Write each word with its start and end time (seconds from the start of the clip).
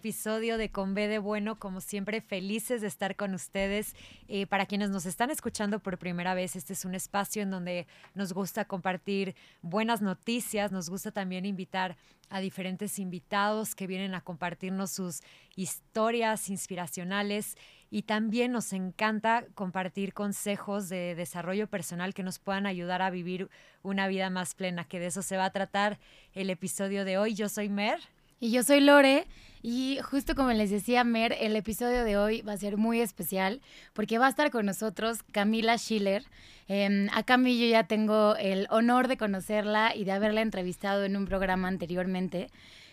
episodio 0.00 0.56
de 0.56 0.70
Con 0.70 0.94
B 0.94 1.08
de 1.08 1.18
Bueno. 1.18 1.58
Como 1.58 1.82
siempre, 1.82 2.22
felices 2.22 2.80
de 2.80 2.86
estar 2.86 3.16
con 3.16 3.34
ustedes. 3.34 3.94
Eh, 4.28 4.46
para 4.46 4.64
quienes 4.64 4.88
nos 4.88 5.04
están 5.04 5.30
escuchando 5.30 5.78
por 5.78 5.98
primera 5.98 6.32
vez, 6.32 6.56
este 6.56 6.72
es 6.72 6.86
un 6.86 6.94
espacio 6.94 7.42
en 7.42 7.50
donde 7.50 7.86
nos 8.14 8.32
gusta 8.32 8.64
compartir 8.64 9.34
buenas 9.60 10.00
noticias, 10.00 10.72
nos 10.72 10.88
gusta 10.88 11.10
también 11.10 11.44
invitar 11.44 11.98
a 12.30 12.40
diferentes 12.40 12.98
invitados 12.98 13.74
que 13.74 13.86
vienen 13.86 14.14
a 14.14 14.22
compartirnos 14.22 14.90
sus 14.90 15.20
historias 15.54 16.48
inspiracionales 16.48 17.58
y 17.90 18.02
también 18.02 18.52
nos 18.52 18.72
encanta 18.72 19.44
compartir 19.54 20.14
consejos 20.14 20.88
de 20.88 21.14
desarrollo 21.14 21.66
personal 21.66 22.14
que 22.14 22.22
nos 22.22 22.38
puedan 22.38 22.64
ayudar 22.64 23.02
a 23.02 23.10
vivir 23.10 23.50
una 23.82 24.08
vida 24.08 24.30
más 24.30 24.54
plena, 24.54 24.84
que 24.84 24.98
de 24.98 25.06
eso 25.06 25.20
se 25.20 25.36
va 25.36 25.44
a 25.44 25.52
tratar 25.52 25.98
el 26.32 26.48
episodio 26.48 27.04
de 27.04 27.18
hoy. 27.18 27.34
Yo 27.34 27.50
soy 27.50 27.68
Mer. 27.68 28.00
Y 28.40 28.50
yo 28.50 28.62
soy 28.62 28.80
Lore. 28.80 29.26
Y 29.62 29.98
justo 30.02 30.34
como 30.34 30.50
les 30.52 30.70
decía 30.70 31.04
Mer, 31.04 31.36
el 31.38 31.54
episodio 31.54 32.02
de 32.02 32.16
hoy 32.16 32.40
va 32.40 32.54
a 32.54 32.56
ser 32.56 32.78
muy 32.78 33.02
especial 33.02 33.60
porque 33.92 34.16
va 34.16 34.26
a 34.26 34.30
estar 34.30 34.50
con 34.50 34.64
nosotros 34.64 35.22
Camila 35.32 35.76
Schiller. 35.76 36.24
Eh, 36.66 37.08
a 37.12 37.22
Cami 37.24 37.58
yo 37.58 37.66
ya 37.66 37.84
tengo 37.84 38.36
el 38.36 38.66
honor 38.70 39.06
de 39.06 39.18
conocerla 39.18 39.94
y 39.94 40.04
de 40.04 40.12
haberla 40.12 40.40
entrevistado 40.40 41.04
en 41.04 41.14
un 41.18 41.26
programa 41.26 41.68
anteriormente. 41.68 42.48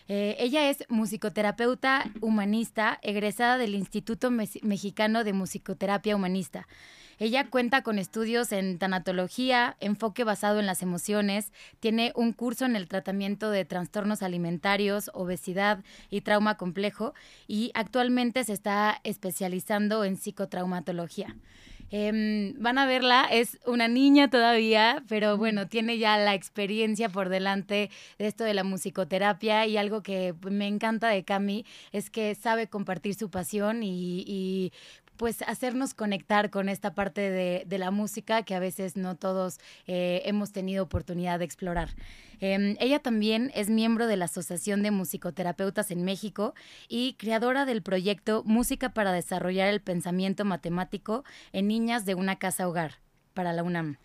Eh, 0.08 0.36
ella 0.38 0.68
es 0.68 0.84
musicoterapeuta 0.90 2.04
humanista, 2.20 2.98
egresada 3.00 3.56
del 3.56 3.74
Instituto 3.74 4.30
Mexicano 4.30 5.24
de 5.24 5.32
Musicoterapia 5.32 6.16
Humanista. 6.16 6.66
Ella 7.18 7.48
cuenta 7.50 7.82
con 7.82 7.98
estudios 7.98 8.52
en 8.52 8.78
tanatología, 8.78 9.76
enfoque 9.80 10.24
basado 10.24 10.60
en 10.60 10.66
las 10.66 10.82
emociones, 10.82 11.52
tiene 11.80 12.12
un 12.14 12.32
curso 12.32 12.64
en 12.64 12.76
el 12.76 12.88
tratamiento 12.88 13.50
de 13.50 13.64
trastornos 13.64 14.22
alimentarios, 14.22 15.10
obesidad 15.14 15.82
y 16.10 16.20
trauma 16.20 16.56
complejo 16.56 17.14
y 17.46 17.72
actualmente 17.74 18.44
se 18.44 18.52
está 18.52 19.00
especializando 19.02 20.04
en 20.04 20.16
psicotraumatología. 20.16 21.34
Em, 21.90 22.54
van 22.58 22.76
a 22.76 22.86
verla, 22.86 23.24
es 23.30 23.58
una 23.64 23.88
niña 23.88 24.28
todavía, 24.28 25.02
pero 25.08 25.38
bueno, 25.38 25.68
tiene 25.68 25.96
ya 25.96 26.18
la 26.18 26.34
experiencia 26.34 27.08
por 27.08 27.30
delante 27.30 27.90
de 28.18 28.26
esto 28.26 28.44
de 28.44 28.52
la 28.52 28.62
musicoterapia 28.62 29.66
y 29.66 29.78
algo 29.78 30.02
que 30.02 30.34
me 30.50 30.66
encanta 30.66 31.08
de 31.08 31.24
Cami 31.24 31.64
es 31.92 32.10
que 32.10 32.34
sabe 32.34 32.66
compartir 32.66 33.14
su 33.14 33.30
pasión 33.30 33.82
y, 33.82 34.70
pues 35.18 35.42
hacernos 35.42 35.92
conectar 35.92 36.48
con 36.48 36.68
esta 36.68 36.94
parte 36.94 37.20
de, 37.30 37.78
la 37.78 37.90
música 37.90 38.42
que 38.42 38.54
a 38.54 38.60
veces 38.60 38.96
no 38.96 39.16
todos 39.16 39.58
eh, 39.86 40.22
hemos 40.24 40.52
tenido 40.52 40.84
oportunidad 40.84 41.38
de 41.38 41.44
explorar. 41.44 41.90
Em, 42.40 42.76
ella 42.80 43.00
también 43.00 43.50
es 43.54 43.68
miembro 43.68 44.06
de 44.06 44.16
la 44.16 44.24
Asociación 44.24 44.82
de 44.82 44.90
Musicoterapeutas 44.90 45.90
en 45.90 46.04
México 46.04 46.54
y 46.88 47.14
creadora 47.14 47.66
del 47.66 47.82
proyecto 47.82 48.42
Música 48.44 48.94
para 48.94 49.12
desarrollar 49.12 49.68
el 49.68 49.80
pensamiento 49.80 50.44
matemático 50.44 51.24
en 51.52 51.68
niñas 51.68 52.04
de 52.06 52.14
una 52.14 52.36
casa 52.36 52.68
hogar 52.68 52.94
para 53.34 53.52
la 53.52 53.62
UNAM. 53.62 53.98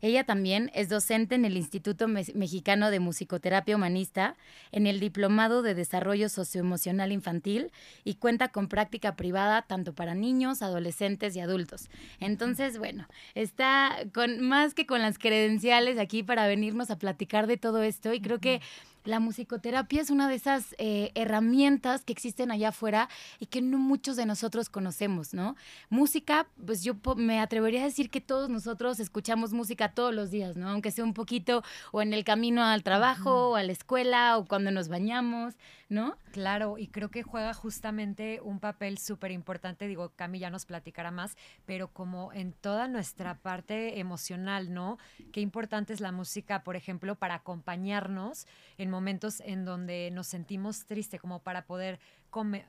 Ella 0.00 0.24
también 0.24 0.70
es 0.74 0.88
docente 0.88 1.34
en 1.34 1.44
el 1.44 1.56
Instituto 1.56 2.08
Mexicano 2.08 2.90
de 2.90 3.00
Musicoterapia 3.00 3.76
Humanista, 3.76 4.36
en 4.72 4.86
el 4.86 5.00
Diplomado 5.00 5.62
de 5.62 5.74
Desarrollo 5.74 6.28
Socioemocional 6.28 7.12
Infantil 7.12 7.72
y 8.04 8.14
cuenta 8.14 8.48
con 8.48 8.68
práctica 8.68 9.16
privada 9.16 9.62
tanto 9.62 9.92
para 9.94 10.14
niños, 10.14 10.62
adolescentes 10.62 11.34
y 11.36 11.40
adultos. 11.40 11.88
Entonces, 12.20 12.78
bueno, 12.78 13.08
está 13.34 13.96
con 14.14 14.40
más 14.40 14.74
que 14.74 14.86
con 14.86 15.02
las 15.02 15.18
credenciales 15.18 15.98
aquí 15.98 16.22
para 16.22 16.46
venirnos 16.46 16.90
a 16.90 16.98
platicar 16.98 17.46
de 17.46 17.56
todo 17.56 17.82
esto 17.82 18.12
y 18.12 18.20
creo 18.20 18.38
que 18.38 18.60
la 19.08 19.20
musicoterapia 19.20 20.02
es 20.02 20.10
una 20.10 20.28
de 20.28 20.34
esas 20.34 20.74
eh, 20.76 21.12
herramientas 21.14 22.04
que 22.04 22.12
existen 22.12 22.50
allá 22.50 22.68
afuera 22.68 23.08
y 23.38 23.46
que 23.46 23.62
no 23.62 23.78
muchos 23.78 24.16
de 24.16 24.26
nosotros 24.26 24.68
conocemos, 24.68 25.32
¿no? 25.32 25.56
Música, 25.88 26.46
pues 26.66 26.84
yo 26.84 26.94
me 27.16 27.40
atrevería 27.40 27.80
a 27.80 27.84
decir 27.84 28.10
que 28.10 28.20
todos 28.20 28.50
nosotros 28.50 29.00
escuchamos 29.00 29.54
música 29.54 29.94
todos 29.94 30.14
los 30.14 30.30
días, 30.30 30.58
¿no? 30.58 30.68
Aunque 30.68 30.90
sea 30.90 31.04
un 31.04 31.14
poquito 31.14 31.62
o 31.90 32.02
en 32.02 32.12
el 32.12 32.22
camino 32.22 32.62
al 32.62 32.82
trabajo 32.82 33.52
o 33.52 33.56
a 33.56 33.62
la 33.62 33.72
escuela 33.72 34.36
o 34.36 34.44
cuando 34.44 34.70
nos 34.72 34.88
bañamos, 34.88 35.54
¿no? 35.88 36.18
Claro, 36.32 36.76
y 36.76 36.88
creo 36.88 37.10
que 37.10 37.22
juega 37.22 37.54
justamente 37.54 38.42
un 38.42 38.60
papel 38.60 38.98
súper 38.98 39.30
importante, 39.30 39.88
digo, 39.88 40.12
Cami 40.16 40.38
ya 40.38 40.50
nos 40.50 40.66
platicará 40.66 41.10
más, 41.10 41.34
pero 41.64 41.88
como 41.88 42.30
en 42.34 42.52
toda 42.52 42.88
nuestra 42.88 43.38
parte 43.38 43.98
emocional, 43.98 44.74
¿no? 44.74 44.98
Qué 45.32 45.40
importante 45.40 45.94
es 45.94 46.00
la 46.02 46.12
música, 46.12 46.62
por 46.62 46.76
ejemplo, 46.76 47.14
para 47.14 47.36
acompañarnos 47.36 48.46
en 48.76 48.90
momentos 48.90 48.97
en 49.40 49.64
donde 49.64 50.10
nos 50.12 50.26
sentimos 50.26 50.86
tristes, 50.86 51.20
como 51.20 51.40
para 51.40 51.66
poder 51.66 51.98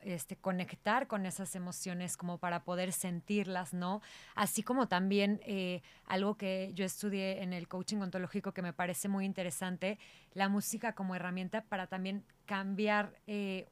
este, 0.02 0.36
conectar 0.36 1.06
con 1.06 1.26
esas 1.26 1.54
emociones, 1.54 2.16
como 2.16 2.38
para 2.38 2.64
poder 2.64 2.92
sentirlas, 2.92 3.74
¿no? 3.74 4.00
Así 4.34 4.62
como 4.62 4.88
también 4.88 5.40
eh, 5.44 5.82
algo 6.06 6.36
que 6.36 6.72
yo 6.74 6.84
estudié 6.84 7.42
en 7.42 7.52
el 7.52 7.68
coaching 7.68 7.98
ontológico 7.98 8.52
que 8.52 8.62
me 8.62 8.72
parece 8.72 9.08
muy 9.08 9.26
interesante, 9.26 9.98
la 10.32 10.48
música 10.48 10.94
como 10.94 11.14
herramienta 11.14 11.62
para 11.62 11.86
también 11.86 12.24
cambiar, 12.46 13.20
eh, 13.26 13.68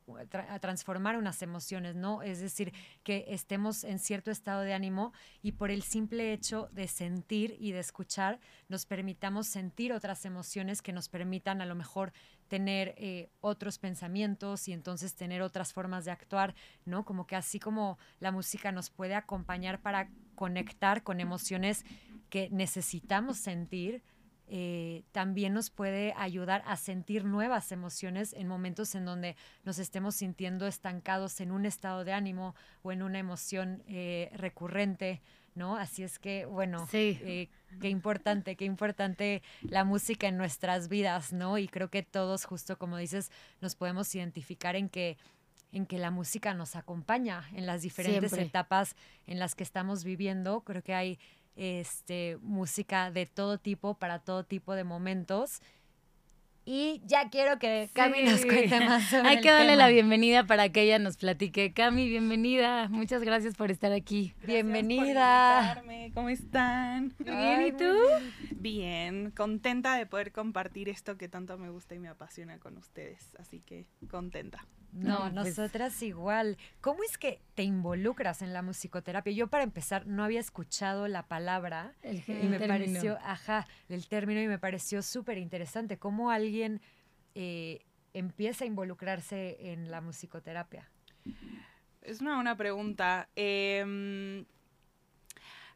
transformar 0.61 1.17
unas 1.17 1.43
emociones, 1.43 1.97
¿no? 1.97 2.23
Es 2.23 2.41
decir, 2.41 2.73
que 3.03 3.25
estemos 3.29 3.83
en 3.83 3.99
cierto 3.99 4.31
estado 4.31 4.63
de 4.63 4.75
ánimo 4.75 5.13
y 5.43 5.53
por 5.53 5.71
el 5.71 5.83
simple 5.83 6.33
hecho 6.33 6.69
de 6.73 6.87
sentir 6.87 7.57
y 7.59 7.73
de 7.73 7.81
escuchar, 7.81 8.39
nos 8.69 8.87
permitamos 8.87 9.49
sentir 9.49 9.93
otras 9.93 10.25
emociones 10.25 10.83
que 10.83 10.93
nos 10.93 11.09
permitan 11.09 11.61
a 11.61 11.67
lo 11.67 11.75
mejor 11.75 12.13
tener 12.49 12.95
eh, 12.97 13.31
otros 13.41 13.79
pensamientos 13.79 14.67
y 14.69 14.73
entonces 14.73 15.15
tener 15.15 15.43
otras 15.43 15.73
formas 15.73 16.05
de 16.05 16.11
actuar, 16.11 16.55
¿no? 16.85 17.05
Como 17.05 17.27
que 17.27 17.37
así 17.37 17.61
como 17.61 17.99
la 18.21 18.33
música 18.33 18.73
nos 18.73 18.91
puede 18.91 19.15
acompañar 19.15 19.81
para 19.81 20.11
conectar 20.35 21.03
con 21.03 21.21
emociones 21.21 21.85
que 22.31 22.49
necesitamos 22.51 23.39
sentir, 23.39 24.03
eh, 24.51 25.05
también 25.13 25.53
nos 25.53 25.69
puede 25.69 26.15
ayudar 26.17 26.63
a 26.65 26.77
sentir 26.77 27.25
nuevas 27.25 27.71
emociones 27.71 28.33
en 28.33 28.49
momentos 28.49 28.95
en 28.95 29.05
donde 29.05 29.37
nos 29.63 29.79
estemos 29.79 30.15
sintiendo 30.15 30.67
estancados 30.67 31.41
en 31.41 31.53
un 31.53 31.67
estado 31.67 32.03
de 32.03 32.15
ánimo 32.15 32.55
o 32.81 32.91
en 32.91 33.03
una 33.03 33.19
emoción 33.19 33.83
eh, 33.87 34.31
recurrente, 34.33 35.21
¿no? 35.59 35.77
Así 35.77 36.03
es 36.03 36.19
que, 36.19 36.47
bueno, 36.47 36.87
sí. 36.91 37.19
Eh, 37.23 37.49
qué 37.81 37.91
importante, 37.91 38.57
qué 38.57 38.65
importante 38.65 39.43
la 39.63 39.85
música 39.85 40.29
en 40.29 40.39
nuestras 40.39 40.89
vidas, 40.89 41.33
¿no? 41.33 41.59
Y 41.59 41.69
creo 41.69 41.91
que 41.91 42.03
todos, 42.03 42.47
justo 42.47 42.79
como 42.79 42.97
dices, 42.97 43.31
nos 43.61 43.75
podemos 43.75 44.15
identificar 44.15 44.77
en 44.77 44.89
que 44.89 45.19
en 45.71 45.85
que 45.85 45.99
la 45.99 46.11
música 46.11 46.55
nos 46.55 46.77
acompaña 46.77 47.47
en 47.53 47.67
las 47.67 47.83
diferentes 47.83 48.33
etapas 48.33 48.97
en 49.27 49.39
las 49.39 49.55
que 49.55 49.63
estamos 49.63 50.03
viviendo. 50.03 50.63
Creo 50.63 50.83
que 50.83 50.95
hay 50.95 51.19
este, 51.57 52.39
música 52.41 53.11
de 53.11 53.27
todo 53.27 53.59
tipo 53.59 53.95
para 53.95 54.21
todo 54.21 54.45
tipo 54.45 54.75
de 54.75 54.85
momentos 54.85 55.61
y 56.71 57.01
ya 57.07 57.31
quiero 57.31 57.59
que 57.59 57.89
Cami 57.95 58.25
nos 58.25 58.45
cuente 58.45 58.79
más 58.81 59.05
sobre 59.05 59.27
Hay 59.27 59.41
que 59.41 59.51
darle 59.51 59.75
la 59.75 59.89
bienvenida 59.89 60.47
para 60.47 60.69
que 60.69 60.83
ella 60.83 60.99
nos 60.99 61.17
platique. 61.17 61.73
Cami, 61.73 62.07
bienvenida. 62.11 62.89
Muchas 62.91 63.23
gracias 63.23 63.55
por 63.55 63.71
estar 63.71 63.91
aquí. 63.93 64.35
bienvenida. 64.47 65.83
¿Cómo 66.13 66.29
están? 66.29 67.15
Bien, 67.21 67.69
¿y 67.69 67.73
tú? 67.73 67.91
Bien, 68.51 69.31
contenta 69.31 69.97
de 69.97 70.05
poder 70.05 70.31
compartir 70.31 70.91
esto 70.91 71.17
que 71.17 71.27
tanto 71.27 71.57
me 71.57 71.71
gusta 71.71 71.95
y 71.95 72.01
me 72.01 72.09
apasiona 72.09 72.59
con 72.59 72.77
ustedes. 72.77 73.35
Así 73.39 73.61
que 73.61 73.87
contenta. 74.11 74.67
No, 74.93 75.21
pues 75.21 75.33
nosotras 75.33 76.03
igual. 76.03 76.57
¿Cómo 76.81 77.03
es 77.03 77.19
que 77.19 77.41
te 77.55 77.63
involucras 77.63 78.43
en 78.43 78.53
la 78.53 78.63
musicoterapia? 78.63 79.33
Yo 79.33 79.49
para 79.49 79.65
empezar 79.65 80.07
no 80.07 80.25
había 80.25 80.41
escuchado 80.41 81.09
la 81.09 81.25
palabra 81.25 81.95
y 82.03 82.47
me 82.47 82.59
pareció, 82.59 83.19
ajá, 83.23 83.67
el 83.89 84.07
término 84.09 84.41
y 84.41 84.49
me 84.49 84.59
pareció 84.59 85.03
súper 85.03 85.39
interesante. 85.39 85.99
¿Cómo 85.99 86.31
alguien 86.31 86.58
eh, 87.35 87.81
empieza 88.15 88.65
a 88.65 88.67
involucrarse 88.67 89.73
en 89.73 89.91
la 89.91 90.01
musicoterapia? 90.01 90.89
Es 92.03 92.21
una 92.21 92.37
buena 92.37 92.57
pregunta. 92.57 93.29
Em, 93.37 94.45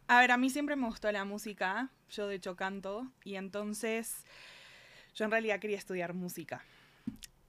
a 0.06 0.20
ver, 0.20 0.30
a 0.30 0.36
mí 0.36 0.50
siempre 0.50 0.76
me 0.76 0.86
gustó 0.86 1.10
la 1.12 1.24
música. 1.24 1.90
Yo 2.10 2.26
de 2.26 2.36
hecho 2.36 2.56
canto 2.56 3.10
y 3.24 3.36
entonces 3.36 4.24
yo 5.14 5.24
en 5.24 5.30
realidad 5.30 5.60
quería 5.60 5.78
estudiar 5.78 6.14
música. 6.14 6.64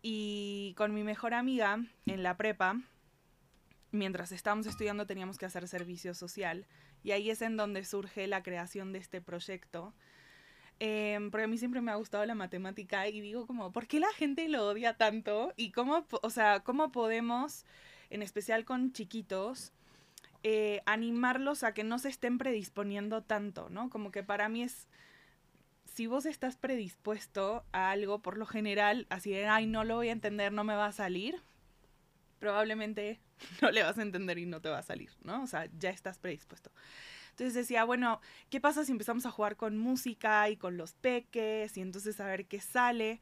Y 0.02 0.74
con 0.78 0.94
mi 0.94 1.04
mejor 1.04 1.34
amiga 1.34 1.80
en 2.06 2.24
la 2.24 2.36
prepa, 2.36 2.82
mientras 3.92 4.32
estábamos 4.32 4.68
estudiando 4.68 5.06
teníamos 5.06 5.38
que 5.38 5.46
hacer 5.46 5.68
servicio 5.68 6.14
social. 6.14 6.66
Y 7.04 7.12
ahí 7.12 7.30
es 7.30 7.42
en 7.42 7.58
donde 7.58 7.86
surge 7.86 8.28
la 8.28 8.44
creación 8.44 8.92
de 8.92 9.00
este 9.00 9.22
proyecto. 9.22 9.94
Em, 10.80 11.32
porque 11.32 11.46
a 11.46 11.48
mí 11.48 11.58
siempre 11.58 11.82
me 11.82 11.92
ha 11.92 11.96
gustado 11.96 12.26
la 12.26 12.36
matemática 12.36 13.08
y 13.08 13.22
digo 13.22 13.48
como, 13.48 13.72
¿por 13.72 13.88
qué 13.88 14.00
la 14.00 14.12
gente 14.14 14.48
lo 14.50 14.68
odia 14.68 14.96
tanto? 14.98 15.54
Y 15.56 15.72
cómo, 15.72 16.06
o 16.22 16.30
sea, 16.30 16.62
cómo 16.62 16.92
podemos, 16.92 17.66
en 18.10 18.22
especial 18.22 18.66
con 18.66 18.92
chiquitos, 18.92 19.72
eh, 20.44 20.82
animarlos 20.86 21.64
a 21.64 21.74
que 21.74 21.84
no 21.84 22.00
se 22.00 22.10
estén 22.10 22.38
predisponiendo 22.38 23.24
tanto, 23.24 23.70
¿no? 23.70 23.90
Como 23.90 24.12
que 24.12 24.24
para 24.24 24.50
mí 24.50 24.64
es 24.64 24.88
si 25.94 26.08
vos 26.08 26.26
estás 26.26 26.58
predispuesto 26.58 27.64
a 27.72 27.92
algo, 27.92 28.20
por 28.20 28.38
lo 28.38 28.48
general, 28.48 29.06
así 29.10 29.32
de, 29.32 29.46
ay, 29.46 29.68
no 29.68 29.84
lo 29.84 29.96
voy 29.96 30.10
a 30.10 30.14
entender, 30.14 30.52
no 30.52 30.64
me 30.64 30.76
va 30.76 30.88
a 30.88 30.92
salir, 30.92 31.42
probablemente 32.40 33.20
no 33.62 33.72
le 33.72 33.84
vas 33.84 33.98
a 33.98 34.02
entender 34.02 34.38
y 34.38 34.46
no 34.46 34.62
te 34.62 34.70
va 34.70 34.80
a 34.80 34.84
salir, 34.84 35.12
¿no? 35.24 35.44
O 35.44 35.48
sea, 35.48 35.68
ya 35.78 35.90
estás 35.90 36.18
predispuesto. 36.20 36.72
Entonces 37.32 37.56
decía, 37.56 37.84
bueno, 37.84 38.22
¿qué 38.50 38.62
pasa 38.62 38.86
si 38.86 38.92
empezamos 38.92 39.26
a 39.26 39.32
jugar 39.32 39.56
con 39.56 39.78
música 39.78 40.50
y 40.50 40.58
con 40.58 40.78
los 40.78 40.94
peques 40.94 41.76
y 41.78 41.82
entonces 41.82 42.20
a 42.20 42.28
ver 42.28 42.46
qué 42.46 42.62
sale? 42.62 43.20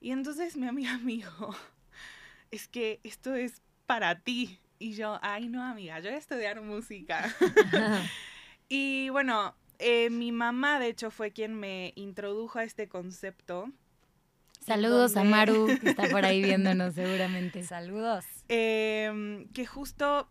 Y 0.00 0.12
entonces 0.12 0.56
mi 0.56 0.68
amiga 0.68 0.98
me 0.98 1.12
dijo, 1.12 1.54
es 2.52 2.68
que 2.68 3.00
esto 3.02 3.34
es 3.34 3.60
para 3.86 4.20
ti. 4.20 4.60
Y 4.78 4.92
yo, 4.92 5.18
ay 5.22 5.48
no 5.48 5.64
amiga, 5.64 5.98
yo 5.98 6.04
voy 6.04 6.14
a 6.14 6.18
estudiar 6.18 6.60
música. 6.60 7.34
y 8.68 9.08
bueno, 9.08 9.56
eh, 9.80 10.10
mi 10.10 10.30
mamá 10.30 10.78
de 10.78 10.86
hecho 10.86 11.10
fue 11.10 11.32
quien 11.32 11.54
me 11.54 11.92
introdujo 11.96 12.60
a 12.60 12.64
este 12.64 12.88
concepto. 12.88 13.72
Saludos 14.68 15.16
a 15.16 15.24
Maru, 15.24 15.66
que 15.80 15.88
está 15.88 16.10
por 16.10 16.26
ahí 16.26 16.42
viéndonos 16.44 16.94
seguramente. 16.94 17.62
Saludos. 17.64 18.26
Em, 18.48 19.48
que 19.48 19.64
justo 19.64 20.28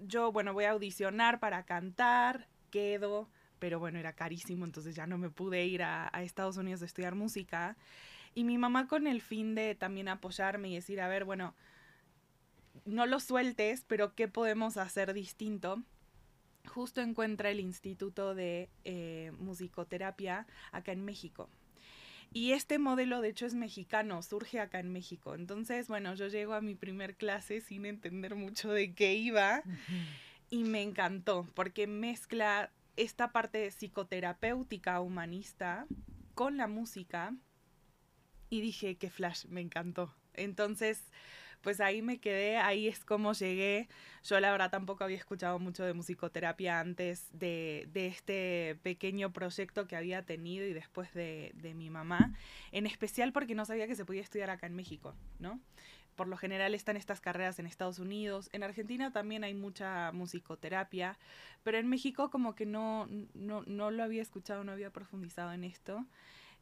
yo, 0.00 0.32
bueno, 0.32 0.52
voy 0.52 0.64
a 0.64 0.72
audicionar 0.72 1.38
para 1.38 1.64
cantar, 1.64 2.48
quedo, 2.70 3.28
pero 3.60 3.78
bueno, 3.78 4.00
era 4.00 4.12
carísimo, 4.12 4.64
entonces 4.64 4.96
ya 4.96 5.06
no 5.06 5.18
me 5.18 5.30
pude 5.30 5.64
ir 5.66 5.84
a, 5.84 6.10
a 6.12 6.24
Estados 6.24 6.56
Unidos 6.56 6.82
a 6.82 6.86
estudiar 6.86 7.14
música. 7.14 7.76
Y 8.34 8.42
mi 8.42 8.58
mamá 8.58 8.88
con 8.88 9.06
el 9.06 9.22
fin 9.22 9.54
de 9.54 9.76
también 9.76 10.08
apoyarme 10.08 10.70
y 10.70 10.74
decir, 10.74 11.00
a 11.00 11.06
ver, 11.06 11.24
bueno, 11.24 11.54
no 12.86 13.06
lo 13.06 13.20
sueltes, 13.20 13.84
pero 13.86 14.16
¿qué 14.16 14.26
podemos 14.26 14.76
hacer 14.76 15.14
distinto? 15.14 15.80
Justo 16.66 17.00
encuentra 17.00 17.50
el 17.50 17.60
Instituto 17.60 18.34
de 18.34 18.68
eh, 18.84 19.30
Musicoterapia 19.38 20.48
acá 20.72 20.90
en 20.90 21.04
México. 21.04 21.48
Y 22.32 22.52
este 22.52 22.78
modelo, 22.78 23.20
de 23.20 23.30
hecho, 23.30 23.46
es 23.46 23.54
mexicano, 23.54 24.22
surge 24.22 24.60
acá 24.60 24.80
en 24.80 24.92
México. 24.92 25.34
Entonces, 25.34 25.88
bueno, 25.88 26.14
yo 26.14 26.28
llego 26.28 26.54
a 26.54 26.60
mi 26.60 26.74
primer 26.74 27.16
clase 27.16 27.60
sin 27.60 27.86
entender 27.86 28.34
mucho 28.34 28.70
de 28.70 28.94
qué 28.94 29.14
iba 29.14 29.62
y 30.50 30.64
me 30.64 30.82
encantó 30.82 31.46
porque 31.54 31.86
mezcla 31.86 32.70
esta 32.96 33.32
parte 33.32 33.70
psicoterapéutica 33.70 35.00
humanista 35.00 35.86
con 36.34 36.56
la 36.56 36.66
música 36.66 37.34
y 38.50 38.60
dije, 38.60 38.96
qué 38.96 39.10
flash, 39.10 39.46
me 39.46 39.60
encantó. 39.60 40.14
Entonces, 40.34 41.02
pues 41.60 41.80
ahí 41.80 42.02
me 42.02 42.18
quedé, 42.18 42.56
ahí 42.56 42.88
es 42.88 43.04
como 43.04 43.32
llegué. 43.32 43.88
Yo 44.24 44.38
la 44.40 44.50
verdad 44.50 44.70
tampoco 44.70 45.04
había 45.04 45.16
escuchado 45.16 45.58
mucho 45.58 45.84
de 45.84 45.94
musicoterapia 45.94 46.80
antes 46.80 47.26
de, 47.32 47.88
este 47.94 48.78
pequeño 48.82 49.32
proyecto 49.32 49.86
que 49.86 49.96
había 49.96 50.24
tenido 50.24 50.66
y 50.66 50.72
después 50.72 51.12
de, 51.14 51.52
de 51.54 51.74
mi 51.74 51.90
mamá, 51.90 52.34
en 52.72 52.86
especial 52.86 53.32
porque 53.32 53.54
no 53.54 53.64
sabía 53.64 53.86
que 53.86 53.96
se 53.96 54.04
podía 54.04 54.22
estudiar 54.22 54.50
acá 54.50 54.66
en 54.66 54.74
México, 54.74 55.14
¿no? 55.38 55.60
por 56.18 56.26
lo 56.26 56.36
general 56.36 56.74
están 56.74 56.96
estas 56.96 57.20
carreras 57.20 57.60
en 57.60 57.66
Estados 57.66 58.00
Unidos. 58.00 58.50
En 58.52 58.64
Argentina 58.64 59.12
también 59.12 59.44
hay 59.44 59.54
mucha 59.54 60.10
musicoterapia, 60.10 61.16
pero 61.62 61.78
en 61.78 61.86
México 61.86 62.28
como 62.28 62.56
que 62.56 62.66
no, 62.66 63.06
no, 63.34 63.62
no 63.66 63.92
lo 63.92 64.02
había 64.02 64.20
escuchado, 64.20 64.64
no 64.64 64.72
había 64.72 64.90
profundizado 64.90 65.52
en 65.52 65.62
esto. 65.62 66.04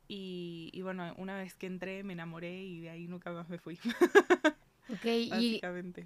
Y, 0.08 0.70
y, 0.74 0.82
bueno, 0.82 1.14
una 1.16 1.36
vez 1.38 1.54
que 1.54 1.66
entré 1.66 2.04
me 2.04 2.12
enamoré 2.12 2.64
y 2.64 2.80
de 2.82 2.90
ahí 2.90 3.08
nunca 3.08 3.32
más 3.32 3.48
me 3.48 3.58
fui. 3.58 3.78
Ok, 4.92 5.04
y 5.40 5.60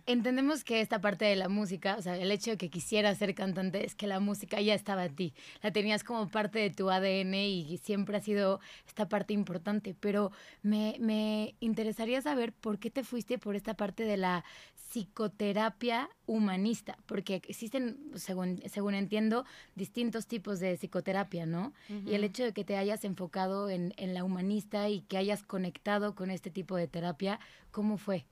entendemos 0.06 0.64
que 0.64 0.80
esta 0.80 1.00
parte 1.00 1.24
de 1.24 1.36
la 1.36 1.48
música, 1.48 1.96
o 1.98 2.02
sea, 2.02 2.16
el 2.16 2.30
hecho 2.30 2.52
de 2.52 2.56
que 2.56 2.70
quisieras 2.70 3.18
ser 3.18 3.34
cantante 3.34 3.84
es 3.84 3.94
que 3.94 4.06
la 4.06 4.20
música 4.20 4.60
ya 4.60 4.74
estaba 4.74 5.04
en 5.04 5.16
ti, 5.16 5.34
la 5.62 5.72
tenías 5.72 6.04
como 6.04 6.28
parte 6.28 6.58
de 6.58 6.70
tu 6.70 6.90
ADN 6.90 7.34
y 7.34 7.78
siempre 7.78 8.16
ha 8.16 8.20
sido 8.20 8.60
esta 8.86 9.08
parte 9.08 9.32
importante, 9.32 9.94
pero 9.98 10.32
me, 10.62 10.96
me 11.00 11.54
interesaría 11.60 12.20
saber 12.22 12.52
por 12.52 12.78
qué 12.78 12.90
te 12.90 13.04
fuiste 13.04 13.38
por 13.38 13.56
esta 13.56 13.74
parte 13.74 14.04
de 14.04 14.16
la 14.16 14.44
psicoterapia 14.90 16.10
humanista, 16.26 16.98
porque 17.06 17.36
existen, 17.36 18.10
según, 18.16 18.60
según 18.66 18.94
entiendo, 18.94 19.44
distintos 19.76 20.26
tipos 20.26 20.58
de 20.58 20.76
psicoterapia, 20.76 21.46
¿no? 21.46 21.72
Y 21.88 22.14
el 22.14 22.24
hecho 22.24 22.42
de 22.42 22.52
que 22.52 22.64
te 22.64 22.76
hayas 22.76 23.04
enfocado 23.04 23.70
en, 23.70 23.94
en 23.96 24.14
la 24.14 24.24
humanista 24.24 24.88
y 24.88 25.02
que 25.02 25.16
hayas 25.16 25.44
conectado 25.44 26.14
con 26.14 26.30
este 26.30 26.50
tipo 26.50 26.76
de 26.76 26.88
terapia, 26.88 27.38
¿cómo 27.70 27.98
fue? 27.98 28.26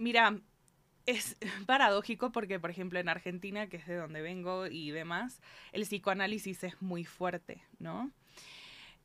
Mira, 0.00 0.40
es 1.04 1.36
paradójico 1.66 2.32
porque, 2.32 2.58
por 2.58 2.70
ejemplo, 2.70 2.98
en 2.98 3.10
Argentina, 3.10 3.68
que 3.68 3.76
es 3.76 3.86
de 3.86 3.96
donde 3.96 4.22
vengo 4.22 4.66
y 4.66 4.90
demás, 4.90 5.42
el 5.72 5.82
psicoanálisis 5.82 6.64
es 6.64 6.80
muy 6.80 7.04
fuerte, 7.04 7.62
¿no? 7.78 8.10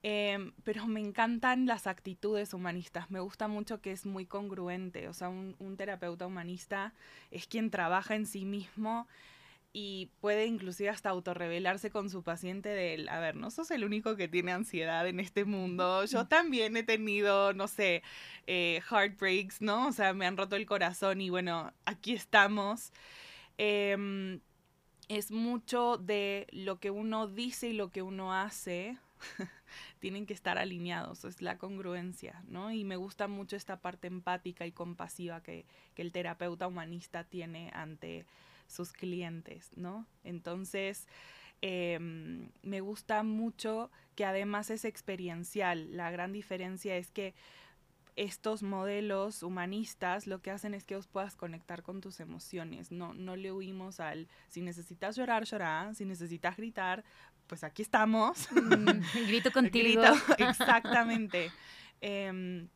Em, 0.03 0.53
pero 0.63 0.87
me 0.87 1.01
encantan 1.01 1.65
las 1.65 1.85
actitudes 1.85 2.53
humanistas. 2.53 3.11
Me 3.11 3.19
gusta 3.19 3.49
mucho 3.49 3.81
que 3.81 3.91
es 3.91 4.05
muy 4.05 4.25
congruente. 4.25 5.09
O 5.09 5.13
sea, 5.13 5.27
un, 5.27 5.55
un 5.59 5.75
terapeuta 5.75 6.27
humanista 6.27 6.93
es 7.29 7.45
quien 7.45 7.71
trabaja 7.71 8.15
en 8.15 8.25
sí 8.25 8.45
mismo 8.45 9.07
y 9.77 10.09
puede 10.21 10.45
inclusive 10.45 10.87
hasta 10.87 11.09
autorrevelarse 11.09 11.89
con 11.89 12.09
su 12.09 12.23
paciente 12.23 12.69
del, 12.69 13.09
a 13.09 13.19
ver, 13.19 13.35
no 13.35 13.51
sos 13.51 13.71
el 13.71 13.83
único 13.83 14.15
que 14.15 14.29
tiene 14.29 14.53
ansiedad 14.53 15.05
en 15.05 15.19
este 15.19 15.43
mundo, 15.43 16.05
yo 16.05 16.27
también 16.27 16.77
he 16.77 16.83
tenido, 16.83 17.51
no 17.51 17.67
sé, 17.67 18.01
eh, 18.47 18.81
heartbreaks, 18.89 19.61
¿no? 19.61 19.87
O 19.87 19.91
sea, 19.91 20.13
me 20.13 20.25
han 20.25 20.37
roto 20.37 20.55
el 20.55 20.65
corazón 20.65 21.19
y 21.19 21.29
bueno, 21.29 21.73
aquí 21.83 22.13
estamos. 22.13 22.93
Em, 23.57 24.39
es 25.09 25.31
mucho 25.31 25.97
de 25.97 26.47
lo 26.51 26.79
que 26.79 26.89
uno 26.89 27.27
dice 27.27 27.67
y 27.67 27.73
lo 27.73 27.91
que 27.91 28.01
uno 28.01 28.33
hace. 28.33 28.97
tienen 29.99 30.25
que 30.25 30.33
estar 30.33 30.57
alineados, 30.57 31.25
es 31.25 31.41
la 31.41 31.57
congruencia, 31.57 32.43
¿no? 32.47 32.71
Y 32.71 32.85
me 32.85 32.95
gusta 32.95 33.27
mucho 33.27 33.57
esta 33.57 33.81
parte 33.81 34.07
empática 34.07 34.65
y 34.65 34.71
compasiva 34.71 35.41
que, 35.41 35.65
que 35.95 36.01
el 36.01 36.13
terapeuta 36.13 36.67
humanista 36.67 37.25
tiene 37.25 37.71
ante 37.73 38.25
sus 38.67 38.91
clientes, 38.91 39.69
¿no? 39.75 40.07
Entonces, 40.23 41.07
em, 41.61 42.49
me 42.61 42.81
gusta 42.81 43.23
mucho 43.23 43.91
que 44.15 44.25
además 44.25 44.69
es 44.69 44.85
experiencial. 44.85 45.95
La 45.95 46.11
gran 46.11 46.31
diferencia 46.31 46.97
es 46.97 47.11
que 47.11 47.33
estos 48.15 48.63
modelos 48.63 49.43
humanistas 49.43 50.25
lo 50.25 50.41
que 50.41 50.51
hacen 50.51 50.73
es 50.73 50.85
que 50.85 50.95
os 50.95 51.07
puedas 51.07 51.35
conectar 51.35 51.83
con 51.83 51.99
tus 52.01 52.19
emociones. 52.19 52.91
No, 52.91 53.13
no 53.13 53.35
le 53.35 53.51
huimos 53.51 53.99
al 53.99 54.27
si 54.47 54.61
necesitas 54.61 55.15
llorar, 55.17 55.43
llorar, 55.43 55.95
si 55.95 56.05
necesitas 56.05 56.55
gritar, 56.55 57.03
pues 57.47 57.63
aquí 57.63 57.81
estamos. 57.81 58.47
Mm, 58.65 59.27
grito 59.27 59.51
contigo. 59.51 60.01
exactamente. 60.37 61.51
Em, 62.01 62.67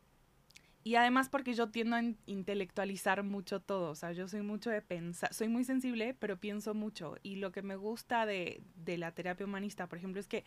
y 0.82 0.94
además 0.94 1.28
porque 1.28 1.54
yo 1.54 1.68
tiendo 1.68 1.96
a 1.96 2.02
intelectualizar 2.26 3.22
mucho 3.22 3.60
todo, 3.60 3.90
o 3.90 3.94
sea, 3.94 4.12
yo 4.12 4.28
soy 4.28 4.42
mucho 4.42 4.70
de 4.70 4.80
pensar, 4.80 5.32
soy 5.34 5.48
muy 5.48 5.64
sensible, 5.64 6.14
pero 6.18 6.38
pienso 6.38 6.72
mucho. 6.74 7.16
Y 7.22 7.36
lo 7.36 7.52
que 7.52 7.62
me 7.62 7.76
gusta 7.76 8.24
de, 8.24 8.62
de 8.76 8.96
la 8.96 9.12
terapia 9.12 9.46
humanista, 9.46 9.88
por 9.88 9.98
ejemplo, 9.98 10.20
es 10.20 10.26
que 10.26 10.44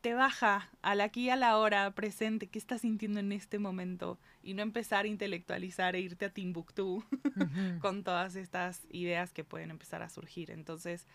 te 0.00 0.12
baja 0.14 0.70
al 0.82 1.00
aquí 1.00 1.22
y 1.22 1.30
a 1.30 1.36
la 1.36 1.56
hora 1.56 1.90
presente, 1.94 2.46
qué 2.48 2.58
estás 2.58 2.82
sintiendo 2.82 3.20
en 3.20 3.32
este 3.32 3.58
momento, 3.58 4.20
y 4.42 4.54
no 4.54 4.62
empezar 4.62 5.06
a 5.06 5.08
intelectualizar 5.08 5.96
e 5.96 6.00
irte 6.00 6.26
a 6.26 6.30
Timbuktu 6.30 7.02
con 7.80 8.04
todas 8.04 8.36
estas 8.36 8.82
ideas 8.90 9.32
que 9.32 9.44
pueden 9.44 9.70
empezar 9.70 10.02
a 10.02 10.10
surgir. 10.10 10.50
Entonces, 10.50 11.06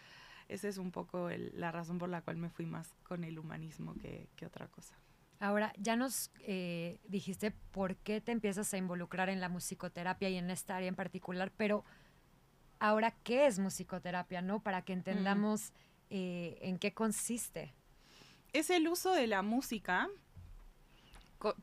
esa 0.50 0.68
es 0.68 0.80
un 0.80 0.92
poco 0.92 1.30
la 1.30 1.72
razón 1.72 2.00
por 2.00 2.10
la 2.10 2.24
cual 2.24 2.38
me 2.38 2.50
fui 2.50 2.66
más 2.66 2.92
con 3.04 3.24
el 3.24 3.38
humanismo 3.38 3.94
que, 4.02 4.28
que 4.36 4.48
otra 4.48 4.68
cosa. 4.68 4.98
Ahora, 5.40 5.74
ya 5.78 5.96
nos 5.96 6.32
eh, 6.42 7.00
dijiste 7.08 7.52
por 7.72 7.96
qué 7.96 8.20
te 8.20 8.34
empiezas 8.34 8.74
a 8.74 8.78
involucrar 8.78 9.30
en 9.30 9.40
la 9.40 9.48
musicoterapia 9.48 10.30
y 10.30 10.36
en 10.36 10.50
esta 10.50 10.76
área 10.76 10.90
en 10.90 10.96
particular, 10.96 11.52
pero 11.56 11.86
ahora, 12.80 13.12
¿qué 13.24 13.48
es 13.48 13.58
musicoterapia, 13.58 14.42
no? 14.42 14.62
Para 14.62 14.82
que 14.84 14.92
entendamos 14.92 15.72
eh, 16.10 16.58
en 16.62 16.78
qué 16.78 16.94
consiste. 16.94 17.74
Es 18.52 18.70
el 18.70 18.88
uso 18.90 19.14
de 19.14 19.28
la 19.28 19.42
música 19.42 20.10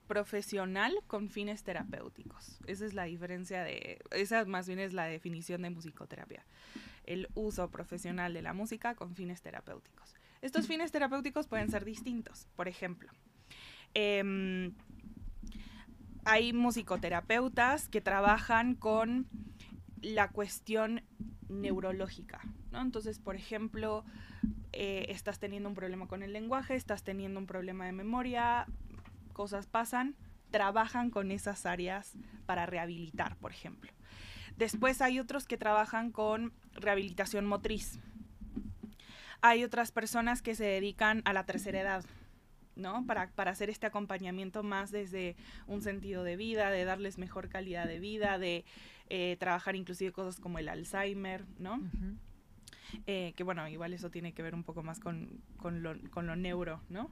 profesional 0.06 0.94
con 1.06 1.28
fines 1.28 1.62
terapéuticos. 1.62 2.58
Esa 2.66 2.86
es 2.86 2.94
la 2.94 3.04
diferencia 3.04 3.62
de, 3.62 3.98
esa 4.10 4.44
más 4.46 4.66
bien 4.66 4.78
es 4.78 4.94
la 4.94 5.04
definición 5.04 5.62
de 5.62 5.70
musicoterapia. 5.70 6.46
El 7.04 7.28
uso 7.34 7.70
profesional 7.70 8.32
de 8.32 8.40
la 8.40 8.54
música 8.54 8.94
con 8.94 9.14
fines 9.14 9.42
terapéuticos. 9.42 10.14
Estos 10.40 10.66
fines 10.66 10.92
terapéuticos 10.92 11.46
pueden 11.46 11.70
ser 11.70 11.84
distintos. 11.84 12.46
Por 12.56 12.68
ejemplo, 12.68 13.10
Em, 13.98 14.74
hay 16.26 16.52
musicoterapeutas 16.52 17.88
que 17.88 18.02
trabajan 18.02 18.74
con 18.74 19.26
la 20.02 20.28
cuestión 20.28 21.00
neurológica, 21.48 22.42
¿no? 22.72 22.82
Entonces, 22.82 23.18
por 23.18 23.36
ejemplo, 23.36 24.04
eh, 24.74 25.06
estás 25.08 25.38
teniendo 25.38 25.70
un 25.70 25.74
problema 25.74 26.08
con 26.08 26.22
el 26.22 26.34
lenguaje, 26.34 26.74
estás 26.74 27.04
teniendo 27.04 27.40
un 27.40 27.46
problema 27.46 27.86
de 27.86 27.92
memoria, 27.92 28.66
cosas 29.32 29.66
pasan, 29.66 30.14
trabajan 30.50 31.08
con 31.08 31.30
esas 31.30 31.64
áreas 31.64 32.12
para 32.44 32.66
rehabilitar, 32.66 33.36
por 33.36 33.50
ejemplo. 33.50 33.90
Después 34.58 35.00
hay 35.00 35.20
otros 35.20 35.46
que 35.46 35.56
trabajan 35.56 36.12
con 36.12 36.52
rehabilitación 36.74 37.46
motriz. 37.46 37.98
Hay 39.40 39.64
otras 39.64 39.90
personas 39.90 40.42
que 40.42 40.54
se 40.54 40.64
dedican 40.64 41.22
a 41.24 41.32
la 41.32 41.46
tercera 41.46 41.80
edad, 41.80 42.04
¿no? 42.76 43.04
Para, 43.06 43.30
para 43.30 43.50
hacer 43.50 43.70
este 43.70 43.86
acompañamiento 43.86 44.62
más 44.62 44.90
desde 44.90 45.36
un 45.66 45.82
sentido 45.82 46.22
de 46.22 46.36
vida, 46.36 46.70
de 46.70 46.84
darles 46.84 47.18
mejor 47.18 47.48
calidad 47.48 47.86
de 47.86 47.98
vida, 47.98 48.38
de 48.38 48.64
eh, 49.08 49.36
trabajar 49.38 49.76
inclusive 49.76 50.12
cosas 50.12 50.40
como 50.40 50.58
el 50.58 50.68
Alzheimer, 50.68 51.44
¿no? 51.58 51.80
Eh, 53.06 53.32
que 53.36 53.42
bueno, 53.42 53.66
igual 53.68 53.92
eso 53.92 54.10
tiene 54.10 54.32
que 54.32 54.42
ver 54.42 54.54
un 54.54 54.62
poco 54.62 54.82
más 54.82 55.00
con, 55.00 55.40
con, 55.56 55.82
lo, 55.82 55.94
con, 56.10 56.26
lo, 56.26 56.36
neuro, 56.36 56.80
¿no? 56.88 57.10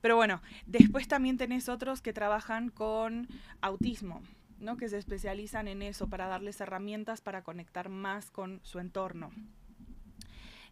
Pero 0.00 0.16
bueno, 0.16 0.42
después 0.66 1.08
también 1.08 1.36
tenés 1.36 1.68
otros 1.68 2.02
que 2.02 2.12
trabajan 2.12 2.68
con 2.68 3.28
autismo, 3.60 4.22
¿no? 4.58 4.76
Que 4.76 4.88
se 4.88 4.98
especializan 4.98 5.68
en 5.68 5.82
eso 5.82 6.08
para 6.08 6.26
darles 6.26 6.60
herramientas 6.60 7.20
para 7.20 7.42
conectar 7.42 7.88
más 7.88 8.30
con 8.30 8.60
su 8.62 8.78
entorno. 8.78 9.30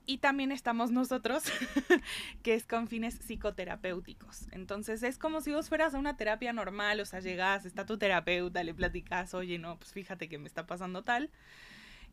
Y 0.05 0.19
también 0.19 0.51
estamos 0.51 0.91
nosotros, 0.91 1.45
que 2.43 2.55
es 2.55 2.67
con 2.67 2.89
fines 2.89 3.19
psicoterapéuticos. 3.21 4.49
Entonces 4.51 5.03
es 5.03 5.17
como 5.17 5.41
si 5.41 5.53
vos 5.53 5.69
fueras 5.69 5.95
a 5.95 5.99
una 5.99 6.17
terapia 6.17 6.53
normal, 6.53 7.01
o 7.01 7.07
sea, 7.07 7.21
llegás, 7.21 7.65
está 7.67 7.87
tu 7.87 7.99
terapeuta, 7.99 8.65
le 8.65 8.75
platicas, 8.75 9.33
oye, 9.35 9.59
no, 9.59 9.79
pues 9.79 9.93
fíjate 9.93 10.29
que 10.29 10.39
me 10.39 10.49
está 10.49 10.67
pasando 10.67 11.03
tal. 11.03 11.31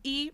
Y 0.03 0.33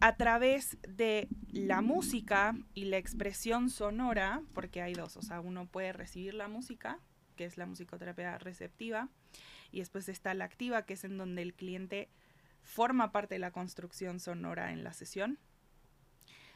a 0.00 0.16
través 0.16 0.78
de 0.88 1.28
la 1.52 1.80
música 1.80 2.56
y 2.74 2.86
la 2.86 2.98
expresión 2.98 3.70
sonora, 3.70 4.42
porque 4.54 4.82
hay 4.82 4.94
dos, 4.94 5.16
o 5.16 5.22
sea, 5.22 5.40
uno 5.40 5.66
puede 5.66 5.92
recibir 5.92 6.34
la 6.34 6.48
música, 6.48 6.98
que 7.36 7.44
es 7.44 7.56
la 7.56 7.66
musicoterapia 7.66 8.38
receptiva, 8.38 9.08
y 9.72 9.80
después 9.80 10.08
está 10.08 10.34
la 10.34 10.44
activa, 10.44 10.84
que 10.84 10.94
es 10.94 11.04
en 11.04 11.18
donde 11.18 11.42
el 11.42 11.54
cliente 11.54 12.08
forma 12.62 13.12
parte 13.12 13.36
de 13.36 13.38
la 13.38 13.52
construcción 13.52 14.20
sonora 14.20 14.72
en 14.72 14.84
la 14.84 14.92
sesión. 14.92 15.38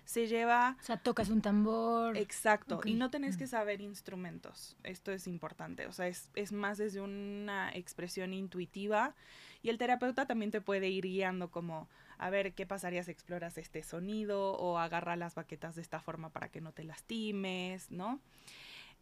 Se 0.04 0.26
lleva... 0.26 0.76
O 0.80 0.84
sea, 0.84 0.96
tocas 0.96 1.28
un 1.28 1.40
tambor. 1.40 2.16
Exacto, 2.16 2.80
y 2.84 2.94
no 2.94 3.10
tenés 3.10 3.36
que 3.36 3.46
saber 3.46 3.80
instrumentos, 3.80 4.76
esto 4.82 5.12
es 5.12 5.26
importante, 5.26 5.86
o 5.86 5.92
sea, 5.92 6.08
es, 6.08 6.30
es 6.34 6.52
más 6.52 6.78
desde 6.78 7.00
una 7.00 7.70
expresión 7.72 8.34
intuitiva 8.34 9.14
y 9.62 9.68
el 9.68 9.78
terapeuta 9.78 10.26
también 10.26 10.50
te 10.50 10.60
puede 10.60 10.88
ir 10.88 11.04
guiando 11.04 11.50
como 11.50 11.88
a 12.18 12.30
ver 12.30 12.54
qué 12.54 12.66
pasaría 12.66 13.02
si 13.02 13.10
exploras 13.10 13.56
este 13.58 13.82
sonido 13.82 14.52
o 14.52 14.78
agarra 14.78 15.16
las 15.16 15.34
baquetas 15.34 15.74
de 15.74 15.82
esta 15.82 16.00
forma 16.00 16.30
para 16.30 16.50
que 16.50 16.60
no 16.60 16.72
te 16.72 16.84
lastimes, 16.84 17.90
¿no? 17.90 18.20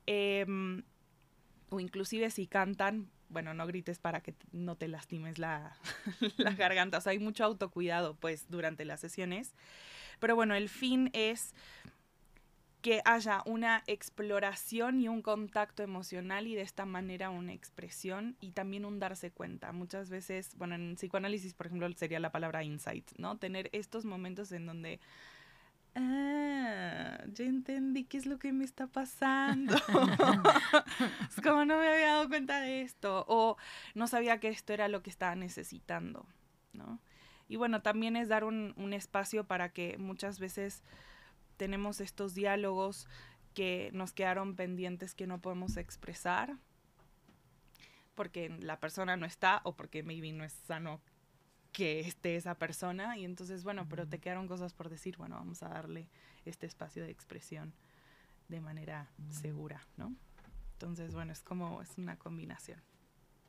Em, 0.07 0.85
o 1.71 1.81
inclusive 1.81 2.31
si 2.31 2.47
cantan, 2.47 3.11
bueno, 3.29 3.55
no 3.55 3.67
grites 3.67 3.99
para 3.99 4.21
que 4.21 4.35
no 4.53 4.77
te 4.77 4.89
lastimes 4.89 5.39
la, 5.39 5.77
la 6.37 6.53
garganta. 6.53 6.99
O 6.99 7.01
sea, 7.01 7.11
hay 7.11 7.19
mucho 7.19 7.45
autocuidado, 7.45 8.15
pues, 8.15 8.49
durante 8.49 8.85
las 8.85 9.01
sesiones. 9.01 9.53
Pero 10.19 10.37
bueno, 10.37 10.55
el 10.55 10.69
fin 10.69 11.11
es 11.13 11.55
que 12.83 13.03
haya 13.05 13.43
una 13.45 13.83
exploración 13.87 15.01
y 15.01 15.09
un 15.09 15.21
contacto 15.21 15.83
emocional 15.83 16.47
y 16.47 16.55
de 16.55 16.63
esta 16.63 16.87
manera 16.87 17.31
una 17.31 17.53
expresión 17.53 18.37
y 18.41 18.53
también 18.53 18.85
un 18.85 19.01
darse 19.01 19.33
cuenta. 19.33 19.73
Muchas 19.73 20.11
veces, 20.11 20.55
bueno, 20.57 20.77
en 20.77 20.95
psicoanálisis, 20.95 21.55
por 21.55 21.67
ejemplo, 21.67 21.91
sería 21.97 22.21
la 22.21 22.31
palabra 22.31 22.63
insight, 22.63 23.11
¿no? 23.19 23.37
Tener 23.37 23.69
estos 23.73 24.05
momentos 24.05 24.53
en 24.53 24.67
donde, 24.67 25.01
ah, 25.97 27.19
ya 27.33 27.45
entendí 27.45 28.05
qué 28.05 28.17
es 28.17 28.27
lo 28.27 28.39
que 28.39 28.53
me 28.53 28.65
está 28.65 28.87
pasando. 28.87 29.75
es 31.29 31.41
como 31.43 31.65
no 31.65 31.79
me 31.79 31.89
había 31.89 32.07
dado 32.07 32.29
cuenta 32.29 32.61
de 32.61 32.83
esto 32.83 33.25
o 33.29 33.57
no 33.95 34.07
sabía 34.07 34.39
que 34.39 34.49
esto 34.49 34.73
era 34.73 34.87
lo 34.87 35.03
que 35.03 35.11
estaba 35.11 35.35
necesitando, 35.35 36.27
¿no? 36.73 37.01
Y 37.49 37.57
bueno, 37.57 37.83
también 37.83 38.17
es 38.17 38.29
dar 38.29 38.45
un, 38.45 38.75
un 38.77 38.93
espacio 38.93 39.45
para 39.45 39.71
que 39.71 39.97
muchas 39.99 40.39
veces 40.39 40.83
tenemos 41.57 42.01
estos 42.01 42.35
diálogos 42.35 43.09
que 43.55 43.91
nos 43.93 44.13
quedaron 44.13 44.55
pendientes 44.55 45.15
que 45.15 45.27
no 45.27 45.41
podemos 45.41 45.77
expresar 45.77 46.57
porque 48.15 48.49
la 48.61 48.81
persona 48.81 49.17
no 49.17 49.27
está 49.27 49.61
o 49.65 49.77
porque 49.77 50.03
maybe 50.03 50.33
no 50.33 50.45
es 50.45 50.53
sano 50.53 51.01
que 51.73 52.01
esté 52.01 52.37
esa 52.37 52.57
persona 52.57 53.17
y 53.17 53.25
entonces 53.25 53.63
bueno, 53.63 53.87
pero 53.89 54.09
te 54.09 54.19
quedaron 54.19 54.49
cosas 54.49 54.75
por 54.75 54.89
decir, 54.89 55.17
bueno, 55.17 55.37
vamos 55.37 55.63
a 55.63 55.69
darle 55.69 56.09
este 56.45 56.67
espacio 56.67 57.05
de 57.05 57.11
expresión 57.11 57.73
de 58.49 58.61
manera 58.61 59.09
segura, 59.31 59.87
¿no? 59.97 60.15
Entonces, 60.73 61.15
bueno, 61.15 61.33
es 61.33 61.43
como 61.43 61.83
es 61.83 61.99
una 61.99 62.17
combinación. 62.17 62.81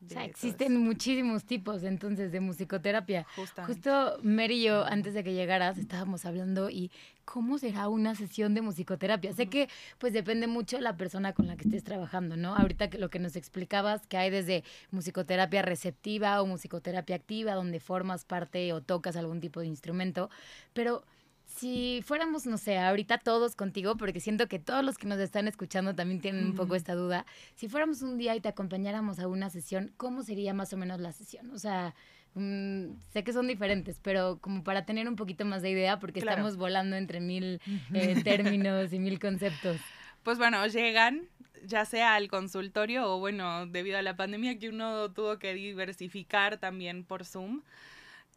O 0.05 0.09
sea, 0.09 0.23
existen 0.23 0.77
muchísimos 0.77 1.43
tipos 1.43 1.83
entonces 1.83 2.31
de 2.31 2.39
musicoterapia. 2.39 3.25
Justo 3.65 4.17
Mary 4.23 4.61
y 4.61 4.63
yo, 4.63 4.85
antes 4.85 5.13
de 5.13 5.23
que 5.23 5.33
llegaras, 5.33 5.77
estábamos 5.77 6.25
hablando 6.25 6.69
y 6.69 6.89
cómo 7.25 7.57
será 7.57 7.89
una 7.89 8.15
sesión 8.15 8.53
de 8.53 8.61
musicoterapia. 8.61 9.33
Sé 9.33 9.47
que 9.47 9.69
pues 9.97 10.13
depende 10.13 10.47
mucho 10.47 10.77
de 10.77 10.83
la 10.83 10.97
persona 10.97 11.33
con 11.33 11.47
la 11.47 11.57
que 11.57 11.65
estés 11.65 11.83
trabajando, 11.83 12.37
¿no? 12.37 12.55
Ahorita 12.55 12.89
que 12.89 12.97
lo 12.97 13.09
que 13.09 13.19
nos 13.19 13.35
explicabas, 13.35 14.07
que 14.07 14.17
hay 14.17 14.29
desde 14.29 14.63
musicoterapia 14.91 15.61
receptiva 15.61 16.41
o 16.41 16.45
musicoterapia 16.47 17.17
activa, 17.17 17.53
donde 17.53 17.79
formas 17.79 18.25
parte 18.25 18.73
o 18.73 18.81
tocas 18.81 19.15
algún 19.15 19.41
tipo 19.41 19.59
de 19.59 19.67
instrumento, 19.67 20.29
pero 20.73 21.03
si 21.49 22.01
fuéramos, 22.05 22.45
no 22.45 22.57
sé, 22.57 22.77
ahorita 22.77 23.17
todos 23.17 23.55
contigo, 23.55 23.97
porque 23.97 24.19
siento 24.19 24.47
que 24.47 24.59
todos 24.59 24.83
los 24.83 24.97
que 24.97 25.07
nos 25.07 25.19
están 25.19 25.47
escuchando 25.47 25.95
también 25.95 26.21
tienen 26.21 26.45
un 26.45 26.55
poco 26.55 26.75
esta 26.75 26.93
duda, 26.93 27.25
si 27.55 27.67
fuéramos 27.67 28.01
un 28.01 28.17
día 28.17 28.35
y 28.35 28.39
te 28.39 28.49
acompañáramos 28.49 29.19
a 29.19 29.27
una 29.27 29.49
sesión, 29.49 29.91
¿cómo 29.97 30.23
sería 30.23 30.53
más 30.53 30.71
o 30.73 30.77
menos 30.77 30.99
la 30.99 31.11
sesión? 31.11 31.49
O 31.51 31.57
sea, 31.57 31.95
mm, 32.35 32.91
sé 33.11 33.23
que 33.23 33.33
son 33.33 33.47
diferentes, 33.47 33.99
pero 34.01 34.37
como 34.39 34.63
para 34.63 34.85
tener 34.85 35.09
un 35.09 35.15
poquito 35.15 35.43
más 35.43 35.61
de 35.63 35.71
idea, 35.71 35.99
porque 35.99 36.19
estamos 36.19 36.55
volando 36.55 36.95
entre 36.95 37.19
mil 37.19 37.59
eh, 37.93 38.21
términos 38.23 38.93
y 38.93 38.99
mil 38.99 39.19
conceptos. 39.19 39.77
Pues 40.23 40.37
bueno, 40.37 40.65
llegan 40.67 41.27
ya 41.65 41.83
sea 41.83 42.15
al 42.15 42.29
consultorio 42.29 43.11
o 43.11 43.19
bueno, 43.19 43.65
debido 43.65 43.97
a 43.97 44.01
la 44.01 44.15
pandemia 44.15 44.57
que 44.59 44.69
uno 44.69 45.11
tuvo 45.11 45.39
que 45.39 45.53
diversificar 45.53 46.57
también 46.57 47.03
por 47.03 47.25
Zoom. 47.25 47.63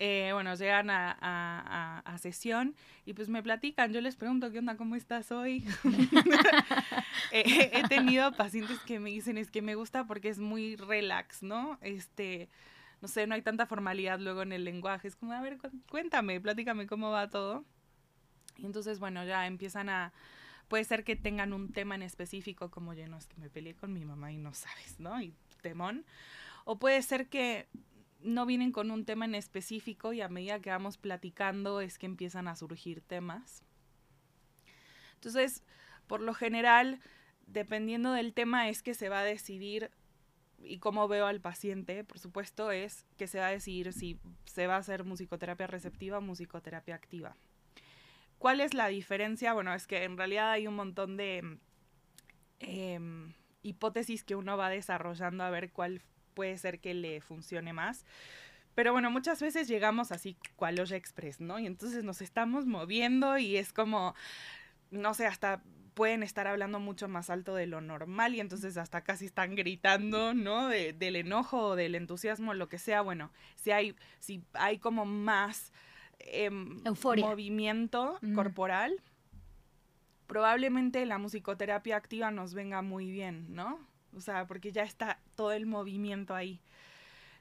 Eh, 0.04 0.32
bueno, 0.32 0.52
llegan 0.56 0.90
a, 0.90 2.14
sesión 2.18 2.75
y 3.06 3.12
pues 3.12 3.28
me 3.28 3.40
platican, 3.40 3.92
yo 3.92 4.00
les 4.00 4.16
pregunto, 4.16 4.50
¿qué 4.50 4.59
onda? 4.59 4.76
¿Cómo 4.76 4.97
estás 4.97 5.30
hoy? 5.30 5.64
Eh, 7.30 7.71
he 7.73 7.88
tenido 7.88 8.32
pacientes 8.32 8.80
que 8.80 8.99
me 8.99 9.11
dicen, 9.11 9.38
es 9.38 9.50
que 9.50 9.62
me 9.62 9.76
gusta 9.76 10.04
porque 10.04 10.28
es 10.28 10.38
muy 10.40 10.75
relax, 10.75 11.42
¿no? 11.42 11.78
Este, 11.80 12.49
no 13.00 13.06
sé, 13.06 13.26
no 13.28 13.35
hay 13.35 13.42
tanta 13.42 13.64
formalidad 13.64 14.18
luego 14.18 14.42
en 14.42 14.52
el 14.52 14.64
lenguaje, 14.64 15.06
es 15.06 15.14
como, 15.14 15.32
a 15.32 15.40
ver, 15.40 15.59
cuéntame, 15.88 16.40
platícame 16.40 16.88
cómo 16.88 17.11
va 17.11 17.30
todo. 17.30 17.64
Y 18.59 18.66
entonces, 18.66 18.99
bueno, 18.99 19.25
ya 19.25 19.47
empiezan 19.47 19.88
a, 19.88 20.12
puede 20.66 20.82
ser 20.82 21.04
que 21.04 21.14
tengan 21.14 21.52
un 21.52 21.73
tema 21.73 21.94
en 21.94 22.02
específico, 22.02 22.73
como, 22.73 22.92
yo 22.92 23.06
no, 23.06 23.18
es 23.18 23.28
que 23.28 23.38
me 23.38 23.49
peleé 23.49 23.75
con 23.75 23.92
mi 23.92 24.04
mamá 24.04 24.32
y 24.32 24.37
no 24.37 24.52
sabes, 24.52 24.99
¿no? 24.99 25.23
Y 25.23 25.32
temón. 25.62 26.04
O 26.64 26.78
puede 26.78 27.00
ser 27.02 27.28
que 27.28 27.68
no 28.22 28.46
vienen 28.46 28.72
con 28.72 28.90
un 28.90 29.04
tema 29.04 29.24
en 29.24 29.34
específico 29.34 30.12
y 30.12 30.20
a 30.20 30.28
medida 30.28 30.60
que 30.60 30.70
vamos 30.70 30.98
platicando 30.98 31.80
es 31.80 31.98
que 31.98 32.06
empiezan 32.06 32.48
a 32.48 32.56
surgir 32.56 33.00
temas. 33.00 33.64
Entonces, 35.14 35.62
por 36.06 36.20
lo 36.20 36.34
general, 36.34 37.00
dependiendo 37.46 38.12
del 38.12 38.34
tema 38.34 38.68
es 38.68 38.82
que 38.82 38.94
se 38.94 39.08
va 39.08 39.20
a 39.20 39.24
decidir 39.24 39.90
y 40.58 40.78
cómo 40.78 41.08
veo 41.08 41.26
al 41.26 41.40
paciente, 41.40 42.04
por 42.04 42.18
supuesto, 42.18 42.70
es 42.70 43.04
que 43.16 43.26
se 43.26 43.38
va 43.38 43.48
a 43.48 43.50
decidir 43.50 43.92
si 43.92 44.18
se 44.44 44.66
va 44.66 44.76
a 44.76 44.78
hacer 44.78 45.04
musicoterapia 45.04 45.66
receptiva 45.66 46.18
o 46.18 46.20
musicoterapia 46.20 46.94
activa. 46.94 47.36
¿Cuál 48.38 48.60
es 48.60 48.74
la 48.74 48.88
diferencia? 48.88 49.52
Bueno, 49.52 49.74
es 49.74 49.86
que 49.86 50.04
en 50.04 50.16
realidad 50.16 50.50
hay 50.50 50.66
un 50.66 50.74
montón 50.74 51.16
de 51.16 51.58
em, 52.60 53.32
hipótesis 53.62 54.24
que 54.24 54.34
uno 54.34 54.56
va 54.56 54.68
desarrollando 54.68 55.44
a 55.44 55.50
ver 55.50 55.72
cuál 55.72 56.02
puede 56.34 56.58
ser 56.58 56.80
que 56.80 56.94
le 56.94 57.20
funcione 57.20 57.72
más. 57.72 58.04
Pero 58.74 58.92
bueno, 58.92 59.10
muchas 59.10 59.40
veces 59.40 59.68
llegamos 59.68 60.12
así 60.12 60.36
cual 60.56 60.76
los 60.76 60.92
Express, 60.92 61.40
¿no? 61.40 61.58
Y 61.58 61.66
entonces 61.66 62.04
nos 62.04 62.22
estamos 62.22 62.66
moviendo 62.66 63.36
y 63.38 63.56
es 63.56 63.72
como, 63.72 64.14
no 64.90 65.12
sé, 65.14 65.26
hasta 65.26 65.62
pueden 65.94 66.22
estar 66.22 66.46
hablando 66.46 66.80
mucho 66.80 67.08
más 67.08 67.30
alto 67.30 67.54
de 67.54 67.66
lo 67.66 67.80
normal 67.80 68.34
y 68.34 68.40
entonces 68.40 68.76
hasta 68.76 69.02
casi 69.02 69.26
están 69.26 69.54
gritando, 69.54 70.34
¿no? 70.34 70.68
del 70.68 71.16
enojo 71.16 71.58
o 71.68 71.76
del 71.76 71.94
entusiasmo, 71.94 72.54
lo 72.54 72.68
que 72.68 72.78
sea. 72.78 73.02
Bueno, 73.02 73.30
si 73.56 73.72
hay, 73.72 73.94
si 74.18 74.42
hay 74.54 74.78
como 74.78 75.04
más 75.04 75.72
em, 76.18 76.82
movimiento 77.18 78.18
corporal, 78.34 79.02
probablemente 80.26 81.04
la 81.04 81.18
musicoterapia 81.18 81.96
activa 81.96 82.30
nos 82.30 82.54
venga 82.54 82.80
muy 82.80 83.10
bien, 83.10 83.54
¿no? 83.54 83.78
O 84.16 84.21
sea, 84.21 84.47
porque 84.47 84.73
ya 84.73 84.83
está 84.83 85.19
todo 85.35 85.52
el 85.52 85.66
movimiento 85.66 86.35
ahí. 86.35 86.61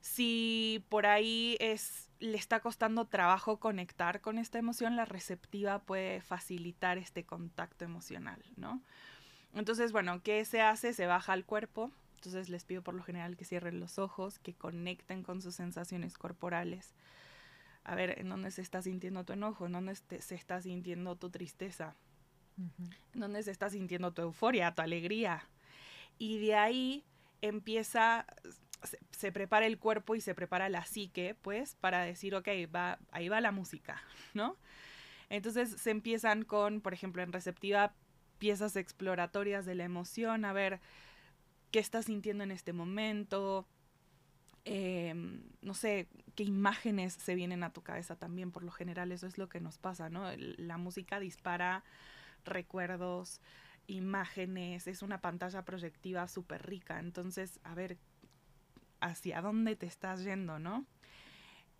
Si 0.01 0.83
por 0.89 1.05
ahí 1.05 1.57
es, 1.59 2.09
le 2.19 2.37
está 2.37 2.59
costando 2.59 3.05
trabajo 3.05 3.59
conectar 3.59 4.21
con 4.21 4.37
esta 4.37 4.57
emoción, 4.57 4.95
la 4.95 5.05
receptiva 5.05 5.79
puede 5.79 6.21
facilitar 6.21 6.97
este 6.97 7.23
contacto 7.23 7.85
emocional, 7.85 8.43
¿no? 8.55 8.81
Entonces, 9.53 9.91
bueno, 9.91 10.21
¿qué 10.23 10.43
se 10.45 10.61
hace? 10.61 10.93
Se 10.93 11.05
baja 11.05 11.33
al 11.33 11.45
cuerpo. 11.45 11.91
Entonces 12.15 12.49
les 12.49 12.65
pido 12.65 12.83
por 12.83 12.93
lo 12.93 13.03
general 13.03 13.35
que 13.35 13.45
cierren 13.45 13.79
los 13.79 13.97
ojos, 13.97 14.37
que 14.39 14.53
conecten 14.53 15.23
con 15.23 15.41
sus 15.41 15.55
sensaciones 15.55 16.17
corporales. 16.17 16.93
A 17.83 17.95
ver, 17.95 18.19
¿en 18.19 18.29
dónde 18.29 18.51
se 18.51 18.61
está 18.61 18.81
sintiendo 18.81 19.23
tu 19.25 19.33
enojo? 19.33 19.65
¿En 19.65 19.71
dónde 19.71 19.95
se 19.95 20.35
está 20.35 20.61
sintiendo 20.61 21.15
tu 21.15 21.31
tristeza? 21.31 21.95
¿En 23.13 23.19
dónde 23.19 23.41
se 23.41 23.49
está 23.49 23.71
sintiendo 23.71 24.13
tu 24.13 24.21
euforia, 24.21 24.75
tu 24.75 24.83
alegría? 24.83 25.47
Y 26.21 26.37
de 26.37 26.53
ahí 26.53 27.03
empieza, 27.41 28.27
se, 29.09 29.31
prepara 29.31 29.65
el 29.65 29.79
cuerpo 29.79 30.13
y 30.13 30.21
se 30.21 30.35
prepara 30.35 30.69
la 30.69 30.85
psique, 30.85 31.35
pues, 31.41 31.73
para 31.73 32.03
decir, 32.03 32.35
ok, 32.35 32.47
va, 32.73 32.99
ahí 33.11 33.27
va 33.27 33.41
la 33.41 33.51
música, 33.51 33.99
¿no? 34.35 34.55
Entonces 35.31 35.69
se 35.81 35.89
empiezan 35.89 36.43
con, 36.43 36.79
por 36.79 36.93
ejemplo, 36.93 37.23
en 37.23 37.33
receptiva, 37.33 37.95
piezas 38.37 38.75
exploratorias 38.75 39.65
de 39.65 39.73
la 39.73 39.83
emoción, 39.83 40.45
a 40.45 40.53
ver 40.53 40.79
qué 41.71 41.79
estás 41.79 42.05
sintiendo 42.05 42.43
en 42.43 42.51
este 42.51 42.71
momento, 42.71 43.65
em, 44.63 45.41
no 45.63 45.73
sé, 45.73 46.07
qué 46.35 46.43
imágenes 46.43 47.13
se 47.13 47.33
vienen 47.33 47.63
a 47.63 47.73
tu 47.73 47.81
cabeza 47.81 48.15
también, 48.15 48.51
por 48.51 48.63
lo 48.63 48.71
general 48.71 49.11
eso 49.11 49.25
es 49.25 49.39
lo 49.39 49.49
que 49.49 49.59
nos 49.59 49.79
pasa, 49.79 50.11
¿no? 50.11 50.29
La 50.37 50.77
música 50.77 51.19
dispara 51.19 51.83
recuerdos, 52.45 53.41
imágenes, 53.87 54.87
es 54.87 55.01
una 55.01 55.21
pantalla 55.21 55.63
proyectiva 55.63 56.27
súper 56.27 56.65
rica, 56.65 56.99
entonces, 56.99 57.59
a 57.63 57.75
ver, 57.75 57.97
hacia 58.99 59.41
dónde 59.41 59.75
te 59.75 59.85
estás 59.85 60.23
yendo, 60.23 60.59
¿no? 60.59 60.85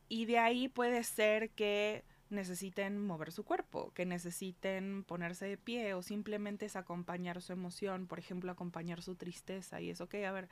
Y 0.09 0.25
de 0.25 0.39
ahí 0.39 0.67
puede 0.67 1.03
ser 1.03 1.51
que 1.51 2.03
necesiten 2.29 2.99
mover 2.99 3.31
su 3.31 3.43
cuerpo, 3.43 3.91
que 3.93 4.05
necesiten 4.05 5.03
ponerse 5.03 5.45
de 5.45 5.57
pie 5.57 5.93
o 5.93 6.01
simplemente 6.01 6.65
es 6.65 6.75
acompañar 6.75 7.41
su 7.41 7.53
emoción, 7.53 8.07
por 8.07 8.19
ejemplo, 8.19 8.51
acompañar 8.51 9.01
su 9.01 9.15
tristeza 9.15 9.81
y 9.81 9.89
eso, 9.89 10.05
ok, 10.05 10.15
a 10.15 10.31
ver, 10.31 10.49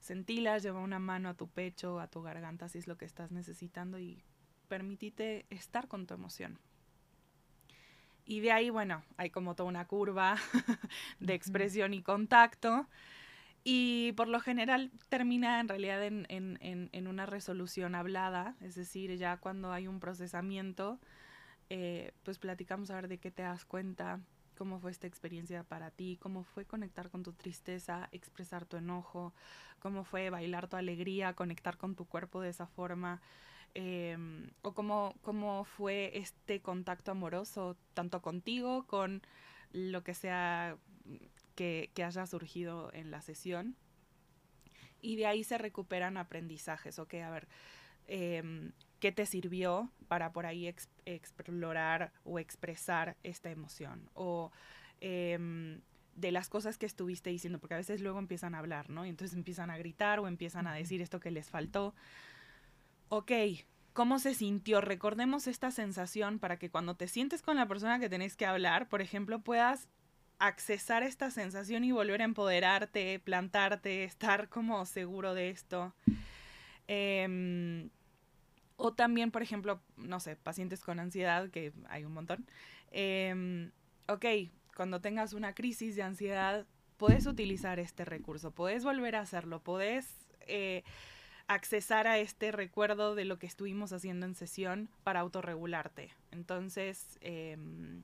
sentilas, 0.00 0.62
lleva 0.62 0.80
una 0.80 0.98
mano 0.98 1.28
a 1.28 1.34
tu 1.34 1.48
pecho, 1.48 1.98
a 2.00 2.08
tu 2.08 2.22
garganta 2.22 2.68
si 2.68 2.78
es 2.78 2.86
lo 2.86 2.96
que 2.96 3.04
estás 3.04 3.30
necesitando 3.30 3.98
y 3.98 4.22
permitite 4.68 5.46
estar 5.50 5.88
con 5.88 6.06
tu 6.06 6.14
emoción. 6.14 6.58
Y 8.28 8.40
de 8.40 8.52
ahí, 8.52 8.68
bueno, 8.68 9.02
hay 9.16 9.30
como 9.30 9.54
toda 9.54 9.70
una 9.70 9.86
curva 9.86 10.36
de 11.18 11.32
expresión 11.32 11.94
y 11.94 12.02
contacto. 12.02 12.86
Y 13.64 14.12
por 14.12 14.28
lo 14.28 14.38
general 14.38 14.92
termina 15.08 15.60
en 15.60 15.68
realidad 15.68 16.04
en, 16.04 16.26
en, 16.28 16.58
en, 16.92 17.06
una 17.08 17.24
resolución 17.24 17.94
hablada, 17.94 18.54
es 18.60 18.74
decir, 18.74 19.16
ya 19.16 19.38
cuando 19.38 19.72
hay 19.72 19.88
un 19.88 19.98
procesamiento, 19.98 20.98
eh, 21.70 22.12
pues 22.22 22.38
platicamos 22.38 22.90
a 22.90 22.96
ver 22.96 23.08
de 23.08 23.16
qué 23.16 23.30
te 23.30 23.42
das 23.42 23.64
cuenta, 23.64 24.20
cómo 24.58 24.78
fue 24.78 24.90
esta 24.90 25.06
experiencia 25.06 25.64
para 25.64 25.90
ti, 25.90 26.18
cómo 26.20 26.44
fue 26.44 26.66
conectar 26.66 27.08
con 27.08 27.22
tu 27.22 27.32
tristeza, 27.32 28.10
expresar 28.12 28.66
tu 28.66 28.76
enojo, 28.76 29.32
cómo 29.78 30.04
fue 30.04 30.28
bailar 30.28 30.68
tu 30.68 30.76
alegría, 30.76 31.32
conectar 31.32 31.78
con 31.78 31.94
tu 31.94 32.04
cuerpo 32.04 32.42
de 32.42 32.50
esa 32.50 32.66
forma, 32.66 33.22
em, 33.74 34.50
o 34.62 34.74
cómo, 34.74 35.14
cómo 35.22 35.64
fue 35.64 36.12
este 36.14 36.60
contacto 36.60 37.10
amoroso, 37.10 37.76
tanto 37.94 38.22
contigo, 38.22 38.86
con 38.86 39.22
lo 39.72 40.02
que 40.02 40.14
sea 40.14 40.76
que, 41.54 41.90
haya 42.04 42.26
surgido 42.26 42.92
en 42.92 43.10
la 43.10 43.20
sesión. 43.20 43.76
Y 45.00 45.16
de 45.16 45.26
ahí 45.26 45.44
se 45.44 45.58
recuperan 45.58 46.16
aprendizajes, 46.16 46.98
ok, 46.98 47.14
a 47.14 47.30
ver, 47.30 47.48
em, 48.06 48.72
¿qué 49.00 49.12
te 49.12 49.26
sirvió 49.26 49.90
para 50.08 50.32
por 50.32 50.46
ahí 50.46 50.72
explorar 51.04 52.12
o 52.24 52.38
expresar 52.38 53.16
esta 53.22 53.50
emoción? 53.50 54.10
O 54.14 54.50
em, 55.00 55.80
de 56.18 56.32
las 56.32 56.48
cosas 56.48 56.78
que 56.78 56.86
estuviste 56.86 57.30
diciendo, 57.30 57.60
porque 57.60 57.74
a 57.74 57.78
veces 57.78 58.00
luego 58.00 58.18
empiezan 58.18 58.54
a 58.54 58.58
hablar, 58.58 58.90
¿no? 58.90 59.06
Y 59.06 59.08
entonces 59.08 59.36
empiezan 59.36 59.70
a 59.70 59.78
gritar 59.78 60.18
o 60.18 60.26
empiezan 60.26 60.66
a 60.66 60.74
decir 60.74 61.00
esto 61.00 61.20
que 61.20 61.30
les 61.30 61.48
faltó. 61.48 61.94
Ok, 63.10 63.32
¿cómo 63.94 64.18
se 64.18 64.34
sintió? 64.34 64.82
Recordemos 64.82 65.46
esta 65.46 65.70
sensación 65.70 66.38
para 66.38 66.58
que 66.58 66.70
cuando 66.70 66.94
te 66.94 67.08
sientes 67.08 67.40
con 67.40 67.56
la 67.56 67.66
persona 67.66 67.98
que 67.98 68.10
tenés 68.10 68.36
que 68.36 68.44
hablar, 68.44 68.88
por 68.88 69.00
ejemplo, 69.00 69.40
puedas 69.40 69.88
accesar 70.38 71.02
esta 71.02 71.30
sensación 71.30 71.84
y 71.84 71.92
volver 71.92 72.20
a 72.20 72.26
empoderarte, 72.26 73.18
plantarte, 73.18 74.04
estar 74.04 74.50
como 74.50 74.84
seguro 74.84 75.32
de 75.32 75.48
esto. 75.48 75.94
Em, 76.86 77.88
o 78.76 78.92
también, 78.92 79.30
por 79.30 79.42
ejemplo, 79.42 79.80
no 79.96 80.20
sé, 80.20 80.36
pacientes 80.36 80.80
con 80.84 81.00
ansiedad, 81.00 81.48
que 81.50 81.72
hay 81.88 82.04
un 82.04 82.12
montón. 82.12 82.46
Em, 82.90 83.72
ok, 84.06 84.24
cuando 84.76 85.00
tengas 85.00 85.32
una 85.32 85.54
crisis 85.54 85.96
de 85.96 86.02
ansiedad, 86.02 86.66
puedes 86.98 87.26
utilizar 87.26 87.78
este 87.78 88.04
recurso, 88.04 88.50
puedes 88.50 88.84
volver 88.84 89.16
a 89.16 89.20
hacerlo, 89.20 89.62
puedes 89.62 90.28
eh, 90.40 90.84
accesar 91.48 92.06
a 92.06 92.18
este 92.18 92.52
recuerdo 92.52 93.14
de 93.14 93.24
lo 93.24 93.38
que 93.38 93.46
estuvimos 93.46 93.92
haciendo 93.92 94.26
en 94.26 94.34
sesión 94.34 94.88
para 95.02 95.20
autorregularte. 95.20 96.10
Entonces, 96.30 97.18
em, 97.22 98.02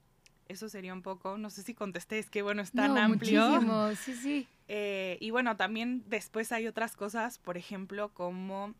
eso 0.49 0.69
sería 0.69 0.95
un 0.95 1.03
poco, 1.03 1.37
no 1.39 1.51
sé 1.51 1.63
si 1.63 1.75
contesté, 1.75 2.19
es 2.19 2.31
que 2.31 2.43
bueno, 2.43 2.63
es 2.63 2.73
tan 2.73 2.97
amplio. 2.97 3.47
Muchísimo, 3.47 3.95
sí, 3.95 4.15
sí. 4.15 4.49
Eh, 4.67 5.19
y 5.21 5.29
bueno, 5.29 5.59
también 5.59 6.05
después 6.07 6.51
hay 6.51 6.67
otras 6.67 6.97
cosas, 6.97 7.37
por 7.39 7.59
ejemplo, 7.59 8.15
como 8.15 8.75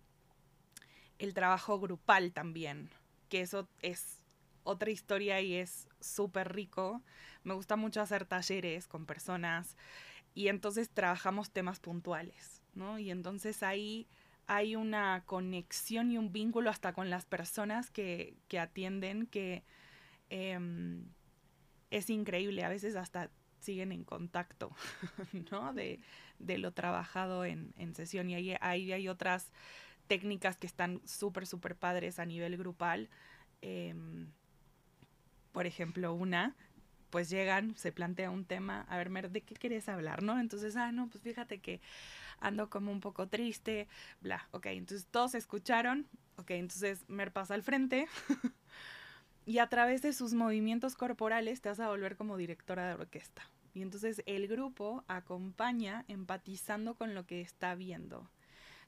el 1.19 1.35
trabajo 1.35 1.79
grupal 1.79 2.33
también, 2.33 2.89
que 3.29 3.43
eso 3.43 3.69
es 3.83 4.25
otra 4.63 4.91
historia 4.91 5.43
y 5.43 5.57
es 5.57 5.87
súper 6.01 6.55
rico. 6.55 7.03
Me 7.43 7.53
gusta 7.53 7.77
mucho 7.77 8.01
hacer 8.01 8.25
talleres 8.25 8.89
con 8.89 9.05
personas 9.05 9.77
y 10.35 10.49
entonces 10.49 10.89
trabajamos 10.89 11.51
temas 11.51 11.81
puntuales, 11.81 12.63
¿no? 12.73 12.99
Y 12.99 13.11
entonces 13.11 13.63
ahí 13.63 14.09
hay 14.47 14.77
una 14.77 15.23
conexión 15.27 16.11
y 16.11 16.19
un 16.19 16.33
vínculo 16.33 16.71
hasta 16.71 16.93
con 16.93 17.11
las 17.11 17.27
personas 17.27 17.91
que, 17.91 18.37
que 18.49 18.59
atienden 18.59 19.27
que... 19.27 19.65
Em, 20.31 21.07
es 21.91 22.11
increíble, 22.11 22.65
a 22.65 22.69
veces 22.69 22.97
hasta 22.97 23.31
siguen 23.65 23.93
en 23.93 24.05
contacto, 24.05 24.71
¿no? 25.51 25.73
De, 25.73 26.01
lo 26.39 26.73
trabajado 26.73 27.45
en, 27.45 27.73
sesión. 27.95 28.29
Y 28.31 28.35
ahí, 28.35 28.57
ahí, 28.61 28.93
hay 28.93 29.09
otras 29.09 29.51
técnicas 30.07 30.57
que 30.57 30.67
están 30.67 31.01
súper, 31.07 31.47
súper 31.47 31.77
padres 31.77 32.19
a 32.19 32.27
nivel 32.27 32.57
grupal. 32.57 33.09
Em, 33.63 34.31
por 35.53 35.67
ejemplo, 35.67 36.13
una, 36.15 36.55
pues 37.15 37.31
llegan, 37.31 37.77
se 37.77 37.93
plantea 37.93 38.29
un 38.29 38.45
tema, 38.45 38.87
a 38.89 38.97
ver, 38.97 39.09
Mer, 39.09 39.31
¿de 39.31 39.41
qué 39.41 39.55
quieres 39.55 39.89
hablar, 39.89 40.25
no? 40.25 40.41
Entonces, 40.41 40.75
ah, 40.75 40.91
no, 40.91 41.07
pues 41.07 41.23
fíjate 41.23 41.61
que 41.61 41.81
ando 42.41 42.69
como 42.69 42.91
un 42.91 42.99
poco 42.99 43.29
triste, 43.29 43.87
bla, 44.21 44.49
ok, 44.51 44.67
entonces 44.67 45.07
todos 45.07 45.37
escucharon, 45.37 46.09
ok, 46.39 46.51
entonces 46.51 47.09
Mer 47.09 47.33
pasa 47.33 47.55
al 47.55 47.63
frente. 47.63 48.09
y 49.47 49.59
a 49.59 49.69
través 49.69 50.03
de 50.03 50.13
sus 50.13 50.35
movimientos 50.35 50.97
corporales 50.97 51.61
te 51.61 51.69
vas 51.69 51.79
a 51.79 51.89
volver 51.89 52.17
como 52.17 52.37
directora 52.37 52.89
de 52.89 52.95
orquesta. 52.95 53.49
Y 53.75 53.83
entonces 53.83 54.21
el 54.27 54.49
grupo 54.49 55.05
acompaña 55.07 56.05
empatizando 56.09 56.97
con 56.97 57.15
lo 57.15 57.27
que 57.27 57.43
está 57.43 57.77
viendo. 57.77 58.29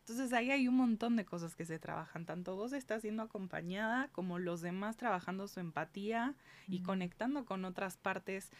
Entonces 0.08 0.32
ahí 0.32 0.52
hay 0.52 0.68
un 0.68 0.76
montón 0.76 1.16
de 1.16 1.24
cosas 1.24 1.56
que 1.56 1.64
se 1.64 1.80
trabajan. 1.80 2.26
Tanto 2.26 2.54
vos 2.54 2.72
estás 2.72 3.02
siendo 3.02 3.24
acompañada 3.24 4.08
como 4.12 4.38
los 4.38 4.60
demás 4.60 4.96
trabajando 4.96 5.48
su 5.48 5.58
empatía 5.58 6.36
y 6.68 6.82
conectando 6.82 7.44
con 7.44 7.64
otras 7.64 7.96
partes 7.96 8.52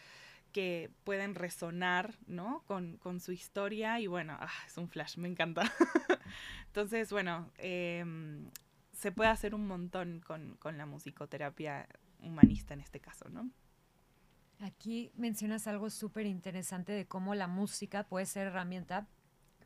que 0.51 0.91
pueden 1.05 1.35
resonar, 1.35 2.15
¿no? 2.27 2.63
Con, 2.67 2.99
su 3.21 3.31
historia 3.31 3.97
y 4.01 4.07
bueno, 4.07 4.35
ah, 4.37 4.51
es 4.65 4.77
un 4.77 4.89
flash, 4.89 5.17
me 5.17 5.29
encanta. 5.29 5.71
Entonces, 6.67 7.13
bueno, 7.13 7.49
eh, 7.59 8.03
se 8.91 9.13
puede 9.13 9.29
hacer 9.29 9.55
un 9.55 9.67
montón 9.67 10.19
con, 10.19 10.57
la 10.77 10.85
musicoterapia 10.85 11.87
humanista 12.19 12.73
en 12.73 12.81
este 12.81 12.99
caso, 12.99 13.29
¿no? 13.29 13.49
Aquí 14.59 15.11
mencionas 15.15 15.65
algo 15.65 15.89
súper 15.89 16.25
interesante 16.25 16.91
de 16.91 17.05
cómo 17.05 17.35
la 17.35 17.47
música 17.47 18.03
puede 18.03 18.25
ser 18.25 18.47
herramienta 18.47 19.07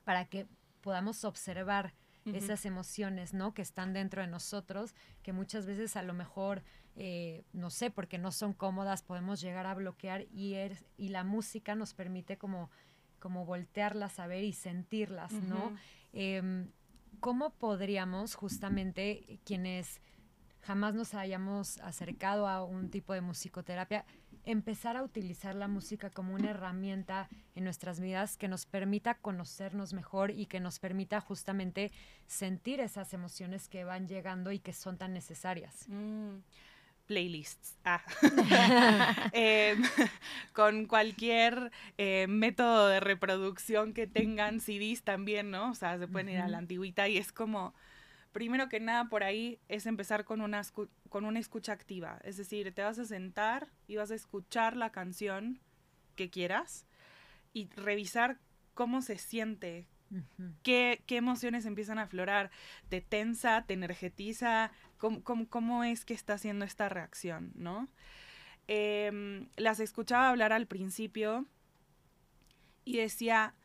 para 0.04 0.26
que 0.26 0.46
podamos 0.82 1.24
observar 1.24 1.94
esas 2.26 2.66
emociones, 2.68 3.34
¿no? 3.34 3.56
Que 3.56 3.64
están 3.64 3.94
dentro 3.94 4.22
de 4.22 4.28
nosotros, 4.28 4.94
que 5.24 5.34
muchas 5.34 5.66
veces 5.66 5.96
a 5.96 6.04
lo 6.04 6.14
mejor, 6.14 6.64
eh, 6.96 7.46
no 7.52 7.72
sé, 7.72 7.90
porque 7.90 8.20
no 8.20 8.32
son 8.32 8.54
cómodas, 8.54 9.02
podemos 9.02 9.42
llegar 9.42 9.66
a 9.66 9.74
bloquear 9.74 10.28
y, 10.32 10.56
y 10.98 11.10
la 11.10 11.24
música 11.24 11.74
nos 11.74 11.96
permite 11.96 12.38
como, 12.38 12.70
como 13.18 13.44
voltearlas 13.44 14.20
a 14.20 14.28
ver 14.28 14.44
y 14.44 14.54
sentirlas, 14.54 15.32
¿no? 15.32 15.76
¿cómo 17.20 17.52
podríamos 17.52 18.36
justamente 18.36 19.40
quienes 19.46 20.02
jamás 20.62 20.94
nos 20.94 21.14
hayamos 21.14 21.80
acercado 21.80 22.48
a 22.48 22.64
un 22.64 22.90
tipo 22.90 23.14
de 23.14 23.22
musicoterapia, 23.22 24.06
empezar 24.46 24.98
a 24.98 25.04
utilizar 25.04 25.56
la 25.56 25.68
música 25.68 26.10
como 26.10 26.34
una 26.34 26.52
herramienta 26.52 27.30
en 27.56 27.64
nuestras 27.64 28.00
vidas 28.00 28.38
que 28.38 28.48
nos 28.48 28.66
permita 28.66 29.16
conocernos 29.16 29.94
mejor 29.94 30.32
y 30.32 30.46
que 30.46 30.60
nos 30.60 30.80
permita 30.80 31.22
justamente 31.22 31.92
sentir 32.28 32.80
esas 32.80 33.14
emociones 33.14 33.68
que 33.68 33.84
van 33.84 34.08
llegando 34.08 34.52
y 34.52 34.60
que 34.60 34.74
son 34.74 34.98
tan 34.98 35.14
necesarias. 35.14 35.86
Mm 35.88 36.38
playlists. 37.12 37.76
Ah. 37.84 38.02
Em, 39.34 39.84
con 40.54 40.86
cualquier 40.86 41.72
eh, 41.98 42.26
método 42.30 42.88
de 42.88 43.02
reproducción 43.02 43.94
que 43.94 44.08
tengan, 44.08 44.62
CDs 44.62 45.04
también, 45.04 45.52
¿no? 45.52 45.72
O 45.72 45.76
sea, 45.76 45.98
se 46.00 46.08
pueden 46.08 46.30
ir 46.30 46.40
a 46.40 46.48
la 46.48 46.60
antigüita 46.60 47.10
y 47.10 47.18
es 47.18 47.34
como, 47.34 47.74
primero 48.32 48.70
que 48.70 48.80
nada 48.80 49.10
por 49.10 49.24
ahí 49.24 49.60
es 49.68 49.86
empezar 49.86 50.26
con 50.26 50.42
una, 50.42 50.62
con 51.10 51.26
una 51.26 51.40
escucha 51.40 51.74
activa. 51.74 52.20
Es 52.24 52.38
decir, 52.38 52.74
te 52.74 52.82
vas 52.82 53.00
a 53.00 53.06
sentar 53.06 53.70
y 53.88 53.98
vas 53.98 54.12
a 54.12 54.16
escuchar 54.16 54.78
la 54.78 54.92
canción 54.92 55.60
que 56.16 56.30
quieras 56.30 56.86
y 57.54 57.70
revisar 57.72 58.40
cómo 58.74 59.02
se 59.02 59.18
siente, 59.18 59.88
¿Qué, 60.64 61.02
emociones 61.10 61.66
empiezan 61.66 61.98
a 61.98 62.04
aflorar? 62.04 62.52
¿Te 62.90 63.02
tensa? 63.02 63.64
¿Te 63.66 63.74
energetiza? 63.74 64.72
¿Cómo, 64.98 65.84
es 65.84 66.06
que 66.06 66.14
está 66.14 66.34
haciendo 66.34 66.66
esta 66.66 66.90
reacción? 66.90 67.54
¿no? 67.56 67.88
Em, 68.68 69.48
las 69.56 69.80
escuchaba 69.80 70.30
hablar 70.30 70.52
al 70.54 70.68
principio 70.68 71.46
y 72.84 72.98
decía, 72.98 73.56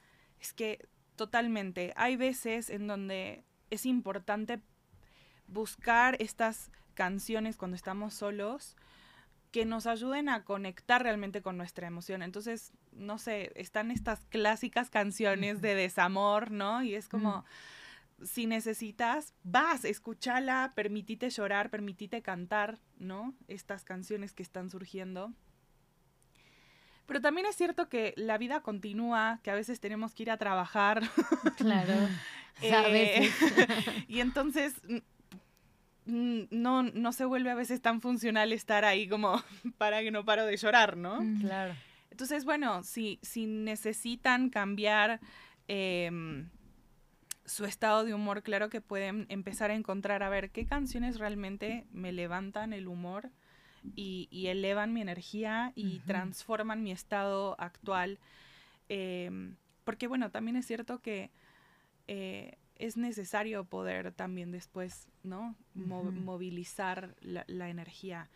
es 0.40 0.52
que 0.52 0.87
totalmente, 1.16 1.92
hay 1.96 2.16
veces 2.16 2.70
en 2.70 2.87
donde 2.87 3.44
es 3.70 3.87
importante 3.87 4.61
buscar 5.48 6.16
estas 6.20 6.70
canciones 6.94 7.57
cuando 7.57 7.76
estamos 7.76 8.14
solos 8.14 8.76
que 9.52 9.64
nos 9.64 9.87
ayuden 9.87 10.29
a 10.29 10.44
conectar 10.44 11.02
realmente 11.02 11.40
con 11.40 11.57
nuestra 11.57 11.87
emoción. 11.87 12.22
Entonces, 12.22 12.72
no 12.92 13.18
sé, 13.18 13.52
están 13.55 13.90
estas 13.90 14.24
clásicas 14.26 14.90
canciones 14.90 15.62
de 15.62 15.74
desamor, 15.74 16.50
¿no? 16.50 16.83
Y 16.83 16.94
es 16.94 17.09
como, 17.09 17.44
si 18.22 18.46
necesitas, 18.46 19.35
vas, 19.44 19.85
escúchala, 19.85 20.72
permitite 20.74 21.31
llorar, 21.31 21.70
permitite 21.70 22.22
cantar, 22.22 22.81
¿no? 22.98 23.35
Estas 23.48 23.85
canciones 23.85 24.35
que 24.35 24.42
están 24.42 24.68
surgiendo. 24.68 25.33
Pero 27.07 27.21
también 27.21 27.47
es 27.47 27.57
cierto 27.57 27.88
que 27.88 28.12
la 28.16 28.37
vida 28.37 28.61
continúa, 28.61 29.40
que 29.42 29.51
a 29.51 29.55
veces 29.55 29.81
tenemos 29.81 30.14
que 30.14 30.25
ir 30.25 30.31
a 30.31 30.37
trabajar. 30.37 31.03
Claro. 31.57 31.95
Eh, 32.62 33.31
y 34.09 34.21
entonces 34.21 34.75
no, 36.07 36.83
no 36.83 37.12
se 37.12 37.25
vuelve 37.25 37.51
a 37.51 37.55
veces 37.55 37.81
tan 37.81 38.01
funcional 38.01 38.53
estar 38.53 38.85
ahí 38.85 39.09
como 39.09 39.42
para 39.79 40.03
que 40.03 40.11
no 40.11 40.25
paro 40.25 40.47
de 40.47 40.57
llorar, 40.57 40.97
¿no? 40.97 41.21
Claro. 41.40 41.75
Entonces, 42.11 42.45
bueno, 42.45 42.83
si, 42.83 43.19
si 43.23 43.47
necesitan 43.47 44.49
cambiar 44.49 45.21
em, 45.69 46.49
su 47.45 47.64
estado 47.64 48.05
de 48.05 48.14
humor, 48.14 48.42
claro 48.42 48.71
que 48.71 48.81
pueden 48.81 49.27
empezar 49.29 49.71
a 49.71 49.75
encontrar 49.75 50.23
a 50.23 50.29
ver 50.29 50.51
qué 50.51 50.66
canciones 50.66 51.19
realmente 51.19 51.87
me 51.92 52.12
levantan 52.12 52.73
el 52.73 52.88
humor 52.88 53.31
y, 53.94 54.46
elevan 54.46 54.92
mi 54.92 55.01
energía 55.01 55.72
y 55.75 56.01
transforman 56.01 56.83
mi 56.83 56.92
estado 56.92 57.57
actual. 57.59 58.18
Em, 58.88 59.57
porque, 59.85 60.07
bueno, 60.07 60.31
también 60.31 60.57
es 60.57 60.66
cierto 60.66 61.01
que 61.01 61.31
eh, 62.09 62.57
es 62.79 62.96
necesario 62.96 63.64
poder 63.64 64.12
también 64.12 64.53
después, 64.53 65.09
¿no? 65.22 65.57
movilizar 65.75 67.14
la, 67.20 67.68
energía. 67.68 68.29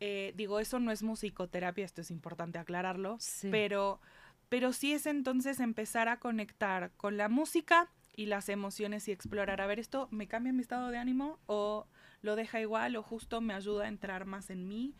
Eh, 0.00 0.32
digo, 0.36 0.60
eso 0.60 0.78
no 0.78 0.92
es 0.92 1.02
musicoterapia, 1.02 1.84
esto 1.84 2.00
es 2.00 2.10
importante 2.10 2.58
aclararlo, 2.58 3.18
pero, 3.50 4.00
pero 4.48 4.72
sí 4.72 4.92
es 4.92 5.06
entonces 5.06 5.60
empezar 5.60 6.08
a 6.08 6.18
conectar 6.18 6.90
con 6.96 7.16
la 7.16 7.28
música 7.28 7.88
y 8.16 8.26
las 8.26 8.48
emociones 8.48 9.08
y 9.08 9.12
explorar, 9.12 9.60
a 9.60 9.66
ver, 9.66 9.78
esto 9.78 10.08
me 10.10 10.26
cambia 10.26 10.52
mi 10.52 10.60
estado 10.60 10.88
de 10.88 10.98
ánimo 10.98 11.38
o 11.46 11.86
lo 12.22 12.36
deja 12.36 12.60
igual 12.60 12.96
o 12.96 13.02
justo 13.02 13.40
me 13.40 13.54
ayuda 13.54 13.84
a 13.84 13.88
entrar 13.88 14.26
más 14.26 14.50
en 14.50 14.68
mí 14.68 14.94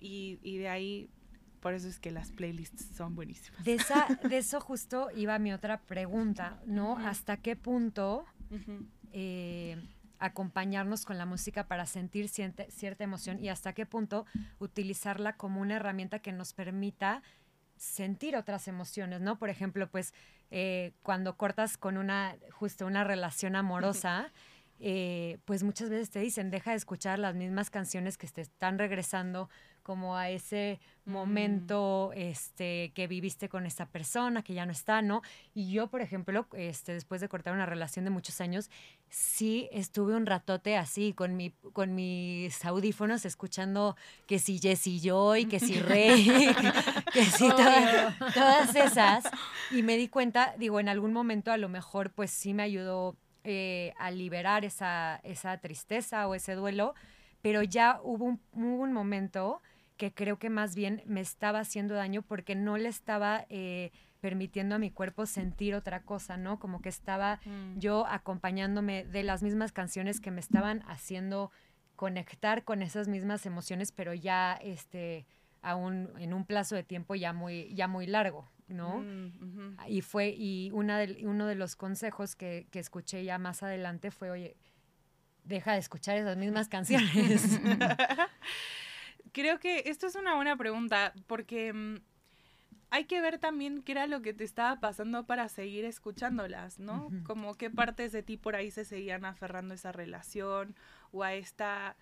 y, 0.00 0.38
y 0.42 0.58
de 0.58 0.68
ahí 0.68 1.10
por 1.60 1.74
eso 1.74 1.88
es 1.88 1.98
que 1.98 2.10
las 2.10 2.30
playlists 2.32 2.96
son 2.96 3.14
buenísimas. 3.14 3.64
De, 3.64 3.78
de 4.28 4.38
eso 4.38 4.60
justo 4.60 5.08
iba 5.14 5.38
mi 5.38 5.52
otra 5.52 5.80
pregunta, 5.80 6.60
¿no? 6.66 6.96
¿Hasta 6.98 7.38
qué 7.38 7.56
punto 7.56 8.24
eh, 9.12 9.76
acompañarnos 10.18 11.04
con 11.04 11.18
la 11.18 11.26
música 11.26 11.66
para 11.66 11.86
sentir 11.86 12.28
cierta 12.28 13.04
emoción 13.04 13.42
y 13.42 13.48
hasta 13.48 13.72
qué 13.72 13.86
punto 13.86 14.26
utilizarla 14.58 15.36
como 15.36 15.60
una 15.60 15.76
herramienta 15.76 16.20
que 16.20 16.32
nos 16.32 16.52
permita 16.52 17.22
sentir 17.76 18.36
otras 18.36 18.66
emociones, 18.68 19.20
¿no? 19.20 19.38
Por 19.38 19.50
ejemplo, 19.50 19.88
pues 19.88 20.12
eh, 20.50 20.92
cuando 21.02 21.36
cortas 21.36 21.76
con 21.76 21.96
una, 21.96 22.36
justo 22.50 22.86
una 22.86 23.04
relación 23.04 23.54
amorosa, 23.54 24.32
eh, 24.80 25.38
pues 25.44 25.62
muchas 25.62 25.90
veces 25.90 26.10
te 26.10 26.20
dicen, 26.20 26.50
deja 26.50 26.70
de 26.70 26.76
escuchar 26.76 27.18
las 27.18 27.34
mismas 27.34 27.70
canciones 27.70 28.16
que 28.16 28.28
te 28.28 28.42
están 28.42 28.78
regresando 28.78 29.48
como 29.88 30.16
a 30.18 30.28
ese 30.28 30.80
mm. 31.06 31.10
momento 31.10 32.12
este, 32.14 32.92
que 32.94 33.06
viviste 33.06 33.48
con 33.48 33.64
esa 33.64 33.86
persona 33.86 34.42
que 34.42 34.52
ya 34.52 34.66
no 34.66 34.72
está, 34.72 35.00
¿no? 35.00 35.22
Y 35.54 35.72
yo, 35.72 35.86
por 35.88 36.02
ejemplo, 36.02 36.46
este, 36.52 36.92
después 36.92 37.22
de 37.22 37.28
cortar 37.30 37.54
una 37.54 37.64
relación 37.64 38.04
de 38.04 38.10
muchos 38.10 38.40
años, 38.42 38.70
sí 39.08 39.68
estuve 39.72 40.14
un 40.14 40.26
ratote 40.26 40.76
así, 40.76 41.14
con, 41.14 41.36
mi, 41.36 41.52
con 41.72 41.94
mis 41.94 42.64
audífonos, 42.66 43.24
escuchando 43.24 43.96
que 44.26 44.38
si 44.38 44.58
Jessie 44.58 45.00
Joy, 45.00 45.46
que 45.46 45.58
si 45.58 45.80
Rey, 45.80 46.26
que 47.14 47.24
si 47.24 47.48
todas 47.48 48.76
esas. 48.76 49.24
Y 49.70 49.82
me 49.82 49.96
di 49.96 50.08
cuenta, 50.08 50.54
digo, 50.58 50.80
en 50.80 50.90
algún 50.90 51.14
momento 51.14 51.50
a 51.50 51.56
lo 51.56 51.70
mejor 51.70 52.10
pues 52.10 52.30
sí 52.30 52.52
me 52.52 52.62
ayudó 52.62 53.16
eh, 53.50 53.94
a 53.98 54.10
liberar 54.10 54.66
esa, 54.66 55.20
esa 55.24 55.56
tristeza 55.56 56.28
o 56.28 56.34
ese 56.34 56.54
duelo, 56.54 56.94
pero 57.40 57.62
ya 57.62 57.98
hubo 58.02 58.26
un, 58.26 58.40
hubo 58.52 58.82
un 58.82 58.92
momento 58.92 59.62
que 59.96 60.12
creo 60.12 60.38
que 60.38 60.50
más 60.50 60.74
bien 60.74 61.02
me 61.06 61.22
estaba 61.22 61.60
haciendo 61.60 61.94
daño 61.94 62.20
porque 62.20 62.54
no 62.54 62.76
le 62.76 62.90
estaba 62.90 63.46
eh, 63.48 63.90
permitiendo 64.20 64.74
a 64.74 64.78
mi 64.78 64.90
cuerpo 64.90 65.24
sentir 65.24 65.74
otra 65.74 66.02
cosa, 66.02 66.36
¿no? 66.36 66.58
Como 66.58 66.82
que 66.82 66.90
estaba 66.90 67.40
mm. 67.44 67.78
yo 67.78 68.06
acompañándome 68.06 69.04
de 69.04 69.22
las 69.22 69.42
mismas 69.42 69.72
canciones 69.72 70.20
que 70.20 70.30
me 70.30 70.40
estaban 70.40 70.82
haciendo 70.86 71.50
conectar 71.96 72.64
con 72.64 72.82
esas 72.82 73.08
mismas 73.08 73.46
emociones, 73.46 73.92
pero 73.92 74.12
ya 74.12 74.58
este 74.62 75.26
aún 75.62 76.10
en 76.18 76.32
un 76.32 76.44
plazo 76.44 76.74
de 76.74 76.82
tiempo 76.82 77.14
ya 77.14 77.32
muy 77.32 77.74
ya 77.74 77.88
muy 77.88 78.06
largo, 78.06 78.48
¿no? 78.68 79.00
Mm, 79.00 79.76
y 79.88 80.02
fue 80.02 80.28
y 80.28 80.70
una 80.72 80.98
de, 80.98 81.26
uno 81.26 81.46
de 81.46 81.54
los 81.54 81.76
consejos 81.76 82.36
que, 82.36 82.66
que 82.70 82.78
escuché 82.78 83.24
ya 83.24 83.38
más 83.38 83.62
adelante 83.62 84.10
fue, 84.10 84.30
oye, 84.30 84.56
deja 85.44 85.72
de 85.72 85.78
escuchar 85.78 86.16
esas 86.16 86.36
mismas 86.36 86.68
canciones. 86.68 87.60
creo 89.32 89.58
que 89.58 89.84
esto 89.86 90.06
es 90.06 90.14
una 90.14 90.34
buena 90.34 90.56
pregunta 90.56 91.12
porque 91.26 91.72
mm, 91.72 91.96
hay 92.90 93.04
que 93.04 93.20
ver 93.20 93.38
también 93.38 93.82
qué 93.82 93.92
era 93.92 94.06
lo 94.06 94.22
que 94.22 94.32
te 94.32 94.44
estaba 94.44 94.80
pasando 94.80 95.26
para 95.26 95.48
seguir 95.48 95.84
escuchándolas, 95.84 96.78
¿no? 96.78 97.10
Como 97.24 97.54
qué 97.54 97.70
partes 97.70 98.12
de 98.12 98.22
ti 98.22 98.36
por 98.36 98.56
ahí 98.56 98.70
se 98.70 98.84
seguían 98.84 99.24
aferrando 99.24 99.72
a 99.72 99.76
esa 99.76 99.92
relación 99.92 100.74
o 101.12 101.22
a 101.22 101.34
esta 101.34 101.96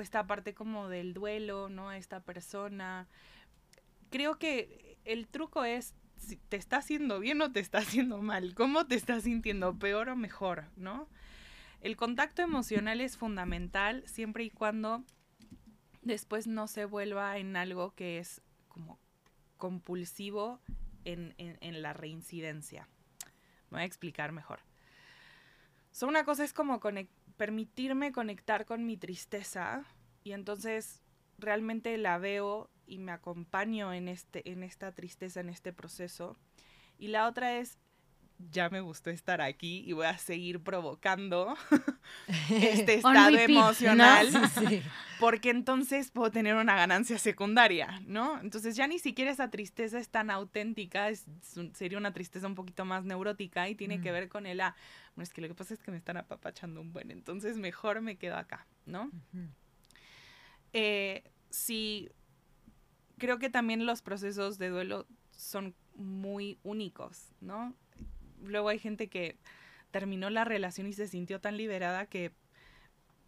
esta 0.00 0.26
parte 0.26 0.54
como 0.54 0.88
del 0.88 1.14
duelo, 1.14 1.68
¿no? 1.68 1.90
A 1.90 1.96
esta 1.96 2.20
persona. 2.20 3.08
Creo 4.10 4.38
que 4.38 4.98
el 5.04 5.26
truco 5.28 5.64
es 5.64 5.94
si 6.16 6.36
te 6.36 6.56
está 6.56 6.78
haciendo 6.78 7.20
bien 7.20 7.40
o 7.42 7.52
te 7.52 7.60
está 7.60 7.78
haciendo 7.78 8.22
mal, 8.22 8.54
cómo 8.54 8.86
te 8.86 8.94
estás 8.94 9.24
sintiendo, 9.24 9.78
peor 9.78 10.08
o 10.08 10.16
mejor, 10.16 10.64
¿no? 10.76 11.08
El 11.80 11.96
contacto 11.96 12.42
emocional 12.42 13.00
es 13.00 13.16
fundamental 13.16 14.02
siempre 14.06 14.44
y 14.44 14.50
cuando 14.50 15.04
después 16.02 16.46
no 16.46 16.66
se 16.68 16.84
vuelva 16.84 17.36
en 17.38 17.56
algo 17.56 17.94
que 17.94 18.18
es 18.18 18.40
como 18.68 18.98
compulsivo 19.56 20.60
en, 21.04 21.34
la 21.82 21.92
reincidencia. 21.92 22.88
Me 23.70 23.78
voy 23.78 23.80
a 23.82 23.84
explicar 23.84 24.32
mejor. 24.32 24.60
So, 25.92 26.06
una 26.06 26.24
cosa 26.24 26.44
es 26.44 26.52
como 26.52 26.80
permitirme 27.36 28.12
conectar 28.12 28.64
con 28.66 28.86
mi 28.86 28.96
tristeza 28.96 29.84
y 30.24 30.32
entonces 30.32 31.02
realmente 31.38 31.96
la 31.98 32.18
veo 32.18 32.70
y 32.86 32.98
me 32.98 33.12
acompaño 33.12 33.92
en, 33.92 34.08
este, 34.08 34.50
en 34.50 34.62
esta 34.62 34.92
tristeza, 34.92 35.40
en 35.40 35.48
este 35.48 35.72
proceso. 35.72 36.36
Y 36.98 37.08
la 37.08 37.28
otra 37.28 37.58
es 37.58 37.78
ya 38.38 38.68
me 38.68 38.80
gustó 38.80 39.10
estar 39.10 39.40
aquí 39.40 39.82
y 39.86 39.92
voy 39.92 40.06
a 40.06 40.18
seguir 40.18 40.60
provocando 40.60 41.56
este 42.50 42.94
estado 42.94 43.36
emocional 43.36 44.28
porque 45.18 45.50
entonces 45.50 46.10
puedo 46.10 46.30
tener 46.30 46.54
una 46.54 46.76
ganancia 46.76 47.18
secundaria, 47.18 48.02
¿no? 48.06 48.40
Entonces 48.40 48.76
ya 48.76 48.86
ni 48.86 48.98
siquiera 48.98 49.30
esa 49.30 49.50
tristeza 49.50 49.98
es 49.98 50.08
tan 50.08 50.30
auténtica, 50.30 51.08
es, 51.08 51.24
sería 51.72 51.98
una 51.98 52.12
tristeza 52.12 52.46
un 52.46 52.54
poquito 52.54 52.84
más 52.84 53.04
neurótica 53.04 53.68
y 53.68 53.74
tiene 53.74 54.00
que 54.00 54.10
mm. 54.10 54.14
ver 54.14 54.28
con 54.28 54.46
el, 54.46 54.60
ah, 54.60 54.76
bueno, 55.14 55.24
es 55.24 55.32
que 55.32 55.40
lo 55.40 55.48
que 55.48 55.54
pasa 55.54 55.74
es 55.74 55.82
que 55.82 55.90
me 55.90 55.96
están 55.96 56.16
apapachando 56.16 56.80
un 56.80 56.92
buen, 56.92 57.10
entonces 57.10 57.56
mejor 57.56 58.00
me 58.02 58.16
quedo 58.16 58.36
acá, 58.36 58.66
¿no? 58.84 59.10
Eh, 60.72 61.24
sí, 61.48 62.10
creo 63.18 63.38
que 63.38 63.48
también 63.48 63.86
los 63.86 64.02
procesos 64.02 64.58
de 64.58 64.68
duelo 64.68 65.06
son 65.30 65.74
muy 65.94 66.58
únicos, 66.62 67.32
¿no? 67.40 67.74
Luego 68.46 68.68
hay 68.68 68.78
gente 68.78 69.08
que 69.08 69.36
terminó 69.90 70.30
la 70.30 70.44
relación 70.44 70.86
y 70.86 70.92
se 70.92 71.06
sintió 71.06 71.40
tan 71.40 71.56
liberada 71.56 72.06
que 72.06 72.32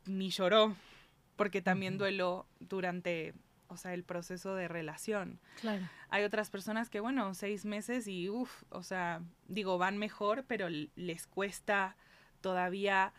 ni 0.06 0.30
lloró, 0.30 0.74
porque 1.36 1.62
también 1.62 1.98
duelo 1.98 2.46
durante, 2.60 3.34
o 3.68 3.76
sea, 3.76 3.94
el 3.94 4.04
proceso 4.04 4.54
de 4.54 4.68
relación. 4.68 5.40
Claro. 5.60 5.88
Hay 6.08 6.24
otras 6.24 6.50
personas 6.50 6.90
que, 6.90 7.00
bueno, 7.00 7.34
seis 7.34 7.64
meses 7.64 8.08
y, 8.08 8.28
uff, 8.28 8.64
o 8.70 8.82
sea, 8.82 9.22
digo, 9.46 9.78
van 9.78 9.98
mejor, 9.98 10.44
pero 10.46 10.68
les 10.68 11.26
cuesta 11.26 11.96
todavía 12.40 13.12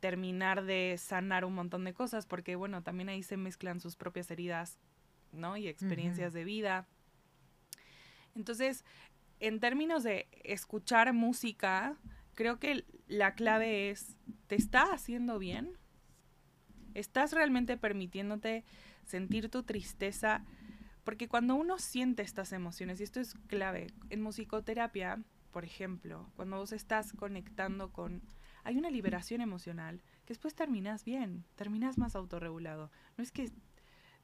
terminar 0.00 0.64
de 0.64 0.96
sanar 0.98 1.44
un 1.44 1.54
montón 1.54 1.84
de 1.84 1.94
cosas, 1.94 2.26
porque, 2.26 2.56
bueno, 2.56 2.82
también 2.82 3.08
ahí 3.08 3.22
se 3.22 3.36
mezclan 3.36 3.80
sus 3.80 3.96
propias 3.96 4.30
heridas, 4.30 4.78
¿no? 5.32 5.56
Y 5.56 5.66
experiencias 5.66 6.32
de 6.32 6.44
vida. 6.44 6.86
Entonces, 8.34 8.84
en 9.46 9.60
términos 9.60 10.02
de 10.02 10.26
escuchar 10.42 11.12
música, 11.12 11.96
creo 12.34 12.58
que 12.58 12.84
la 13.06 13.34
clave 13.34 13.90
es, 13.90 14.16
¿te 14.46 14.54
está 14.54 14.92
haciendo 14.92 15.38
bien? 15.38 15.76
¿Estás 16.94 17.32
realmente 17.32 17.76
permitiéndote 17.76 18.64
sentir 19.04 19.50
tu 19.50 19.62
tristeza? 19.62 20.44
Porque 21.04 21.28
cuando 21.28 21.56
uno 21.56 21.78
siente 21.78 22.22
estas 22.22 22.52
emociones, 22.52 23.00
y 23.00 23.04
esto 23.04 23.20
es 23.20 23.34
clave, 23.46 23.88
en 24.08 24.22
musicoterapia, 24.22 25.22
por 25.50 25.64
ejemplo, 25.64 26.30
cuando 26.36 26.56
vos 26.56 26.72
estás 26.72 27.12
conectando 27.12 27.92
con... 27.92 28.22
Hay 28.64 28.78
una 28.78 28.88
liberación 28.88 29.42
emocional 29.42 30.00
que 30.24 30.32
después 30.32 30.54
terminas 30.54 31.04
bien, 31.04 31.44
terminas 31.54 31.98
más 31.98 32.16
autorregulado. 32.16 32.90
No 33.18 33.22
es 33.22 33.30
que 33.30 33.52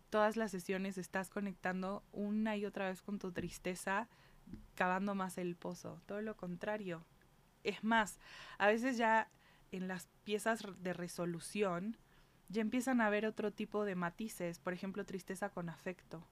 todas 0.09 0.38
las 0.38 0.50
sesiones 0.50 0.96
estás 0.96 1.28
conectando 1.28 2.02
una 2.11 2.56
y 2.56 2.64
otra 2.64 2.88
vez 2.88 3.02
con 3.02 3.18
tu 3.18 3.33
tristeza, 3.33 4.09
cavando 4.75 5.15
más 5.15 5.39
el 5.39 5.57
pozo. 5.57 6.01
Todo 6.07 6.21
lo 6.23 6.37
contrario. 6.37 7.05
Es 7.65 7.85
más, 7.85 8.19
a 8.59 8.67
veces 8.67 8.97
ya 8.97 9.29
en 9.73 9.89
las 9.89 10.09
piezas 10.25 10.63
de 10.83 10.93
resolución 10.93 11.97
ya 12.49 12.61
empiezan 12.63 13.01
a 13.01 13.07
haber 13.07 13.27
otro 13.27 13.53
tipo 13.53 13.85
de 13.85 13.95
matices, 13.95 14.59
por 14.59 14.73
ejemplo, 14.73 15.05
tristeza 15.07 15.51
con 15.51 15.69
afecto. 15.69 16.27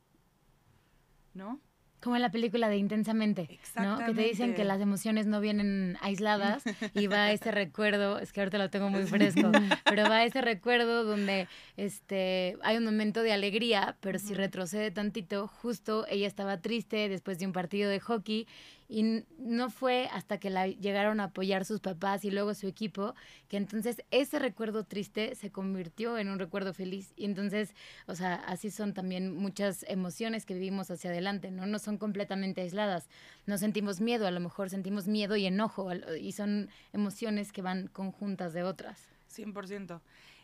¿No? 1.35 1.61
Como 2.01 2.17
en 2.17 2.23
la 2.23 2.31
película 2.31 2.69
de 2.69 2.77
Intensamente, 2.77 3.59
¿no? 3.77 3.99
Que 3.99 4.15
te 4.15 4.23
dicen 4.23 4.55
que 4.55 4.65
las 4.65 4.81
emociones 4.81 5.27
no 5.27 5.41
vienen 5.41 5.97
aisladas 6.01 6.63
y 6.95 7.09
va 7.09 7.33
ese 7.33 7.51
recuerdo, 7.51 8.19
es 8.19 8.33
que 8.33 8.41
ahorita 8.41 8.59
lo 8.59 8.71
tengo 8.71 8.89
muy 8.89 9.05
fresco, 9.05 9.51
pero 9.85 10.09
va 10.09 10.25
ese 10.25 10.41
recuerdo 10.41 11.05
donde 11.05 11.49
este, 11.77 12.57
hay 12.63 12.77
un 12.77 12.85
momento 12.85 13.23
de 13.23 13.33
alegría, 13.33 13.97
pero 14.01 14.19
si 14.19 14.35
retrocede 14.35 14.91
tantito, 14.91 15.49
justo 15.49 16.07
ella 16.09 16.27
estaba 16.27 16.61
triste 16.61 17.09
después 17.09 17.39
de 17.39 17.47
un 17.47 17.53
partido 17.53 17.91
de 17.91 18.01
hockey 18.01 18.47
y 18.88 19.24
no 19.38 19.68
fue 19.68 20.09
hasta 20.12 20.38
que 20.38 20.48
la 20.48 20.66
llegaron 20.66 21.20
a 21.20 21.24
apoyar 21.24 21.66
sus 21.66 21.81
papás 21.81 22.24
y 22.24 22.31
luego 22.31 22.55
su 22.55 22.66
equipo, 22.66 23.14
que 23.46 23.59
entonces 23.59 24.03
ese 24.11 24.38
recuerdo 24.38 24.85
triste 24.85 25.35
se 25.35 25.53
convirtió 25.53 26.16
en 26.16 26.31
un 26.31 26.38
recuerdo 26.38 26.72
feliz. 26.72 27.12
Y 27.14 27.27
entonces, 27.27 27.74
o 28.07 28.14
sea, 28.14 28.37
así 28.37 28.70
son 28.70 28.94
también 28.94 29.35
muchas 29.37 29.85
emociones 29.88 30.46
que 30.46 30.55
vivimos 30.55 30.90
hacia 30.90 31.11
adelante, 31.11 31.51
¿no? 31.51 31.66
No 31.66 31.79
son 31.79 31.98
completamente 31.98 32.62
aisladas. 32.62 33.11
No 33.44 33.59
sentimos 33.59 34.01
miedo, 34.01 34.27
a 34.27 34.31
lo 34.31 34.40
mejor 34.40 34.70
sentimos 34.70 35.07
miedo 35.07 35.37
y 35.37 35.44
enojo, 35.44 35.90
y 36.18 36.33
son 36.33 36.70
emociones 36.94 37.53
que 37.53 37.61
van 37.61 37.88
conjuntas 37.88 38.55
de 38.55 38.62
otras. 38.62 39.07
100%. 39.31 40.01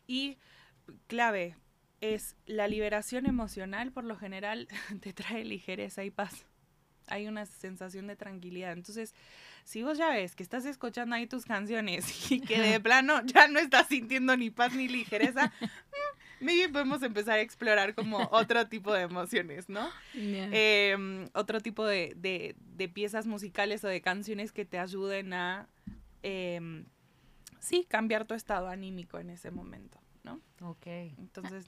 Y 0.07 0.37
clave, 1.07 1.57
es 2.02 2.37
la 2.44 2.68
liberación 2.68 3.24
emocional, 3.24 3.90
por 3.90 4.04
lo 4.04 4.16
general, 4.16 4.68
te 5.00 5.14
trae 5.14 5.46
ligereza 5.46 6.04
y 6.04 6.11
paz 6.11 6.44
hay 7.07 7.27
una 7.27 7.47
sensación 7.47 8.07
de 8.07 8.17
tranquilidad. 8.17 8.73
Entonces, 8.73 9.14
si 9.64 9.83
vos 9.83 9.99
ya 9.99 10.11
ves 10.11 10.35
que 10.35 10.43
estás 10.43 10.64
escuchando 10.64 11.14
ahí 11.17 11.27
tus 11.27 11.45
canciones 11.45 12.07
y 12.31 12.40
que 12.40 12.61
de 12.61 12.81
plano 12.81 13.25
ya 13.25 13.49
no 13.49 13.59
estás 13.59 13.88
sintiendo 13.88 14.37
ni 14.37 14.51
paz 14.51 14.75
ni 14.75 14.88
ligereza, 14.88 15.53
mm, 15.61 16.45
maybe 16.45 16.69
podemos 16.69 17.03
empezar 17.03 17.38
a 17.38 17.43
explorar 17.43 17.95
como 17.95 18.29
otro 18.33 18.67
tipo 18.69 18.93
de 18.93 19.03
emociones, 19.03 19.69
¿no? 19.69 19.88
Em, 20.14 21.29
otro 21.35 21.61
tipo 21.61 21.85
de, 21.85 22.14
de, 22.17 22.88
piezas 22.88 23.27
musicales 23.27 23.85
o 23.85 23.88
de 23.88 24.01
canciones 24.01 24.53
que 24.53 24.64
te 24.64 24.79
ayuden 24.79 25.33
a, 25.33 25.69
eh, 26.23 26.85
sí, 27.59 27.87
cambiar 27.88 28.27
tu 28.27 28.35
estado 28.35 28.69
anímico 28.69 29.19
en 29.19 29.31
ese 29.31 29.51
momento, 29.51 29.99
¿no? 30.23 30.40
Ok. 30.61 30.87
Entonces... 31.19 31.67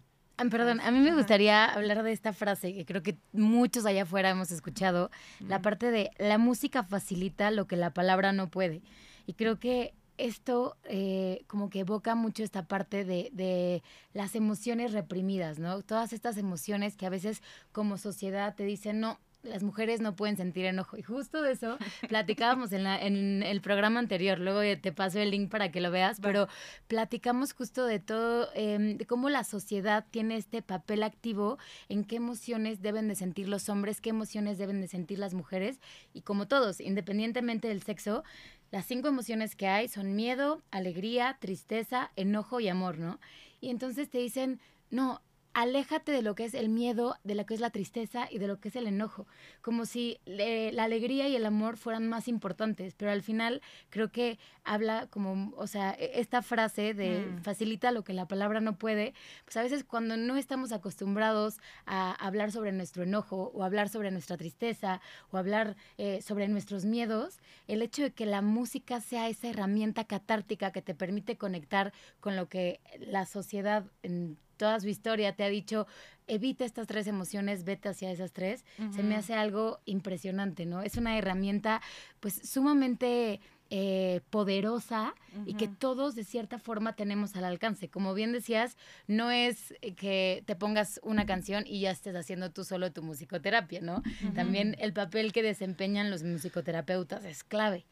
Perdón, 0.50 0.80
a 0.80 0.90
mí 0.90 1.00
me 1.00 1.14
gustaría 1.14 1.64
hablar 1.64 2.02
de 2.02 2.12
esta 2.12 2.32
frase 2.32 2.74
que 2.74 2.84
creo 2.84 3.02
que 3.02 3.16
muchos 3.32 3.86
allá 3.86 4.02
afuera 4.02 4.30
hemos 4.30 4.50
escuchado, 4.50 5.10
la 5.40 5.62
parte 5.62 5.90
de 5.90 6.10
la 6.18 6.36
música 6.36 6.82
facilita 6.82 7.50
lo 7.50 7.66
que 7.66 7.76
la 7.76 7.94
palabra 7.94 8.32
no 8.32 8.50
puede. 8.50 8.82
Y 9.26 9.32
creo 9.32 9.58
que 9.58 9.94
esto 10.18 10.76
eh, 10.84 11.44
como 11.46 11.70
que 11.70 11.80
evoca 11.80 12.14
mucho 12.14 12.42
esta 12.42 12.66
parte 12.66 13.04
de, 13.04 13.30
de, 13.32 13.82
las 14.12 14.34
emociones 14.34 14.92
reprimidas, 14.92 15.58
¿no? 15.58 15.82
Todas 15.82 16.12
estas 16.12 16.36
emociones 16.36 16.96
que 16.96 17.06
a 17.06 17.10
veces 17.10 17.42
como 17.72 17.98
sociedad 17.98 18.54
te 18.54 18.64
dicen, 18.64 19.00
no, 19.00 19.18
las 19.46 19.62
mujeres 19.62 20.00
no 20.00 20.14
pueden 20.16 20.36
sentir 20.36 20.66
enojo. 20.66 20.96
Y 20.96 21.02
justo 21.02 21.42
de 21.42 21.52
eso 21.52 21.78
platicábamos 22.08 22.72
en, 22.72 22.84
la, 22.84 23.00
en 23.00 23.42
el 23.42 23.60
programa 23.60 24.00
anterior. 24.00 24.38
Luego 24.38 24.60
te 24.80 24.92
paso 24.92 25.20
el 25.20 25.30
link 25.30 25.50
para 25.50 25.70
que 25.70 25.80
lo 25.80 25.90
veas. 25.90 26.20
Pero 26.20 26.48
platicamos 26.88 27.52
justo 27.52 27.86
de 27.86 27.98
todo, 27.98 28.48
em, 28.54 28.96
de 28.96 29.06
cómo 29.06 29.28
la 29.28 29.44
sociedad 29.44 30.04
tiene 30.10 30.36
este 30.36 30.62
papel 30.62 31.02
activo 31.02 31.58
en 31.88 32.04
qué 32.04 32.16
emociones 32.16 32.82
deben 32.82 33.08
de 33.08 33.14
sentir 33.14 33.48
los 33.48 33.68
hombres, 33.68 34.00
qué 34.00 34.10
emociones 34.10 34.58
deben 34.58 34.80
de 34.80 34.88
sentir 34.88 35.18
las 35.18 35.34
mujeres. 35.34 35.80
Y 36.12 36.22
como 36.22 36.46
todos, 36.46 36.80
independientemente 36.80 37.68
del 37.68 37.82
sexo, 37.82 38.24
las 38.70 38.86
cinco 38.86 39.08
emociones 39.08 39.54
que 39.54 39.68
hay 39.68 39.88
son 39.88 40.16
miedo, 40.16 40.60
alegría, 40.70 41.36
tristeza, 41.40 42.10
enojo 42.16 42.60
y 42.60 42.68
amor, 42.68 42.98
¿no? 42.98 43.20
Y 43.60 43.70
entonces 43.70 44.10
te 44.10 44.18
dicen, 44.18 44.60
no, 44.90 45.22
aléjate 45.56 46.12
de 46.12 46.20
lo 46.20 46.34
que 46.34 46.44
es 46.44 46.52
el 46.52 46.68
miedo, 46.68 47.16
de 47.24 47.34
lo 47.34 47.46
que 47.46 47.54
es 47.54 47.60
la 47.60 47.70
tristeza 47.70 48.28
y 48.30 48.36
de 48.36 48.46
lo 48.46 48.60
que 48.60 48.68
es 48.68 48.76
el 48.76 48.86
enojo, 48.86 49.26
como 49.62 49.86
si 49.86 50.18
la 50.26 50.84
alegría 50.84 51.28
y 51.28 51.34
el 51.34 51.46
amor 51.46 51.78
fueran 51.78 52.06
más 52.06 52.28
importantes, 52.28 52.92
pero 52.94 53.10
al 53.10 53.22
final 53.22 53.62
creo 53.88 54.12
que 54.12 54.38
habla 54.64 55.06
como, 55.08 55.54
o 55.56 55.66
sea, 55.66 55.92
e, 55.98 56.20
esta 56.20 56.42
frase 56.42 56.92
de 56.92 57.20
mm. 57.20 57.38
facilita 57.38 57.90
lo 57.90 58.04
que 58.04 58.12
la 58.12 58.28
palabra 58.28 58.60
no 58.60 58.76
puede, 58.76 59.14
pues 59.46 59.56
a 59.56 59.62
veces 59.62 59.82
cuando 59.82 60.18
no 60.18 60.36
estamos 60.36 60.72
acostumbrados 60.72 61.58
a 61.86 62.12
hablar 62.12 62.52
sobre 62.52 62.72
nuestro 62.72 63.04
enojo 63.04 63.50
o 63.54 63.64
hablar 63.64 63.88
sobre 63.88 64.10
nuestra 64.10 64.36
tristeza 64.36 65.00
o 65.30 65.38
hablar 65.38 65.74
eh, 65.96 66.20
sobre 66.20 66.48
nuestros 66.48 66.84
miedos, 66.84 67.38
el 67.66 67.80
hecho 67.80 68.02
de 68.02 68.10
que 68.10 68.26
la 68.26 68.42
música 68.42 69.00
sea 69.00 69.30
esa 69.30 69.48
herramienta 69.48 70.04
catártica 70.04 70.70
que 70.70 70.82
te 70.82 70.94
permite 70.94 71.38
conectar 71.38 71.94
con 72.20 72.36
lo 72.36 72.46
que 72.50 72.78
la 72.98 73.24
sociedad 73.24 73.86
en 74.02 74.36
toda 74.56 74.80
su 74.80 74.88
historia 74.88 75.34
te 75.34 75.44
ha 75.44 75.48
dicho, 75.48 75.86
evita 76.26 76.64
estas 76.64 76.86
tres 76.86 77.06
emociones, 77.06 77.64
vete 77.64 77.88
hacia 77.88 78.10
esas 78.10 78.32
tres, 78.32 78.64
se 78.94 79.02
me 79.02 79.14
hace 79.14 79.34
algo 79.34 79.80
impresionante, 79.84 80.66
¿no? 80.66 80.82
Es 80.82 80.96
una 80.96 81.16
herramienta 81.16 81.80
pues 82.20 82.34
sumamente 82.42 83.40
eh, 83.70 84.20
poderosa 84.30 85.14
y 85.44 85.54
que 85.54 85.68
todos 85.68 86.14
de 86.14 86.24
cierta 86.24 86.58
forma 86.58 86.94
tenemos 86.94 87.36
al 87.36 87.44
alcance. 87.44 87.88
Como 87.88 88.14
bien 88.14 88.32
decías, 88.32 88.76
no 89.06 89.30
es 89.30 89.74
que 89.96 90.42
te 90.46 90.56
pongas 90.56 90.98
una 91.02 91.26
canción 91.26 91.64
y 91.66 91.80
ya 91.80 91.90
estés 91.90 92.16
haciendo 92.16 92.50
tú 92.52 92.64
solo 92.64 92.92
tu 92.92 93.02
musicoterapia, 93.02 93.80
¿no? 93.80 94.02
También 94.34 94.76
el 94.78 94.92
papel 94.92 95.32
que 95.32 95.42
desempeñan 95.42 96.10
los 96.10 96.22
musicoterapeutas 96.22 97.24
es 97.24 97.44
clave. 97.44 97.86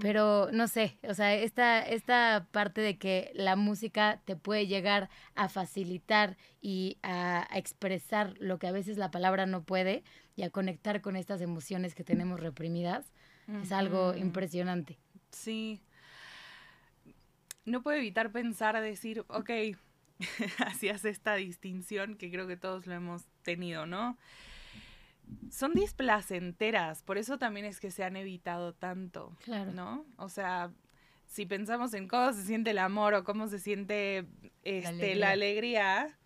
Pero 0.00 0.50
no 0.52 0.68
sé, 0.68 0.98
o 1.08 1.14
sea, 1.14 1.34
esta, 1.34 1.80
esta 1.80 2.48
parte 2.50 2.80
de 2.80 2.98
que 2.98 3.30
la 3.34 3.56
música 3.56 4.20
te 4.24 4.36
puede 4.36 4.66
llegar 4.66 5.08
a 5.34 5.48
facilitar 5.48 6.36
y 6.60 6.98
a, 7.02 7.46
expresar 7.54 8.34
lo 8.38 8.58
que 8.58 8.66
a 8.66 8.72
veces 8.72 8.96
la 8.96 9.10
palabra 9.10 9.46
no 9.46 9.62
puede 9.62 10.02
y 10.36 10.42
a 10.42 10.50
conectar 10.50 11.00
con 11.00 11.16
estas 11.16 11.40
emociones 11.40 11.94
que 11.94 12.04
tenemos 12.04 12.40
reprimidas. 12.40 13.12
Es 13.62 13.72
algo 13.72 14.14
impresionante. 14.14 14.98
Sí. 15.34 15.80
No 17.64 17.82
puedo 17.82 17.96
evitar 17.96 18.30
pensar, 18.30 18.80
decir, 18.80 19.24
ok, 19.28 19.50
hacías 20.66 21.04
esta 21.04 21.34
distinción 21.34 22.16
que 22.16 22.30
creo 22.30 22.46
que 22.46 22.56
todos 22.56 22.86
lo 22.86 22.94
hemos 22.94 23.24
tenido, 23.42 23.86
¿no? 23.86 24.18
Son 25.50 25.72
displacenteras, 25.72 27.02
por 27.02 27.16
eso 27.16 27.38
también 27.38 27.64
es 27.64 27.80
que 27.80 27.90
se 27.90 28.04
han 28.04 28.16
evitado 28.16 28.74
tanto, 28.74 29.34
claro. 29.42 29.72
¿no? 29.72 30.04
O 30.18 30.28
sea, 30.28 30.70
si 31.26 31.46
pensamos 31.46 31.94
en 31.94 32.08
cómo 32.08 32.32
se 32.32 32.42
siente 32.42 32.70
el 32.70 32.78
amor 32.78 33.14
o 33.14 33.24
cómo 33.24 33.48
se 33.48 33.58
siente 33.58 34.26
este, 34.62 35.14
la 35.14 35.30
alegría, 35.30 36.16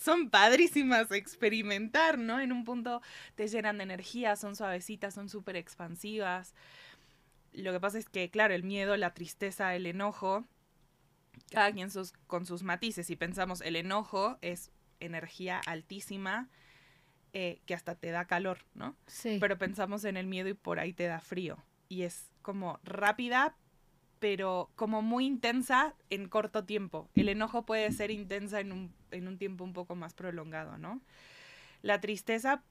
son 0.00 0.30
padrísimas 0.30 1.10
experimentar, 1.12 2.18
¿no? 2.18 2.40
En 2.40 2.52
un 2.52 2.64
punto 2.64 3.02
te 3.34 3.48
llenan 3.48 3.76
de 3.78 3.84
energía, 3.84 4.34
son 4.36 4.56
suavecitas, 4.56 5.12
son 5.12 5.28
súper 5.28 5.56
expansivas. 5.56 6.54
Lo 7.60 7.72
que 7.72 7.80
pasa 7.80 7.98
es 7.98 8.08
que, 8.08 8.30
claro, 8.30 8.54
el 8.54 8.62
miedo, 8.62 8.96
la 8.96 9.14
tristeza, 9.14 9.74
el 9.74 9.86
enojo, 9.86 10.44
cada 11.50 11.72
quien 11.72 11.90
sus, 11.90 12.12
con 12.26 12.46
sus 12.46 12.62
matices. 12.62 13.06
Si 13.06 13.16
pensamos, 13.16 13.60
el 13.60 13.76
enojo 13.76 14.38
es 14.40 14.70
energía 15.00 15.60
altísima 15.66 16.48
eh, 17.32 17.60
que 17.66 17.74
hasta 17.74 17.94
te 17.94 18.10
da 18.10 18.24
calor, 18.26 18.58
¿no? 18.74 18.96
Sí. 19.06 19.38
Pero 19.40 19.58
pensamos 19.58 20.04
en 20.04 20.16
el 20.16 20.26
miedo 20.26 20.48
y 20.48 20.54
por 20.54 20.78
ahí 20.78 20.92
te 20.92 21.04
da 21.04 21.20
frío. 21.20 21.58
Y 21.88 22.02
es 22.02 22.30
como 22.42 22.80
rápida, 22.84 23.56
pero 24.18 24.70
como 24.76 25.02
muy 25.02 25.26
intensa 25.26 25.94
en 26.10 26.28
corto 26.28 26.64
tiempo. 26.64 27.08
El 27.14 27.28
enojo 27.28 27.64
puede 27.64 27.90
ser 27.92 28.10
intensa 28.10 28.60
en 28.60 28.72
un, 28.72 28.94
en 29.10 29.28
un 29.28 29.38
tiempo 29.38 29.64
un 29.64 29.72
poco 29.72 29.94
más 29.94 30.14
prolongado, 30.14 30.78
¿no? 30.78 31.00
La 31.82 32.00
tristeza 32.00 32.62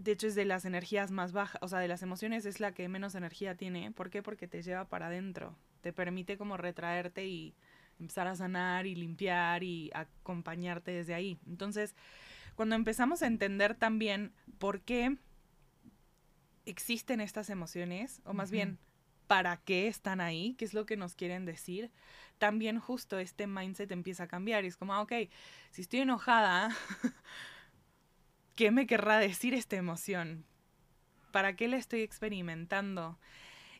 de 0.00 0.12
hecho 0.12 0.26
es 0.26 0.34
de 0.34 0.46
las 0.46 0.64
energías 0.64 1.10
más 1.10 1.32
bajas, 1.32 1.60
o 1.62 1.68
sea, 1.68 1.78
de 1.78 1.86
las 1.86 2.02
emociones 2.02 2.46
es 2.46 2.58
la 2.58 2.72
que 2.72 2.88
menos 2.88 3.14
energía 3.14 3.54
tiene. 3.54 3.92
¿Por 3.92 4.08
qué? 4.08 4.22
Porque 4.22 4.48
te 4.48 4.62
lleva 4.62 4.86
para 4.86 5.08
adentro, 5.08 5.54
te 5.82 5.92
permite 5.92 6.38
como 6.38 6.56
retraerte 6.56 7.26
y 7.26 7.54
empezar 7.98 8.26
a 8.26 8.34
sanar 8.34 8.86
y 8.86 8.94
limpiar 8.94 9.62
y 9.62 9.90
acompañarte 9.92 10.90
desde 10.90 11.12
ahí. 11.12 11.38
Entonces, 11.46 11.94
cuando 12.54 12.76
empezamos 12.76 13.22
a 13.22 13.26
entender 13.26 13.74
también 13.74 14.32
por 14.58 14.80
qué 14.80 15.18
existen 16.64 17.20
estas 17.20 17.50
emociones, 17.50 18.22
o 18.24 18.32
más 18.32 18.50
bien, 18.50 18.78
para 19.26 19.58
qué 19.58 19.86
están 19.86 20.22
ahí, 20.22 20.54
qué 20.54 20.64
es 20.64 20.72
lo 20.72 20.86
que 20.86 20.96
nos 20.96 21.14
quieren 21.14 21.44
decir, 21.44 21.90
también 22.38 22.80
justo 22.80 23.18
este 23.18 23.46
mindset 23.46 23.92
empieza 23.92 24.22
a 24.22 24.28
cambiar. 24.28 24.64
Y 24.64 24.68
es 24.68 24.78
como, 24.78 24.94
ah, 24.94 25.02
ok, 25.02 25.12
si 25.72 25.82
estoy 25.82 26.00
enojada, 26.00 26.74
¿qué 28.60 28.70
me 28.70 28.86
querrá 28.86 29.16
decir 29.16 29.54
esta 29.54 29.76
emoción? 29.76 30.44
¿Para 31.32 31.56
qué 31.56 31.66
la 31.66 31.78
estoy 31.78 32.02
experimentando? 32.02 33.18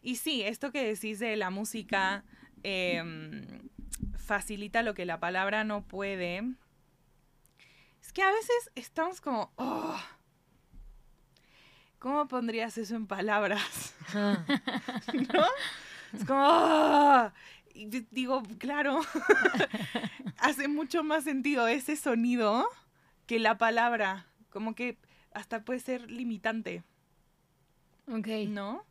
Y 0.01 0.17
sí, 0.17 0.41
esto 0.41 0.73
que 0.73 0.83
decís 0.83 1.19
de 1.19 1.37
la 1.37 1.51
música 1.51 2.25
em, 2.63 3.69
facilita 4.17 4.83
lo 4.83 4.95
que 4.95 5.05
la 5.05 5.21
palabra 5.21 5.65
no 5.65 5.87
puede. 5.87 6.55
Es 8.01 8.11
que 8.15 8.23
a 8.23 8.31
veces 8.33 8.71
estamos 8.75 9.21
como, 9.21 9.53
oh, 9.57 10.01
¿cómo 11.99 12.27
pondrías 12.27 12.79
eso 12.79 12.97
en 12.97 13.07
palabras? 13.07 13.95
¿No? 14.15 15.45
Es 16.15 16.25
como, 16.25 16.43
oh, 16.43 17.31
y 17.75 17.85
digo, 18.11 18.43
claro, 18.57 19.03
hace 20.39 20.69
mucho 20.69 21.05
más 21.05 21.25
sentido 21.25 21.69
ese 21.69 21.97
sonido 21.97 22.67
que 23.27 23.39
la 23.39 23.59
palabra. 23.59 24.30
Como 24.51 24.75
que 24.75 24.99
hasta 25.33 25.65
puede 25.65 25.81
ser 25.81 26.11
limitante. 26.11 26.83
Ok. 28.09 28.29
¿No? 28.49 28.85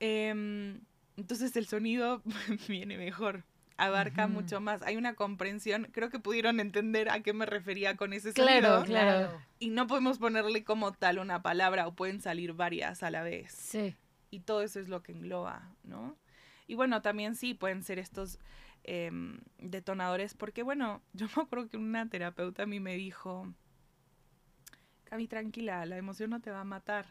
Em, 0.00 0.80
entonces 1.16 1.56
el 1.56 1.66
sonido 1.66 2.22
viene 2.68 2.98
mejor, 2.98 3.44
abarca 3.76 4.26
mucho 4.26 4.60
más. 4.60 4.82
Hay 4.82 4.96
una 4.96 5.14
comprensión, 5.14 5.88
creo 5.92 6.10
que 6.10 6.18
pudieron 6.18 6.60
entender 6.60 7.10
a 7.10 7.20
qué 7.20 7.32
me 7.32 7.46
refería 7.46 7.96
con 7.96 8.12
ese 8.12 8.32
sonido. 8.32 8.60
Claro, 8.60 8.84
claro. 8.84 9.42
Y 9.58 9.70
no 9.70 9.86
podemos 9.86 10.18
ponerle 10.18 10.64
como 10.64 10.92
tal 10.92 11.18
una 11.18 11.42
palabra 11.42 11.86
o 11.86 11.94
pueden 11.94 12.20
salir 12.20 12.52
varias 12.52 13.02
a 13.02 13.10
la 13.10 13.22
vez. 13.22 13.52
Sí. 13.52 13.94
Y 14.30 14.40
todo 14.40 14.62
eso 14.62 14.80
es 14.80 14.88
lo 14.88 15.02
que 15.02 15.12
engloba, 15.12 15.70
¿no? 15.84 16.16
Y 16.66 16.74
bueno, 16.74 17.00
también 17.00 17.36
sí 17.36 17.54
pueden 17.54 17.82
ser 17.82 17.98
estos 17.98 18.38
em, 18.84 19.40
detonadores, 19.58 20.34
porque 20.34 20.62
bueno, 20.62 21.00
yo 21.12 21.26
me 21.36 21.42
acuerdo 21.42 21.68
que 21.68 21.76
una 21.76 22.08
terapeuta 22.08 22.64
a 22.64 22.66
mí 22.66 22.80
me 22.80 22.96
dijo, 22.96 23.52
Cami, 25.16 25.28
tranquila, 25.28 25.86
la 25.86 25.96
emoción 25.96 26.28
no 26.28 26.40
te 26.40 26.50
va 26.50 26.60
a 26.60 26.64
matar. 26.64 27.06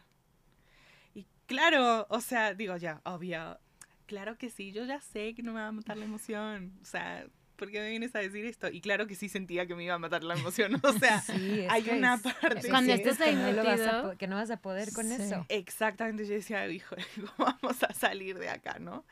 Y 1.12 1.26
claro, 1.46 2.06
o 2.08 2.20
sea, 2.20 2.54
digo 2.54 2.76
ya, 2.76 3.00
obvio, 3.04 3.58
claro 4.06 4.38
que 4.38 4.48
sí, 4.48 4.70
yo 4.70 4.84
ya 4.84 5.00
sé 5.00 5.34
que 5.34 5.42
no 5.42 5.52
me 5.52 5.58
va 5.58 5.66
a 5.66 5.72
matar 5.72 5.96
la 5.96 6.04
emoción. 6.04 6.78
O 6.80 6.84
sea, 6.84 7.26
¿por 7.56 7.68
qué 7.68 7.80
me 7.80 7.90
vienes 7.90 8.14
a 8.14 8.20
decir 8.20 8.44
esto? 8.44 8.68
Y 8.68 8.80
claro 8.80 9.08
que 9.08 9.16
sí 9.16 9.28
sentía 9.28 9.66
que 9.66 9.74
me 9.74 9.82
iba 9.82 9.94
a 9.94 9.98
matar 9.98 10.22
la 10.22 10.34
emoción. 10.34 10.80
O 10.84 10.92
sea, 10.92 11.20
hay 11.68 11.90
una 11.90 12.16
parte. 12.18 12.68
Cuando 12.68 12.92
estés 12.92 13.20
ahí 13.20 13.34
que 13.34 13.52
no, 13.52 13.64
vas 13.64 13.80
a, 13.80 14.16
que 14.16 14.28
no 14.28 14.36
vas 14.36 14.52
a 14.52 14.58
poder 14.58 14.92
con 14.92 15.10
eso. 15.10 15.44
Exactamente, 15.48 16.24
yo 16.26 16.34
decía, 16.34 16.68
hijo, 16.68 16.94
¿cómo 17.36 17.56
vamos 17.60 17.82
a 17.82 17.92
salir 17.92 18.38
de 18.38 18.50
acá, 18.50 18.78
no? 18.78 19.04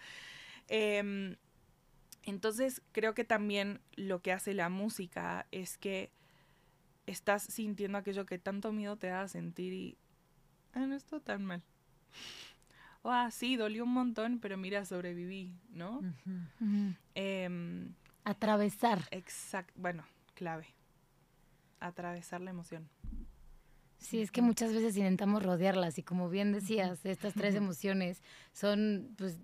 Em, 0.69 1.35
entonces, 2.23 2.81
creo 2.93 3.13
que 3.13 3.25
también 3.25 3.81
lo 3.97 4.23
que 4.23 4.31
hace 4.31 4.55
la 4.55 4.69
música 4.69 5.49
es 5.51 5.79
que 5.79 6.13
estás 7.07 7.43
sintiendo 7.43 7.99
aquello 7.99 8.27
que 8.27 8.39
tanto 8.39 8.73
miedo 8.73 8.97
te 8.97 9.09
da 9.09 9.23
a 9.23 9.29
sentir 9.29 9.73
y 9.73 9.99
ah, 10.73 10.87
no 10.87 10.95
estoy 10.95 11.21
tan 11.21 11.45
mal. 11.45 11.63
O 13.03 13.11
ah, 13.11 13.31
sí, 13.31 13.57
dolió 13.57 13.85
un 13.85 13.93
montón, 13.93 14.39
pero 14.39 14.57
mira, 14.57 14.85
sobreviví, 14.87 15.53
¿no? 15.71 16.01
Em, 17.15 17.93
Atravesar. 18.25 19.07
Exacto, 19.11 19.75
bueno, 19.77 20.05
clave. 20.35 20.67
Atravesar 21.81 22.41
la 22.41 22.51
emoción. 22.51 22.89
Sí, 24.05 24.21
es 24.21 24.31
que 24.31 24.43
muchas 24.43 24.75
veces 24.75 24.99
intentamos 24.99 25.43
rodearlas 25.43 25.99
y 25.99 26.03
como 26.03 26.29
bien 26.29 26.53
decías, 26.53 27.07
estas 27.07 27.33
tres 27.33 27.55
emociones 27.55 28.23
son 28.53 29.15
pues 29.17 29.39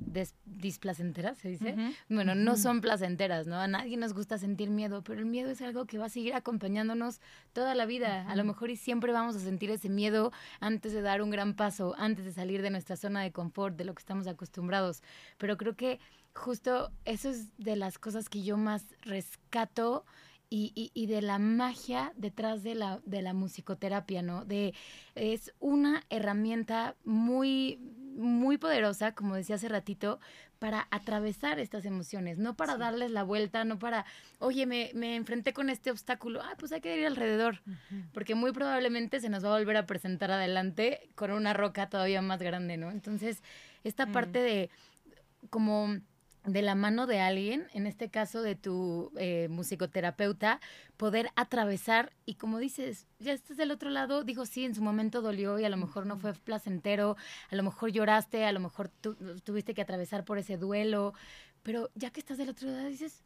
displacenteras, 0.45 1.39
se 1.39 1.49
dice. 1.49 1.75
Bueno, 2.11 2.35
no 2.35 2.59
son 2.59 2.83
placenteras, 2.83 3.47
¿no? 3.47 3.57
A 3.57 3.69
nadie 3.69 3.97
nos 3.97 4.13
gusta 4.13 4.37
sentir 4.37 4.69
miedo, 4.69 5.03
pero 5.03 5.19
el 5.19 5.25
miedo 5.25 5.51
es 5.51 5.63
algo 5.63 5.87
que 5.87 5.97
va 5.97 6.07
a 6.07 6.09
seguir 6.11 6.35
acompañándonos 6.35 7.23
toda 7.55 7.75
la 7.75 7.87
vida. 7.87 8.31
A 8.31 8.37
lo 8.37 8.45
mejor 8.45 8.69
y 8.69 8.77
siempre 8.77 9.15
vamos 9.15 9.35
a 9.35 9.41
sentir 9.41 9.71
ese 9.71 9.89
miedo 9.89 10.31
antes 10.61 10.93
de 10.93 11.01
dar 11.01 11.23
un 11.23 11.31
gran 11.31 11.55
paso, 11.55 11.95
antes 11.97 12.27
de 12.27 12.33
salir 12.33 12.61
de 12.61 12.69
nuestra 12.69 12.97
zona 12.97 13.23
de 13.23 13.33
confort, 13.33 13.77
de 13.77 13.87
lo 13.87 13.95
que 13.95 14.01
estamos 14.01 14.27
acostumbrados. 14.27 15.03
Pero 15.39 15.57
creo 15.57 15.75
que 15.75 16.01
justo 16.35 16.93
eso 17.07 17.31
es 17.31 17.57
de 17.57 17.77
las 17.77 17.99
cosas 17.99 18.29
que 18.29 18.43
yo 18.43 18.59
más 18.59 18.85
rescato 19.01 20.05
y, 20.53 20.91
y, 20.93 21.07
de 21.07 21.23
la 21.23 21.39
magia 21.39 22.13
detrás 22.17 22.65
de 22.65 22.75
la, 22.75 23.01
de 23.07 23.23
la 23.23 23.33
musicoterapia, 23.33 24.21
¿no? 24.21 24.45
De, 24.45 24.75
es 25.15 25.55
una 25.61 26.03
herramienta 26.11 26.97
muy, 27.05 27.79
muy 28.17 28.59
poderosa, 28.59 29.15
como 29.15 29.37
decía 29.37 29.55
hace 29.55 29.69
ratito, 29.69 30.19
para 30.59 30.89
atravesar 30.91 31.61
estas 31.61 31.87
emociones, 31.87 32.39
no 32.39 32.57
para 32.57 32.77
darles 32.77 33.13
la 33.13 33.23
vuelta, 33.23 33.65
no 33.65 33.79
para, 33.79 34.05
oye, 34.41 34.67
me, 34.67 34.91
me, 34.93 35.15
enfrenté 35.15 35.53
con 35.53 35.71
este 35.71 35.93
obstáculo, 35.93 36.43
ah, 36.43 36.55
pues 36.59 36.73
hay 36.73 36.81
que 36.81 36.99
ir 36.99 37.07
alrededor, 37.07 37.63
porque 38.13 38.35
muy 38.35 38.51
probablemente 38.53 39.21
se 39.21 39.31
nos 39.31 39.45
va 39.45 39.55
a 39.55 39.59
volver 39.59 39.77
a 39.77 39.87
presentar 39.87 40.33
adelante 40.33 41.09
con 41.15 41.31
una 41.31 41.55
roca 41.55 41.89
todavía 41.89 42.21
más 42.23 42.43
grande, 42.43 42.77
¿no? 42.77 42.91
Entonces, 42.91 43.43
esta 43.85 44.07
mm. 44.07 44.13
parte 44.13 44.41
de 44.41 44.71
como 45.49 45.97
de 46.45 46.63
la 46.63 46.75
mano 46.75 47.07
de 47.07 47.21
alguien, 47.21 47.67
en 47.75 47.87
este 47.87 48.09
caso 48.09 48.43
de 48.43 48.55
tu 48.55 49.13
eh, 49.17 49.49
musicoterapeuta, 49.51 50.61
poder 50.97 51.31
atravesar 51.37 52.13
y 52.25 52.35
como 52.35 52.59
dices, 52.59 53.07
ya 53.19 53.33
estás 53.33 53.57
del 53.57 53.71
otro 53.71 53.91
lado, 53.91 54.25
digo, 54.25 54.47
sí, 54.47 54.65
en 54.65 54.75
su 54.75 54.83
momento 54.83 55.21
dolió 55.21 55.59
y 55.59 55.65
a 55.65 55.69
lo 55.69 55.77
mejor 55.77 56.07
no 56.07 56.17
fue 56.17 56.33
placentero, 56.33 57.17
a 57.51 57.57
lo 57.57 57.63
mejor 57.63 57.91
lloraste, 57.91 58.45
a 58.45 58.53
lo 58.53 58.61
mejor 58.61 58.89
tuviste 59.45 59.75
que 59.75 59.83
atravesar 59.83 60.25
por 60.25 60.39
ese 60.39 60.57
duelo, 60.57 61.13
pero 61.63 61.91
ya 61.95 62.11
que 62.11 62.21
estás 62.21 62.39
del 62.39 62.49
otro 62.49 62.71
lado 62.71 62.89
dices, 62.89 63.23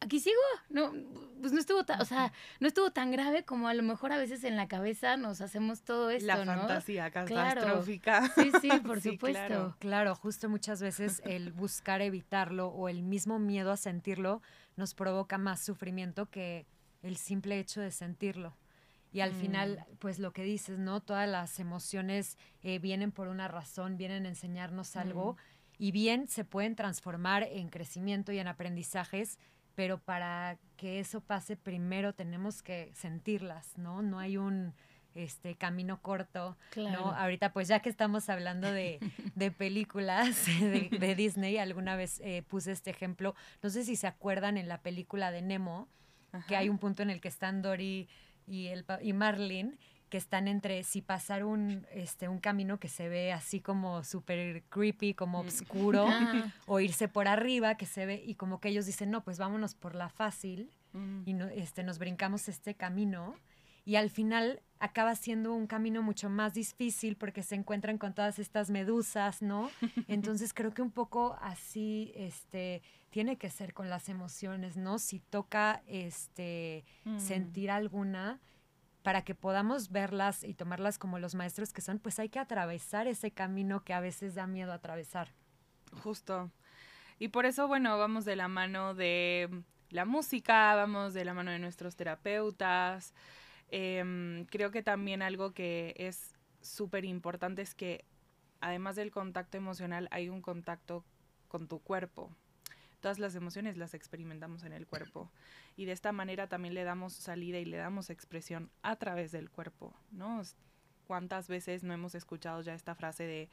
aquí 0.00 0.20
sigo. 0.20 0.40
No, 0.68 0.92
pues 1.40 1.52
no 1.52 1.60
estuvo 1.60 1.84
tan, 1.84 2.00
o 2.00 2.04
sea, 2.04 2.32
no 2.60 2.68
estuvo 2.68 2.90
tan 2.90 3.10
grave 3.10 3.44
como 3.44 3.68
a 3.68 3.74
lo 3.74 3.82
mejor 3.82 4.12
a 4.12 4.18
veces 4.18 4.44
en 4.44 4.56
la 4.56 4.68
cabeza 4.68 5.16
nos 5.16 5.40
hacemos 5.40 5.82
todo 5.82 6.10
esto, 6.10 6.26
la 6.26 6.44
fantasía 6.44 7.10
catastrófica. 7.10 8.28
Sí, 8.34 8.50
sí, 8.60 8.68
por 8.86 9.00
supuesto. 9.00 9.46
Claro. 9.46 9.76
claro, 9.78 10.14
justo 10.14 10.48
muchas 10.48 10.80
veces 10.80 11.22
el 11.24 11.52
buscar 11.52 12.02
evitarlo 12.02 12.68
o 12.68 12.88
el 12.88 13.02
mismo 13.02 13.38
miedo 13.38 13.72
a 13.72 13.76
sentirlo 13.76 14.42
nos 14.76 14.94
provoca 14.94 15.38
más 15.38 15.64
sufrimiento 15.64 16.26
que 16.30 16.66
el 17.02 17.16
simple 17.16 17.58
hecho 17.58 17.80
de 17.80 17.90
sentirlo. 17.90 18.56
Y 19.12 19.20
al 19.20 19.32
final, 19.32 19.78
mm. 19.78 19.96
pues 19.96 20.18
lo 20.18 20.32
que 20.32 20.42
dices, 20.42 20.78
¿no? 20.78 21.00
Todas 21.00 21.28
las 21.28 21.58
emociones 21.58 22.36
eh, 22.62 22.78
vienen 22.78 23.12
por 23.12 23.28
una 23.28 23.48
razón, 23.48 23.96
vienen 23.96 24.26
a 24.26 24.28
enseñarnos 24.28 24.96
algo 24.96 25.34
mm. 25.34 25.36
y 25.78 25.90
bien 25.92 26.28
se 26.28 26.44
pueden 26.44 26.76
transformar 26.76 27.44
en 27.44 27.68
crecimiento 27.68 28.32
y 28.32 28.38
en 28.38 28.48
aprendizajes 28.48 29.38
pero 29.76 29.98
para 29.98 30.58
que 30.76 30.98
eso 30.98 31.20
pase 31.20 31.56
primero 31.56 32.14
tenemos 32.14 32.62
que 32.62 32.90
sentirlas, 32.94 33.78
¿no? 33.78 34.02
No 34.02 34.18
hay 34.18 34.38
un 34.38 34.74
este 35.14 35.54
camino 35.54 36.02
corto, 36.02 36.56
¿no? 36.76 37.12
Ahorita 37.12 37.52
pues 37.52 37.68
ya 37.68 37.80
que 37.80 37.88
estamos 37.88 38.28
hablando 38.28 38.70
de, 38.70 39.00
películas 39.58 40.46
de, 40.46 41.14
Disney, 41.14 41.56
alguna 41.58 41.96
vez 41.96 42.20
eh, 42.24 42.42
puse 42.42 42.72
este 42.72 42.90
ejemplo, 42.90 43.34
no 43.62 43.70
sé 43.70 43.84
si 43.84 43.96
se 43.96 44.06
acuerdan 44.06 44.58
en 44.58 44.68
la 44.68 44.82
película 44.82 45.30
de 45.30 45.40
Nemo, 45.40 45.88
que 46.48 46.56
hay 46.56 46.68
un 46.68 46.78
punto 46.78 47.02
en 47.02 47.08
el 47.08 47.20
que 47.20 47.28
están 47.28 47.62
Dory 47.62 48.08
y, 48.46 48.66
el, 48.66 48.84
y 49.00 49.14
Marlin 49.14 49.78
que 50.08 50.18
están 50.18 50.48
entre 50.48 50.82
si 50.84 51.02
pasar 51.02 51.44
un, 51.44 51.86
este, 51.92 52.28
un 52.28 52.38
camino 52.38 52.78
que 52.78 52.88
se 52.88 53.08
ve 53.08 53.32
así 53.32 53.60
como 53.60 54.04
súper 54.04 54.62
creepy, 54.68 55.14
como 55.14 55.42
mm. 55.42 55.46
oscuro, 55.46 56.06
o 56.66 56.80
irse 56.80 57.08
por 57.08 57.28
arriba 57.28 57.76
que 57.76 57.86
se 57.86 58.06
ve 58.06 58.22
y 58.24 58.34
como 58.34 58.60
que 58.60 58.68
ellos 58.68 58.86
dicen, 58.86 59.10
no, 59.10 59.24
pues 59.24 59.38
vámonos 59.38 59.74
por 59.74 59.94
la 59.94 60.08
fácil 60.08 60.70
mm. 60.92 61.22
y 61.26 61.32
no, 61.32 61.46
este, 61.48 61.82
nos 61.82 61.98
brincamos 61.98 62.48
este 62.48 62.74
camino 62.74 63.34
y 63.86 63.94
al 63.94 64.10
final 64.10 64.62
acaba 64.80 65.14
siendo 65.14 65.54
un 65.54 65.68
camino 65.68 66.02
mucho 66.02 66.28
más 66.28 66.54
difícil 66.54 67.16
porque 67.16 67.42
se 67.42 67.54
encuentran 67.54 67.98
con 67.98 68.14
todas 68.14 68.38
estas 68.38 68.68
medusas, 68.68 69.42
¿no? 69.42 69.70
Entonces 70.08 70.52
creo 70.52 70.74
que 70.74 70.82
un 70.82 70.90
poco 70.90 71.38
así 71.40 72.12
este 72.16 72.82
tiene 73.10 73.38
que 73.38 73.48
ser 73.48 73.72
con 73.72 73.88
las 73.88 74.08
emociones, 74.08 74.76
¿no? 74.76 74.98
Si 74.98 75.20
toca 75.20 75.82
este 75.86 76.84
mm. 77.04 77.18
sentir 77.18 77.70
alguna, 77.70 78.40
para 79.06 79.22
que 79.22 79.36
podamos 79.36 79.92
verlas 79.92 80.42
y 80.42 80.52
tomarlas 80.52 80.98
como 80.98 81.20
los 81.20 81.36
maestros 81.36 81.72
que 81.72 81.80
son, 81.80 82.00
pues 82.00 82.18
hay 82.18 82.28
que 82.28 82.40
atravesar 82.40 83.06
ese 83.06 83.30
camino 83.30 83.84
que 83.84 83.94
a 83.94 84.00
veces 84.00 84.34
da 84.34 84.48
miedo 84.48 84.72
atravesar. 84.72 85.32
Justo. 86.02 86.50
Y 87.20 87.28
por 87.28 87.46
eso, 87.46 87.68
bueno, 87.68 87.96
vamos 87.98 88.24
de 88.24 88.34
la 88.34 88.48
mano 88.48 88.94
de 88.94 89.62
la 89.90 90.06
música, 90.06 90.74
vamos 90.74 91.14
de 91.14 91.24
la 91.24 91.34
mano 91.34 91.52
de 91.52 91.60
nuestros 91.60 91.94
terapeutas. 91.94 93.14
Em, 93.68 94.44
creo 94.46 94.72
que 94.72 94.82
también 94.82 95.22
algo 95.22 95.54
que 95.54 95.94
es 95.96 96.34
súper 96.60 97.04
importante 97.04 97.62
es 97.62 97.76
que 97.76 98.04
además 98.60 98.96
del 98.96 99.12
contacto 99.12 99.56
emocional 99.56 100.08
hay 100.10 100.30
un 100.30 100.42
contacto 100.42 101.04
con 101.46 101.68
tu 101.68 101.78
cuerpo 101.78 102.34
todas 103.06 103.20
las 103.20 103.36
emociones 103.36 103.76
las 103.76 103.94
experimentamos 103.94 104.64
en 104.64 104.72
el 104.72 104.84
cuerpo. 104.84 105.30
Y 105.76 105.84
de 105.84 105.92
esta 105.92 106.10
manera 106.10 106.48
también 106.48 106.74
le 106.74 106.82
damos 106.82 107.12
salida 107.12 107.60
y 107.60 107.64
le 107.64 107.76
damos 107.76 108.10
expresión 108.10 108.68
a 108.82 108.96
través 108.96 109.30
del 109.30 109.48
cuerpo, 109.48 109.94
¿no? 110.10 110.42
¿Cuántas 111.06 111.46
veces 111.46 111.84
no 111.84 111.94
hemos 111.94 112.16
escuchado 112.16 112.62
ya 112.62 112.74
esta 112.74 112.96
frase 112.96 113.22
de 113.22 113.48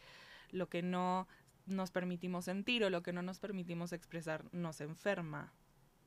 lo 0.50 0.70
que 0.70 0.82
no 0.82 1.28
nos 1.68 1.92
permitimos 1.92 2.46
sentir 2.46 2.84
o 2.84 2.90
lo 2.90 3.04
que 3.04 3.14
no 3.14 3.22
nos 3.22 3.38
permitimos 3.38 3.94
expresar 3.94 4.44
nos 4.54 4.82
enferma, 4.82 5.54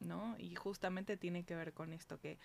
¿no? 0.01 0.34
Y 0.40 0.57
justamente 0.57 1.16
tiene 1.16 1.44
que 1.44 1.55
ver 1.55 1.72
con 1.72 1.92
esto 1.92 2.18
que 2.18 2.40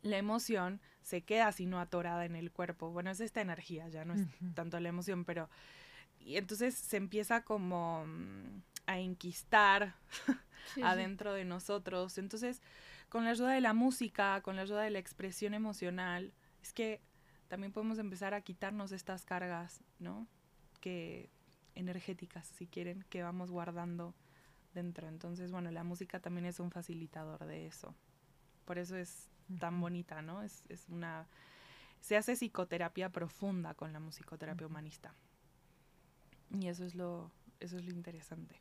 la 0.00 0.16
emoción 0.16 0.80
se 1.02 1.20
queda 1.20 1.52
sino 1.52 1.80
atorada 1.80 2.24
en 2.24 2.34
el 2.34 2.50
cuerpo. 2.50 2.92
Bueno, 2.92 3.10
es 3.10 3.20
esta 3.20 3.42
energía, 3.42 3.90
ya 3.90 4.06
no 4.06 4.14
es 4.14 4.26
tanto 4.54 4.80
la 4.80 4.88
emoción, 4.88 5.26
pero 5.26 5.50
y 6.18 6.38
entonces 6.38 6.74
se 6.74 6.96
empieza 6.96 7.44
como 7.44 8.06
mm, 8.06 8.62
a 8.86 8.98
enquistar 8.98 9.94
adentro 10.82 11.32
de 11.32 11.44
nosotros. 11.44 12.18
Entonces, 12.18 12.62
con 13.08 13.24
la 13.24 13.30
ayuda 13.30 13.52
de 13.52 13.60
la 13.60 13.74
música, 13.74 14.40
con 14.42 14.56
la 14.56 14.62
ayuda 14.62 14.82
de 14.82 14.90
la 14.90 14.98
expresión 14.98 15.54
emocional, 15.54 16.32
es 16.62 16.72
que 16.72 17.00
también 17.48 17.72
podemos 17.72 17.98
empezar 17.98 18.34
a 18.34 18.40
quitarnos 18.40 18.92
estas 18.92 19.24
cargas, 19.24 19.82
¿no? 19.98 20.26
Que 20.80 21.30
energéticas, 21.74 22.46
si 22.48 22.66
quieren, 22.66 23.04
que 23.08 23.22
vamos 23.22 23.50
guardando 23.50 24.14
dentro. 24.74 25.08
Entonces, 25.08 25.52
bueno, 25.52 25.70
la 25.70 25.84
música 25.84 26.20
también 26.20 26.46
es 26.46 26.58
un 26.58 26.70
facilitador 26.70 27.44
de 27.46 27.66
eso. 27.66 27.94
Por 28.64 28.78
eso 28.78 28.96
es 28.96 29.28
tan 29.60 29.80
bonita, 29.80 30.22
¿no? 30.22 30.42
Es, 30.42 30.64
es 30.68 30.88
una... 30.88 31.26
Se 32.00 32.16
hace 32.16 32.34
psicoterapia 32.34 33.10
profunda 33.10 33.74
con 33.74 33.92
la 33.92 34.00
musicoterapia 34.00 34.66
humanista. 34.66 35.14
Y 36.50 36.68
eso 36.68 36.84
es 36.84 36.94
lo, 36.94 37.30
eso 37.60 37.78
es 37.78 37.84
lo 37.84 37.92
interesante. 37.92 38.60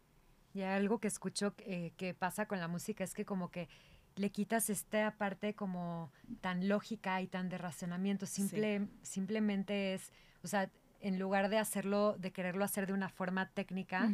Y 0.55 0.61
algo 0.63 0.99
que 0.99 1.09
escucho 1.09 1.53
eh, 1.59 1.91
que 1.97 2.13
pasa 2.13 2.45
con 2.47 2.61
la 2.61 2.69
música 2.69 3.03
es 3.03 3.13
que 3.13 3.25
como 3.25 3.51
que 3.51 3.67
le 4.15 4.31
quitas 4.31 4.69
esta 4.69 5.11
parte 5.17 5.53
como 5.53 6.13
tan 6.39 6.69
lógica 6.69 7.21
y 7.21 7.27
tan 7.27 7.49
de 7.49 7.57
razonamiento. 7.57 8.25
Simple, 8.25 8.87
Simplemente 9.01 9.95
es, 9.95 10.13
o 10.43 10.47
sea, 10.47 10.71
en 11.01 11.19
lugar 11.19 11.49
de 11.49 11.57
hacerlo, 11.57 12.15
de 12.17 12.31
quererlo 12.31 12.63
hacer 12.63 12.87
de 12.87 12.93
una 12.93 13.09
forma 13.09 13.49
técnica, 13.49 14.09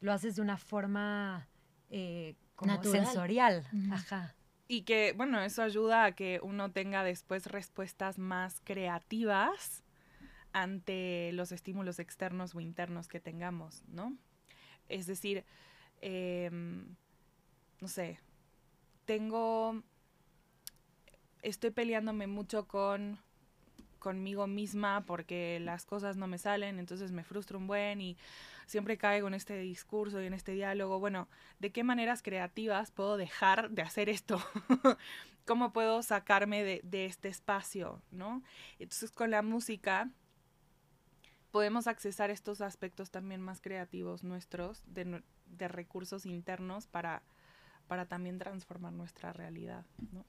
lo 0.00 0.10
haces 0.10 0.36
de 0.36 0.40
una 0.40 0.56
forma 0.56 1.48
eh, 1.90 2.34
como 2.56 2.82
sensorial. 2.82 3.68
Ajá. 3.92 4.34
Y 4.66 4.84
que, 4.84 5.12
bueno, 5.12 5.38
eso 5.42 5.62
ayuda 5.62 6.06
a 6.06 6.12
que 6.12 6.40
uno 6.42 6.72
tenga 6.72 7.04
después 7.04 7.44
respuestas 7.44 8.18
más 8.18 8.62
creativas 8.64 9.84
ante 10.54 11.30
los 11.34 11.52
estímulos 11.52 11.98
externos 11.98 12.54
o 12.54 12.60
internos 12.60 13.06
que 13.06 13.20
tengamos, 13.20 13.82
¿no? 13.86 14.16
Es 14.88 15.06
decir, 15.06 15.44
em, 16.04 16.96
no 17.80 17.88
sé, 17.88 18.20
tengo, 19.06 19.82
estoy 21.42 21.70
peleándome 21.70 22.26
mucho 22.26 22.68
con 22.68 23.18
conmigo 23.98 24.46
misma 24.46 25.02
porque 25.06 25.58
las 25.60 25.86
cosas 25.86 26.18
no 26.18 26.26
me 26.26 26.36
salen, 26.36 26.78
entonces 26.78 27.10
me 27.10 27.24
frustro 27.24 27.58
un 27.58 27.66
buen 27.66 28.02
y 28.02 28.18
siempre 28.66 28.98
caigo 28.98 29.28
en 29.28 29.34
este 29.34 29.58
discurso 29.58 30.20
y 30.20 30.26
en 30.26 30.34
este 30.34 30.52
diálogo. 30.52 31.00
Bueno, 31.00 31.26
¿de 31.58 31.72
qué 31.72 31.84
maneras 31.84 32.22
creativas 32.22 32.90
puedo 32.90 33.16
dejar 33.16 33.70
de 33.70 33.80
hacer 33.80 34.10
esto? 34.10 34.38
¿Cómo 35.46 35.72
puedo 35.72 36.02
sacarme 36.02 36.62
de, 36.64 36.80
de, 36.84 37.06
este 37.06 37.28
espacio? 37.28 38.02
¿no? 38.10 38.42
Entonces 38.78 39.10
con 39.10 39.30
la 39.30 39.40
música 39.40 40.10
podemos 41.50 41.86
accesar 41.86 42.30
estos 42.30 42.60
aspectos 42.60 43.10
también 43.10 43.40
más 43.40 43.62
creativos 43.62 44.24
nuestros, 44.24 44.82
de, 44.86 45.22
de 45.56 45.68
recursos 45.68 46.26
internos 46.26 46.86
para, 46.86 47.22
para 47.86 48.06
también 48.06 48.38
transformar 48.38 48.92
nuestra 48.92 49.32
realidad. 49.32 49.84
¿no? 50.12 50.24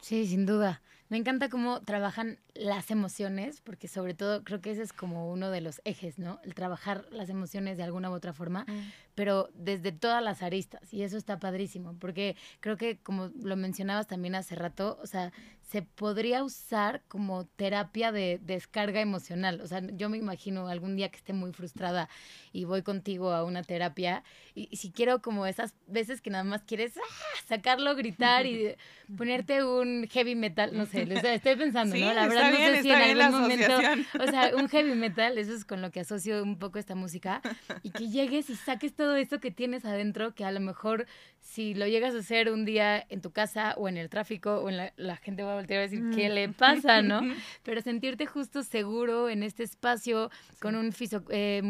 Sí, 0.00 0.26
sin 0.26 0.46
duda. 0.46 0.80
Me 1.08 1.16
encanta 1.16 1.48
cómo 1.48 1.80
trabajan 1.80 2.38
las 2.54 2.90
emociones, 2.90 3.60
porque 3.62 3.88
sobre 3.88 4.14
todo 4.14 4.44
creo 4.44 4.60
que 4.60 4.70
ese 4.70 4.82
es 4.82 4.92
como 4.92 5.30
uno 5.30 5.50
de 5.50 5.60
los 5.60 5.80
ejes, 5.84 6.18
¿no? 6.18 6.38
El 6.44 6.54
trabajar 6.54 7.06
las 7.10 7.30
emociones 7.30 7.78
de 7.78 7.82
alguna 7.82 8.10
u 8.10 8.12
otra 8.12 8.32
forma, 8.32 8.64
mm. 8.68 8.92
pero 9.14 9.48
desde 9.54 9.90
todas 9.90 10.22
las 10.22 10.42
aristas. 10.42 10.92
Y 10.92 11.02
eso 11.02 11.16
está 11.16 11.38
padrísimo, 11.38 11.94
porque 11.98 12.36
creo 12.60 12.76
que 12.76 12.98
como 12.98 13.30
lo 13.42 13.56
mencionabas 13.56 14.06
también 14.06 14.34
hace 14.34 14.54
rato, 14.54 14.98
o 15.02 15.06
sea, 15.06 15.32
se 15.70 15.82
podría 15.82 16.42
usar 16.44 17.02
como 17.08 17.44
terapia 17.44 18.10
de 18.10 18.40
descarga 18.42 19.02
emocional. 19.02 19.60
O 19.60 19.66
sea, 19.66 19.82
yo 19.92 20.08
me 20.08 20.16
imagino 20.16 20.66
algún 20.68 20.96
día 20.96 21.10
que 21.10 21.18
esté 21.18 21.34
muy 21.34 21.52
frustrada 21.52 22.08
y 22.54 22.64
voy 22.64 22.80
contigo 22.80 23.32
a 23.32 23.44
una 23.44 23.62
terapia 23.62 24.24
y, 24.54 24.74
si 24.74 24.90
quiero 24.90 25.20
como 25.20 25.44
esas 25.44 25.74
veces 25.86 26.22
que 26.22 26.30
nada 26.30 26.44
más 26.44 26.62
quieres 26.62 26.96
¡ah! 26.96 27.00
sacarlo, 27.46 27.94
gritar 27.96 28.46
y 28.46 28.76
ponerte 29.18 29.62
un 29.62 30.08
heavy 30.10 30.34
metal, 30.34 30.70
no 30.74 30.86
sé, 30.86 31.02
estoy 31.02 31.56
pensando, 31.56 31.96
¿no? 31.96 32.14
La 32.14 32.26
verdad 32.28 32.50
no 32.50 32.56
sé 32.56 32.82
si 32.82 32.90
en 32.90 33.20
algún 33.20 33.42
momento, 33.42 33.74
o 34.20 34.26
sea, 34.26 34.52
un 34.56 34.68
heavy 34.70 34.94
metal, 34.94 35.36
eso 35.36 35.52
es 35.52 35.66
con 35.66 35.82
lo 35.82 35.90
que 35.90 36.00
asocio 36.00 36.42
un 36.42 36.58
poco 36.58 36.78
esta 36.78 36.94
música 36.94 37.42
y 37.82 37.90
que 37.90 38.08
llegues 38.08 38.48
y 38.48 38.56
saques 38.56 38.94
todo 38.94 39.16
eso 39.16 39.38
que 39.38 39.50
tienes 39.50 39.84
adentro 39.84 40.34
que 40.34 40.46
a 40.46 40.50
lo 40.50 40.60
mejor 40.60 41.06
si 41.40 41.74
lo 41.74 41.86
llegas 41.86 42.14
a 42.14 42.18
hacer 42.18 42.50
un 42.50 42.64
día 42.64 43.04
en 43.10 43.20
tu 43.20 43.32
casa 43.32 43.74
o 43.76 43.86
en 43.88 43.98
el 43.98 44.08
tráfico 44.08 44.60
o 44.60 44.70
en 44.70 44.78
la, 44.78 44.92
la 44.96 45.16
gente 45.16 45.42
va 45.42 45.52
a 45.52 45.57
voltear 45.58 45.80
a 45.80 45.82
decir, 45.82 46.02
¿qué 46.14 46.28
le 46.28 46.48
pasa, 46.48 47.02
no? 47.02 47.20
Pero 47.62 47.80
sentirte 47.80 48.26
justo 48.26 48.62
seguro 48.62 49.28
en 49.28 49.42
este 49.42 49.62
espacio 49.62 50.30
con 50.60 50.74
un 50.74 50.92
fisio, 50.92 51.24
eh, 51.30 51.62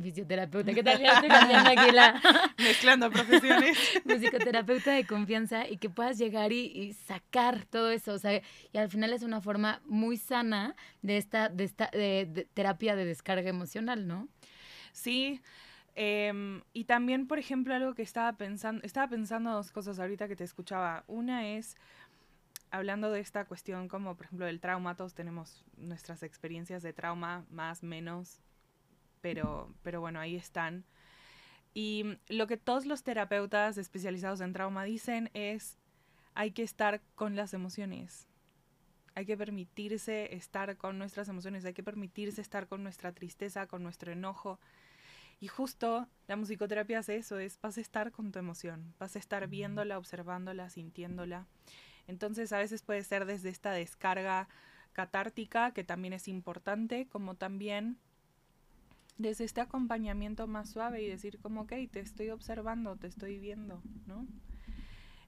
fisioterapeuta, 0.00 0.72
¿qué 0.72 0.82
tal? 0.82 1.00
Ya 1.06 1.12
estoy 1.12 1.30
aquí 1.30 1.92
la... 1.92 2.20
Mezclando 2.58 3.10
profesiones. 3.10 3.76
musicoterapeuta 4.04 4.92
de 4.92 5.04
confianza 5.04 5.68
y 5.68 5.76
que 5.76 5.90
puedas 5.90 6.18
llegar 6.18 6.52
y, 6.52 6.94
sacar 7.06 7.64
todo 7.66 7.90
eso, 7.90 8.12
o 8.12 8.18
sea, 8.18 8.40
y 8.72 8.78
al 8.78 8.88
final 8.88 9.12
es 9.12 9.22
una 9.22 9.40
forma 9.40 9.80
muy 9.84 10.16
sana 10.16 10.74
de 11.02 11.16
esta, 11.16 11.48
de 11.48 11.64
esta 11.64 11.90
de 11.92 12.46
terapia 12.54 12.96
de 12.96 13.04
descarga 13.04 13.48
emocional, 13.48 14.06
¿no? 14.06 14.28
Sí, 14.92 15.40
Em, 15.98 16.60
y 16.74 16.84
también, 16.84 17.26
por 17.26 17.38
ejemplo, 17.38 17.74
algo 17.74 17.94
que 17.94 18.02
estaba 18.02 18.34
pensando, 18.34 18.82
estaba 18.84 19.08
pensando 19.08 19.50
dos 19.50 19.72
cosas 19.72 19.98
ahorita 19.98 20.28
que 20.28 20.36
te 20.36 20.44
escuchaba. 20.44 21.04
Una 21.06 21.48
es, 21.48 21.74
hablando 22.76 23.10
de 23.10 23.20
esta 23.20 23.44
cuestión 23.44 23.88
como, 23.88 24.16
por 24.16 24.26
ejemplo, 24.26 24.46
del 24.46 24.60
trauma, 24.60 24.96
todos 24.96 25.14
tenemos 25.14 25.64
nuestras 25.76 26.22
experiencias 26.22 26.82
de 26.82 26.92
trauma, 26.92 27.44
más, 27.50 27.82
menos, 27.82 28.40
pero, 29.20 29.74
pero 29.82 30.00
bueno, 30.00 30.20
ahí 30.20 30.36
están. 30.36 30.84
Y 31.74 32.18
lo 32.28 32.46
que 32.46 32.56
todos 32.56 32.86
los 32.86 33.02
terapeutas 33.02 33.76
especializados 33.78 34.40
en 34.40 34.52
trauma 34.52 34.84
dicen 34.84 35.30
es, 35.34 35.78
hay 36.34 36.52
que 36.52 36.62
estar 36.62 37.02
con 37.14 37.36
las 37.36 37.52
emociones. 37.54 38.26
Hay 39.14 39.26
que 39.26 39.36
permitirse 39.36 40.34
estar 40.34 40.76
con 40.76 40.98
nuestras 40.98 41.28
emociones, 41.28 41.64
hay 41.64 41.72
que 41.72 41.82
permitirse 41.82 42.40
estar 42.40 42.68
con 42.68 42.82
nuestra 42.82 43.12
tristeza, 43.12 43.66
con 43.66 43.82
nuestro 43.82 44.12
enojo 44.12 44.60
y 45.38 45.48
justo 45.48 46.08
la 46.28 46.36
musicoterapia 46.36 47.00
hace 47.00 47.16
eso, 47.16 47.38
es 47.38 47.60
vas 47.60 47.76
a 47.76 47.80
estar 47.80 48.10
con 48.10 48.32
tu 48.32 48.38
emoción, 48.38 48.94
vas 48.98 49.16
a 49.16 49.18
estar 49.18 49.46
viéndola, 49.48 49.98
observándola, 49.98 50.70
sintiéndola. 50.70 51.46
Entonces 52.06 52.52
a 52.52 52.58
veces 52.58 52.82
puede 52.82 53.02
ser 53.02 53.26
desde 53.26 53.48
esta 53.48 53.72
descarga 53.72 54.48
catártica, 54.92 55.72
que 55.72 55.84
también 55.84 56.14
es 56.14 56.28
importante, 56.28 57.06
como 57.08 57.34
también 57.34 57.98
desde 59.18 59.44
este 59.44 59.60
acompañamiento 59.60 60.46
más 60.46 60.70
suave 60.70 61.02
y 61.02 61.08
decir 61.08 61.38
como, 61.38 61.62
ok, 61.62 61.72
te 61.90 62.00
estoy 62.00 62.30
observando, 62.30 62.96
te 62.96 63.06
estoy 63.06 63.38
viendo, 63.38 63.82
¿no? 64.06 64.26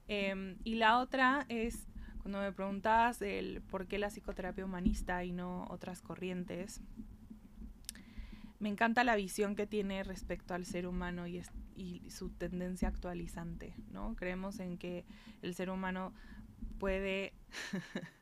Em, 0.08 0.56
y 0.64 0.76
la 0.76 0.98
otra 0.98 1.44
es, 1.48 1.86
cuando 2.22 2.40
me 2.40 2.52
preguntabas 2.52 3.20
el 3.22 3.62
por 3.62 3.86
qué 3.86 3.98
la 3.98 4.08
psicoterapia 4.08 4.64
humanista 4.64 5.24
y 5.24 5.32
no 5.32 5.66
otras 5.68 6.00
corrientes, 6.02 6.80
me 8.58 8.68
encanta 8.68 9.04
la 9.04 9.16
visión 9.16 9.54
que 9.54 9.66
tiene 9.66 10.02
respecto 10.02 10.54
al 10.54 10.64
ser 10.64 10.86
humano 10.86 11.26
y, 11.26 11.42
su 12.08 12.30
tendencia 12.30 12.88
actualizante, 12.88 13.72
¿no? 13.92 14.16
Creemos 14.16 14.58
en 14.58 14.78
que 14.78 15.04
el 15.42 15.54
ser 15.54 15.70
humano 15.70 16.12
puede 16.78 17.32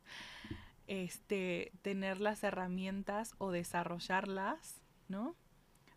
este, 0.87 1.73
tener 1.83 2.21
las 2.21 2.43
herramientas 2.45 3.35
o 3.39 3.51
desarrollarlas, 3.51 4.81
¿no? 5.09 5.37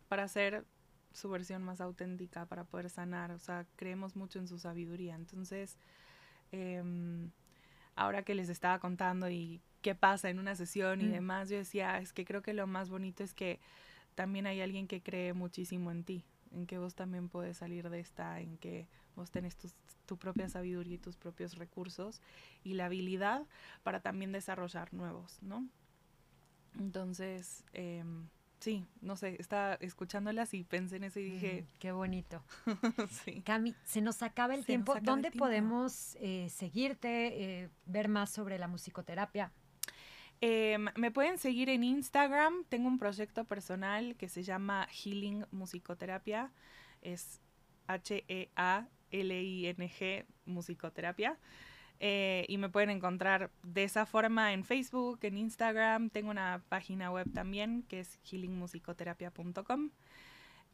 Para 0.08 0.28
ser 0.28 0.64
su 1.12 1.28
versión 1.28 1.62
más 1.62 1.80
auténtica, 1.80 2.46
para 2.46 2.64
poder 2.64 2.90
sanar. 2.90 3.30
O 3.30 3.38
sea, 3.38 3.66
creemos 3.76 4.16
mucho 4.16 4.38
en 4.38 4.48
su 4.48 4.58
sabiduría. 4.58 5.14
Entonces, 5.14 5.76
em, 6.52 7.30
ahora 7.96 8.22
que 8.22 8.34
les 8.34 8.48
estaba 8.48 8.78
contando 8.78 9.28
y 9.30 9.60
qué 9.82 9.94
pasa 9.94 10.30
en 10.30 10.38
una 10.38 10.54
sesión 10.56 11.00
y 11.00 11.06
mm. 11.06 11.12
demás, 11.12 11.48
yo 11.48 11.56
decía, 11.56 11.98
es 11.98 12.12
que 12.12 12.24
creo 12.24 12.42
que 12.42 12.54
lo 12.54 12.66
más 12.66 12.90
bonito 12.90 13.22
es 13.24 13.34
que 13.34 13.60
también 14.14 14.46
hay 14.46 14.60
alguien 14.60 14.86
que 14.86 15.02
cree 15.02 15.32
muchísimo 15.32 15.90
en 15.90 16.04
ti, 16.04 16.24
en 16.52 16.66
que 16.66 16.78
vos 16.78 16.94
también 16.94 17.28
puedes 17.28 17.58
salir 17.58 17.88
de 17.90 18.00
esta, 18.00 18.40
en 18.40 18.56
que 18.58 18.88
vos 19.16 19.30
tenés 19.30 19.56
tu 20.06 20.16
propia 20.16 20.48
sabiduría 20.48 20.94
y 20.94 20.98
tus 20.98 21.16
propios 21.16 21.56
recursos 21.56 22.20
y 22.64 22.74
la 22.74 22.86
habilidad 22.86 23.46
para 23.82 24.00
también 24.00 24.32
desarrollar 24.32 24.92
nuevos, 24.92 25.38
¿no? 25.42 25.68
Entonces, 26.78 27.64
em, 27.72 28.28
sí, 28.60 28.84
no 29.00 29.16
sé, 29.16 29.36
estaba 29.38 29.74
escuchándolas 29.74 30.54
y 30.54 30.64
pensé 30.64 30.96
en 30.96 31.04
eso 31.04 31.20
y 31.20 31.24
dije... 31.24 31.66
qué 31.78 31.92
bonito. 31.92 32.42
sí. 33.24 33.42
Cami, 33.42 33.74
se 33.84 34.00
nos 34.00 34.22
acaba 34.22 34.54
el 34.54 34.64
tiempo. 34.64 34.94
¿Dónde 35.02 35.30
podemos 35.30 36.16
eh, 36.20 36.48
seguirte, 36.50 37.62
eh, 37.62 37.70
ver 37.86 38.08
más 38.08 38.30
sobre 38.30 38.58
la 38.58 38.68
musicoterapia? 38.68 39.52
Em, 40.42 40.86
me 40.96 41.10
pueden 41.10 41.36
seguir 41.38 41.68
en 41.68 41.84
Instagram. 41.84 42.64
Tengo 42.68 42.88
un 42.88 42.98
proyecto 42.98 43.44
personal 43.44 44.16
que 44.16 44.28
se 44.28 44.42
llama 44.42 44.88
Healing 44.90 45.44
Musicoterapia. 45.50 46.50
Es 47.02 47.40
H-E-A-L-I-N-G 47.86 48.86
Musicoterapia. 50.46 51.38
Eh, 52.02 52.46
y 52.48 52.56
me 52.56 52.70
pueden 52.70 52.88
encontrar 52.88 53.50
de 53.62 53.84
esa 53.84 54.06
forma 54.06 54.54
en 54.54 54.64
Facebook, 54.64 55.18
en 55.22 55.36
Instagram. 55.36 56.08
Tengo 56.08 56.30
una 56.30 56.64
página 56.70 57.10
web 57.10 57.30
también 57.34 57.82
que 57.82 58.00
es 58.00 58.18
healingmusicoterapia.com. 58.24 59.90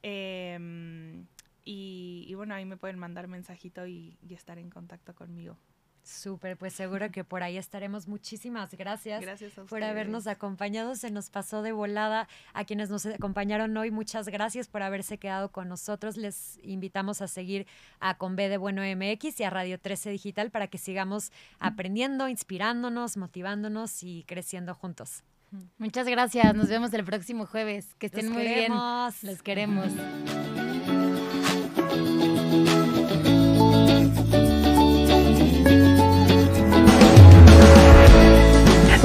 Em, 0.03 1.27
y, 1.65 2.33
bueno, 2.35 2.55
ahí 2.55 2.65
me 2.65 2.77
pueden 2.77 2.99
mandar 2.99 3.27
mensajito 3.27 3.87
y 3.89 4.17
estar 4.31 4.59
en 4.59 4.71
contacto 4.71 5.17
conmigo. 5.17 5.59
Súper, 6.07 6.57
pues 6.57 6.73
seguro 6.73 7.11
que 7.11 7.25
por 7.25 7.43
ahí 7.43 7.59
estaremos. 7.59 8.07
Muchísimas 8.07 8.73
gracias, 8.75 9.21
gracias 9.21 9.55
por 9.69 9.83
habernos 9.83 10.29
acompañado. 10.29 10.95
Se 10.95 11.11
nos 11.11 11.31
pasó 11.31 11.63
de 11.63 11.73
volada 11.73 12.29
a 12.55 12.65
quienes 12.65 12.91
nos 12.91 13.07
acompañaron 13.07 13.77
hoy. 13.77 13.91
Muchas 13.91 14.29
gracias 14.29 14.69
por 14.69 14.85
haberse 14.85 15.19
quedado 15.19 15.51
con 15.51 15.69
nosotros. 15.69 16.17
Les 16.17 16.61
invitamos 16.63 17.23
a 17.23 17.27
seguir 17.27 17.67
a 17.99 18.19
Con 18.19 18.37
B 18.37 18.49
de 18.49 18.57
Bueno 18.57 18.83
MX 18.83 19.41
y 19.41 19.43
a 19.43 19.51
Radio 19.51 19.81
13 19.81 20.11
Digital 20.11 20.53
para 20.53 20.69
que 20.69 20.79
sigamos 20.79 21.33
aprendiendo, 21.59 22.29
inspirándonos, 22.29 23.17
motivándonos 23.17 24.05
y 24.05 24.23
creciendo 24.29 24.75
juntos. 24.75 25.25
Muchas 25.77 26.07
gracias. 26.07 26.55
Nos 26.55 26.69
vemos 26.69 26.93
el 26.95 27.05
próximo 27.05 27.47
jueves. 27.47 27.97
Que 27.99 28.07
estén 28.07 28.31
muy 28.31 28.45
bien. 28.45 28.73
Los 29.23 29.43
queremos. 29.43 29.91